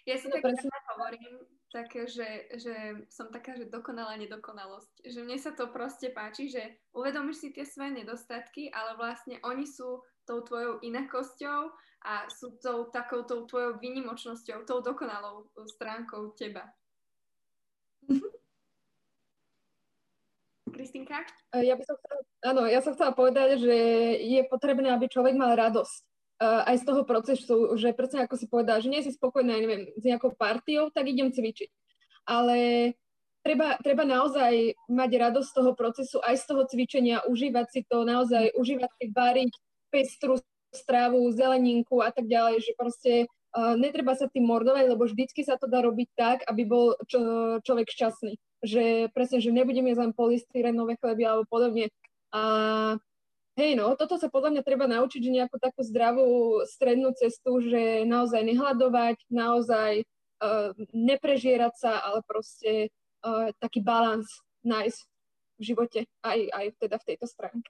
Ja 0.07 0.15
si 0.15 0.31
tak 0.31 0.43
hovorím, 0.43 1.43
také, 1.73 2.05
že, 2.05 2.53
že 2.53 3.03
som 3.09 3.33
taká, 3.33 3.57
že 3.57 3.65
dokonalá 3.65 4.13
nedokonalosť. 4.21 5.09
Že 5.09 5.19
mne 5.25 5.37
sa 5.41 5.51
to 5.57 5.73
proste 5.73 6.13
páči, 6.13 6.53
že 6.53 6.61
uvedomíš 6.93 7.41
si 7.41 7.49
tie 7.49 7.65
svoje 7.65 8.05
nedostatky, 8.05 8.69
ale 8.69 8.93
vlastne 8.93 9.41
oni 9.41 9.65
sú 9.65 10.05
tou 10.29 10.45
tvojou 10.45 10.85
inakosťou 10.85 11.73
a 12.05 12.29
sú 12.29 12.61
tou 12.61 12.93
takou 12.93 13.25
tou 13.25 13.49
tvojou 13.49 13.81
výnimočnosťou, 13.81 14.69
tou 14.69 14.85
dokonalou 14.85 15.49
stránkou 15.65 16.37
teba. 16.37 16.69
Kristinka? 20.73 21.25
E, 21.53 21.69
ja 21.69 21.77
by 21.77 21.83
som 21.85 21.95
chcela, 21.97 22.21
áno, 22.49 22.61
ja 22.69 22.79
som 22.81 22.93
chcela 22.97 23.13
povedať, 23.13 23.61
že 23.61 23.77
je 24.21 24.41
potrebné, 24.49 24.89
aby 24.93 25.05
človek 25.09 25.37
mal 25.37 25.53
radosť 25.57 26.12
uh, 26.39 26.61
aj 26.65 26.81
z 26.81 26.85
toho 26.87 27.01
procesu, 27.03 27.55
že 27.77 27.93
presne 27.93 28.25
ako 28.25 28.35
si 28.39 28.45
povedala, 28.49 28.81
že 28.81 28.89
nie 28.89 29.03
si 29.05 29.11
spokojná, 29.13 29.53
neviem, 29.59 29.91
s 29.93 30.03
nejakou 30.03 30.33
partiou, 30.33 30.89
tak 30.89 31.09
idem 31.09 31.29
cvičiť. 31.29 31.69
Ale 32.23 32.57
treba, 33.43 33.75
treba 33.83 34.07
naozaj 34.07 34.79
mať 34.87 35.11
radosť 35.19 35.47
z 35.51 35.55
toho 35.59 35.71
procesu, 35.75 36.17
aj 36.23 36.35
z 36.39 36.45
toho 36.47 36.63
cvičenia, 36.65 37.25
užívať 37.27 37.67
si 37.69 37.81
to, 37.85 38.07
naozaj 38.07 38.55
užívať 38.55 38.91
si 38.97 39.05
variť 39.11 39.53
pestru 39.91 40.39
stravu, 40.73 41.29
zeleninku 41.29 42.01
a 42.01 42.09
tak 42.09 42.25
ďalej, 42.25 42.65
že 42.65 42.73
proste 42.73 43.11
uh, 43.53 43.77
netreba 43.77 44.17
sa 44.17 44.25
tým 44.25 44.49
mordovať, 44.49 44.89
lebo 44.89 45.05
vždycky 45.05 45.45
sa 45.45 45.59
to 45.59 45.69
dá 45.69 45.85
robiť 45.85 46.09
tak, 46.17 46.37
aby 46.49 46.65
bol 46.65 46.97
čo, 47.05 47.19
človek 47.61 47.93
šťastný. 47.93 48.33
Že 48.63 49.11
presne, 49.11 49.37
že 49.43 49.51
nebudem 49.51 49.85
jesť 49.91 50.01
len 50.07 50.13
polystyrenové 50.15 50.95
chleby 50.97 51.23
alebo 51.27 51.43
podobne. 51.45 51.91
A 52.33 52.41
hej 53.57 53.71
no, 53.77 53.93
toto 53.93 54.17
sa 54.17 54.29
podľa 54.29 54.57
mňa 54.57 54.63
treba 54.65 54.85
naučiť, 54.89 55.21
že 55.21 55.35
nejakú 55.41 55.57
takú 55.61 55.81
zdravú 55.85 56.61
strednú 56.65 57.13
cestu, 57.13 57.61
že 57.61 58.03
naozaj 58.05 58.41
nehľadovať, 58.41 59.17
naozaj 59.29 60.03
uh, 60.03 60.71
neprežierať 60.91 61.73
sa, 61.77 62.01
ale 62.01 62.25
proste 62.25 62.89
uh, 63.23 63.53
taký 63.61 63.81
balans 63.85 64.27
nájsť 64.65 64.99
v 65.59 65.61
živote, 65.61 65.99
aj, 66.25 66.39
aj 66.49 66.65
teda 66.81 66.97
v 66.97 67.07
tejto 67.13 67.25
stránke. 67.29 67.69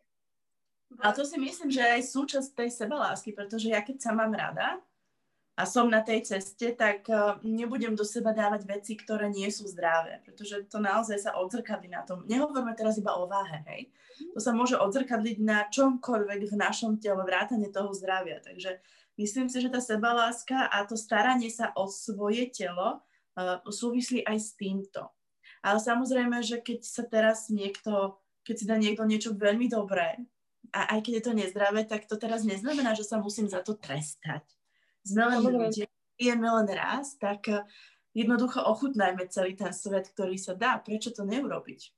A 1.02 1.10
to 1.10 1.26
si 1.26 1.42
myslím, 1.42 1.74
že 1.74 1.82
aj 1.82 2.06
súčasť 2.06 2.50
tej 2.54 2.70
sebalásky, 2.70 3.34
pretože 3.34 3.74
ja 3.74 3.82
keď 3.82 3.98
sa 3.98 4.12
mám 4.14 4.30
rada 4.30 4.78
a 5.54 5.70
som 5.70 5.86
na 5.86 6.02
tej 6.02 6.26
ceste, 6.26 6.74
tak 6.74 7.06
uh, 7.14 7.38
nebudem 7.46 7.94
do 7.94 8.02
seba 8.02 8.34
dávať 8.34 8.66
veci, 8.66 8.98
ktoré 8.98 9.30
nie 9.30 9.46
sú 9.54 9.70
zdravé, 9.70 10.18
pretože 10.26 10.66
to 10.66 10.82
naozaj 10.82 11.30
sa 11.30 11.38
odzrkadlí 11.38 11.94
na 11.94 12.02
tom. 12.02 12.26
Nehovorme 12.26 12.74
teraz 12.74 12.98
iba 12.98 13.14
o 13.14 13.30
váhe, 13.30 13.62
hej. 13.70 13.82
To 14.34 14.42
sa 14.42 14.50
môže 14.50 14.82
odzrkadliť 14.82 15.38
na 15.46 15.70
čomkoľvek 15.70 16.50
v 16.50 16.56
našom 16.58 16.98
tele, 16.98 17.22
vrátane 17.22 17.70
toho 17.70 17.94
zdravia. 17.94 18.42
Takže 18.42 18.82
myslím 19.22 19.46
si, 19.46 19.62
že 19.62 19.70
tá 19.70 19.78
sebaláska 19.78 20.74
a 20.74 20.90
to 20.90 20.98
staranie 20.98 21.54
sa 21.54 21.70
o 21.78 21.86
svoje 21.86 22.50
telo 22.50 23.06
uh, 23.38 23.62
súvislí 23.62 24.26
aj 24.26 24.38
s 24.42 24.58
týmto. 24.58 25.06
Ale 25.62 25.78
samozrejme, 25.78 26.42
že 26.42 26.66
keď 26.66 26.82
sa 26.82 27.06
teraz 27.06 27.54
niekto, 27.54 28.18
keď 28.42 28.56
si 28.58 28.66
dá 28.66 28.76
niekto 28.82 29.06
niečo 29.06 29.38
veľmi 29.38 29.70
dobré, 29.70 30.18
a 30.74 30.98
aj 30.98 31.06
keď 31.06 31.14
je 31.22 31.26
to 31.30 31.38
nezdravé, 31.38 31.86
tak 31.86 32.10
to 32.10 32.18
teraz 32.18 32.42
neznamená, 32.42 32.98
že 32.98 33.06
sa 33.06 33.22
musím 33.22 33.46
za 33.46 33.62
to 33.62 33.78
trestať. 33.78 34.42
Sme 35.04 35.24
len 35.28 35.40
ľudia, 35.44 35.88
jeme 36.16 36.48
len 36.48 36.68
raz, 36.72 37.20
tak 37.20 37.52
eh, 37.52 37.64
jednoducho 38.16 38.64
ochutnajme 38.64 39.28
celý 39.28 39.54
ten 39.54 39.76
svet, 39.76 40.10
ktorý 40.16 40.40
sa 40.40 40.56
dá. 40.56 40.80
Prečo 40.80 41.12
to 41.12 41.28
neurobiť? 41.28 41.92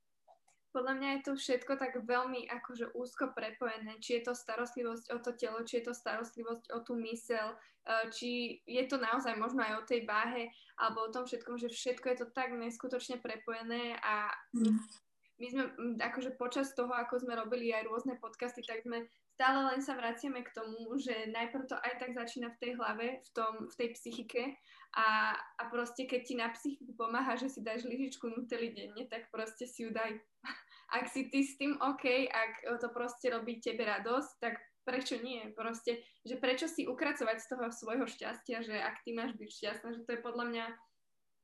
Podľa 0.76 0.94
mňa 1.00 1.10
je 1.16 1.22
to 1.24 1.34
všetko 1.40 1.80
tak 1.80 2.04
veľmi 2.04 2.52
akože 2.52 2.92
úzko 3.00 3.32
prepojené. 3.32 3.96
Či 4.04 4.20
je 4.20 4.22
to 4.28 4.34
starostlivosť 4.36 5.06
o 5.16 5.18
to 5.24 5.32
telo, 5.32 5.64
či 5.64 5.80
je 5.80 5.88
to 5.88 5.94
starostlivosť 5.96 6.76
o 6.76 6.84
tú 6.84 7.00
mysel, 7.00 7.56
eh, 7.88 8.06
či 8.12 8.60
je 8.66 8.84
to 8.90 9.00
naozaj 9.00 9.38
možno 9.40 9.64
aj 9.64 9.80
o 9.80 9.88
tej 9.88 10.04
váhe, 10.04 10.52
alebo 10.76 11.08
o 11.08 11.14
tom 11.14 11.24
všetkom, 11.24 11.56
že 11.62 11.72
všetko 11.72 12.06
je 12.12 12.18
to 12.24 12.28
tak 12.36 12.52
neskutočne 12.52 13.24
prepojené 13.24 13.96
a 14.04 14.34
mm 14.52 15.06
my 15.36 15.48
sme 15.52 15.64
akože 16.00 16.40
počas 16.40 16.72
toho, 16.72 16.92
ako 16.96 17.20
sme 17.20 17.36
robili 17.36 17.76
aj 17.76 17.88
rôzne 17.92 18.16
podcasty, 18.16 18.64
tak 18.64 18.88
sme 18.88 19.04
stále 19.36 19.68
len 19.68 19.84
sa 19.84 20.00
vraciame 20.00 20.40
k 20.48 20.56
tomu, 20.56 20.96
že 20.96 21.28
najprv 21.28 21.68
to 21.68 21.76
aj 21.76 22.00
tak 22.00 22.16
začína 22.16 22.56
v 22.56 22.60
tej 22.64 22.72
hlave, 22.80 23.20
v, 23.20 23.30
tom, 23.36 23.54
v 23.68 23.76
tej 23.76 23.90
psychike 24.00 24.56
a, 24.96 25.36
a 25.36 25.64
proste 25.68 26.08
keď 26.08 26.22
ti 26.24 26.34
na 26.40 26.48
psychiku 26.56 26.96
pomáha, 26.96 27.36
že 27.36 27.52
si 27.52 27.60
dáš 27.60 27.84
lyžičku 27.84 28.32
nutely 28.32 28.72
denne, 28.72 29.04
tak 29.12 29.28
proste 29.28 29.68
si 29.68 29.84
ju 29.84 29.92
daj. 29.92 30.16
Ak 30.96 31.12
si 31.12 31.28
ty 31.28 31.44
s 31.44 31.58
tým 31.58 31.76
OK, 31.82 32.30
ak 32.30 32.78
to 32.78 32.94
proste 32.94 33.34
robí 33.34 33.58
tebe 33.58 33.90
radosť, 33.90 34.32
tak 34.38 34.62
prečo 34.86 35.18
nie? 35.18 35.50
Proste, 35.58 36.06
že 36.22 36.38
prečo 36.38 36.70
si 36.70 36.86
ukracovať 36.86 37.42
z 37.42 37.48
toho 37.50 37.66
svojho 37.74 38.06
šťastia, 38.06 38.62
že 38.62 38.78
ak 38.78 39.02
ty 39.02 39.18
máš 39.18 39.34
byť 39.34 39.50
šťastná, 39.50 39.90
že 39.98 40.06
to 40.06 40.14
je 40.14 40.22
podľa 40.22 40.46
mňa 40.46 40.66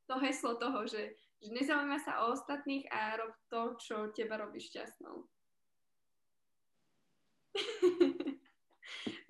to 0.05 0.15
heslo 0.21 0.61
toho, 0.61 0.85
že 0.85 1.17
že 1.41 1.49
nezaujíma 1.49 1.97
sa 1.97 2.21
o 2.21 2.37
ostatných 2.37 2.85
a 2.93 3.17
rob 3.17 3.33
to, 3.49 3.73
čo 3.81 3.95
teba 4.13 4.37
robí 4.37 4.61
šťastnou. 4.61 5.25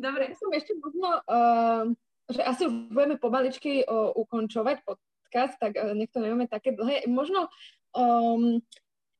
Dobre. 0.01 0.23
Ja 0.33 0.35
som 0.37 0.49
ešte 0.53 0.73
možno, 0.77 1.09
uh, 1.25 1.85
že 2.29 2.41
asi 2.41 2.61
už 2.67 2.89
budeme 2.89 3.17
pomaličky 3.21 3.85
uh, 3.85 4.11
ukončovať 4.17 4.81
podcast, 4.85 5.55
tak 5.61 5.77
uh, 5.77 5.93
nech 5.93 6.09
to 6.09 6.19
nemáme 6.19 6.49
také 6.49 6.73
dlhé. 6.73 7.05
Možno 7.05 7.47
um, 7.93 8.59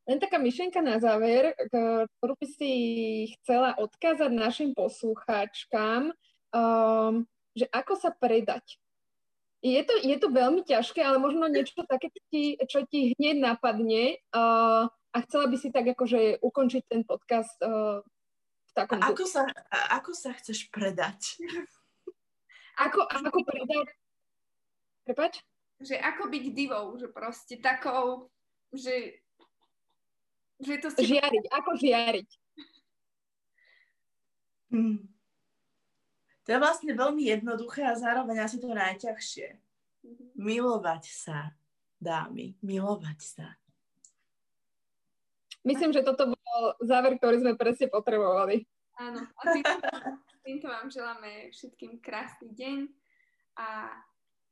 len 0.10 0.18
taká 0.18 0.42
myšlienka 0.42 0.82
na 0.82 0.98
záver, 0.98 1.54
ktorú 1.70 2.34
by 2.36 2.48
si 2.50 2.74
chcela 3.38 3.78
odkázať 3.78 4.32
našim 4.34 4.74
poslucháčkám, 4.74 6.10
um, 6.56 7.30
že 7.54 7.70
ako 7.70 7.94
sa 7.96 8.10
predať 8.10 8.82
je 9.62 9.82
to, 9.86 9.94
je 10.02 10.18
to 10.18 10.28
veľmi 10.34 10.66
ťažké, 10.66 11.06
ale 11.06 11.22
možno 11.22 11.46
niečo 11.46 11.86
také, 11.86 12.10
čo 12.66 12.80
ti, 12.90 13.14
hneď 13.18 13.38
napadne 13.38 14.18
uh, 14.34 14.90
a 14.90 15.18
chcela 15.30 15.46
by 15.46 15.58
si 15.62 15.70
tak 15.70 15.86
akože 15.94 16.42
ukončiť 16.42 16.84
ten 16.90 17.06
podcast 17.06 17.54
uh, 17.62 18.02
v 18.72 18.74
takom... 18.74 19.04
A 19.04 19.12
ako 19.12 19.26
sa, 19.28 19.44
a 19.68 20.00
ako 20.00 20.12
sa 20.16 20.32
chceš 20.40 20.72
predať? 20.72 21.36
ako, 22.88 23.04
ako 23.04 23.38
predať? 23.44 23.88
Prepač? 25.04 25.34
Že 25.84 26.00
ako 26.00 26.32
byť 26.32 26.46
divou, 26.56 26.96
že 26.96 27.12
proste 27.12 27.60
takou, 27.60 28.32
že, 28.72 29.20
že 30.64 30.80
to... 30.80 30.88
Si... 30.96 31.20
Žiariť, 31.20 31.46
ako 31.52 31.70
žiariť. 31.76 32.30
Hmm. 34.72 35.04
To 36.48 36.48
je 36.48 36.58
vlastne 36.58 36.92
veľmi 36.96 37.28
jednoduché 37.28 37.84
a 37.84 38.00
zároveň 38.00 38.48
asi 38.48 38.58
to 38.58 38.72
najťažšie. 38.72 39.60
Mm-hmm. 40.02 40.28
Milovať 40.40 41.04
sa, 41.12 41.54
dámy, 42.02 42.58
milovať 42.64 43.20
sa. 43.22 43.48
Myslím, 45.62 45.94
že 45.94 46.02
toto 46.02 46.34
bol 46.62 46.78
záver, 46.86 47.18
ktorý 47.18 47.42
sme 47.42 47.54
presne 47.58 47.90
potrebovali. 47.90 48.62
Áno. 49.02 49.26
A 49.26 49.42
týmto, 49.50 49.88
týmto 50.46 50.68
vám 50.70 50.94
želáme 50.94 51.50
všetkým 51.50 51.98
krásny 52.06 52.54
deň 52.54 52.78
a, 53.58 53.98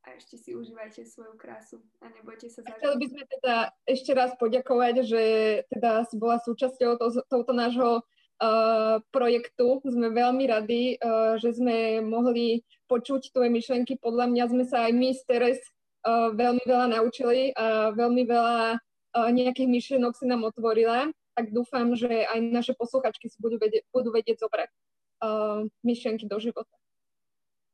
a 0.02 0.06
ešte 0.18 0.42
si 0.42 0.58
užívajte 0.58 1.06
svoju 1.06 1.38
krásu 1.38 1.78
a 2.02 2.10
nebojte 2.10 2.50
sa 2.50 2.66
zažiť. 2.66 2.82
Chceli 2.82 2.98
by 2.98 3.06
sme 3.14 3.24
teda 3.38 3.56
ešte 3.86 4.10
raz 4.10 4.34
poďakovať, 4.34 4.94
že 5.06 5.22
teda 5.70 6.02
si 6.10 6.18
bola 6.18 6.42
súčasťou 6.42 6.98
to, 6.98 7.22
tohto 7.30 7.52
nášho 7.54 8.02
uh, 8.02 8.98
projektu. 9.14 9.78
Sme 9.86 10.10
veľmi 10.10 10.50
radi, 10.50 10.98
uh, 10.98 11.38
že 11.38 11.54
sme 11.54 12.02
mohli 12.02 12.66
počuť 12.90 13.30
tvoje 13.30 13.54
myšlenky. 13.54 14.02
Podľa 14.02 14.26
mňa 14.34 14.44
sme 14.50 14.64
sa 14.66 14.90
aj 14.90 14.92
my 14.98 15.14
z 15.14 15.22
Teres 15.30 15.60
uh, 15.62 16.34
veľmi 16.34 16.64
veľa 16.66 16.98
naučili 16.98 17.54
a 17.54 17.94
veľmi 17.94 18.26
veľa 18.26 18.82
uh, 18.82 19.30
nejakých 19.30 19.68
myšlienok 19.70 20.18
si 20.18 20.26
nám 20.26 20.42
otvorila. 20.42 21.06
Tak 21.38 21.54
dúfam, 21.54 21.94
že 21.94 22.26
aj 22.26 22.38
naše 22.50 22.72
posluchačky 22.74 23.30
si 23.30 23.38
budú 23.38 23.56
vedieť, 23.56 23.86
budú 23.94 24.10
vedieť 24.10 24.42
zobrať 24.42 24.70
uh, 24.70 25.62
myšlienky 25.86 26.26
do 26.26 26.36
života. 26.42 26.74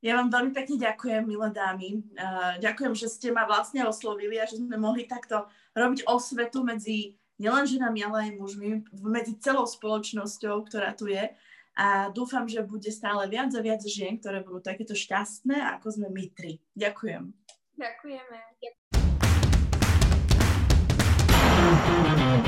Ja 0.05 0.21
vám 0.21 0.29
veľmi 0.29 0.53
pekne 0.53 0.77
ďakujem, 0.77 1.25
milé 1.25 1.49
dámy. 1.51 2.05
Uh, 2.15 2.61
ďakujem, 2.61 2.95
že 2.95 3.09
ste 3.09 3.29
ma 3.33 3.49
vlastne 3.49 3.83
oslovili 3.89 4.37
a 4.39 4.47
že 4.47 4.61
sme 4.61 4.77
mohli 4.77 5.09
takto 5.09 5.49
robiť 5.73 6.05
osvetu 6.07 6.63
medzi 6.63 7.17
nielen 7.41 7.65
ženami, 7.69 8.01
ale 8.05 8.17
aj 8.29 8.31
mužmi, 8.41 8.69
medzi 9.05 9.37
celou 9.41 9.65
spoločnosťou, 9.65 10.69
ktorá 10.69 10.93
tu 10.97 11.09
je. 11.09 11.33
A 11.77 12.09
dúfam, 12.09 12.49
že 12.49 12.65
bude 12.65 12.89
stále 12.89 13.29
viac 13.29 13.53
a 13.53 13.61
viac 13.61 13.85
žien, 13.85 14.17
ktoré 14.17 14.41
budú 14.41 14.65
takéto 14.65 14.97
šťastné, 14.97 15.77
ako 15.77 15.93
sme 15.93 16.09
my 16.09 16.25
tri. 16.33 16.57
Ďakujem. 16.73 17.37
Ďakujeme. 17.77 18.39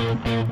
Ďakujem. 0.09 0.48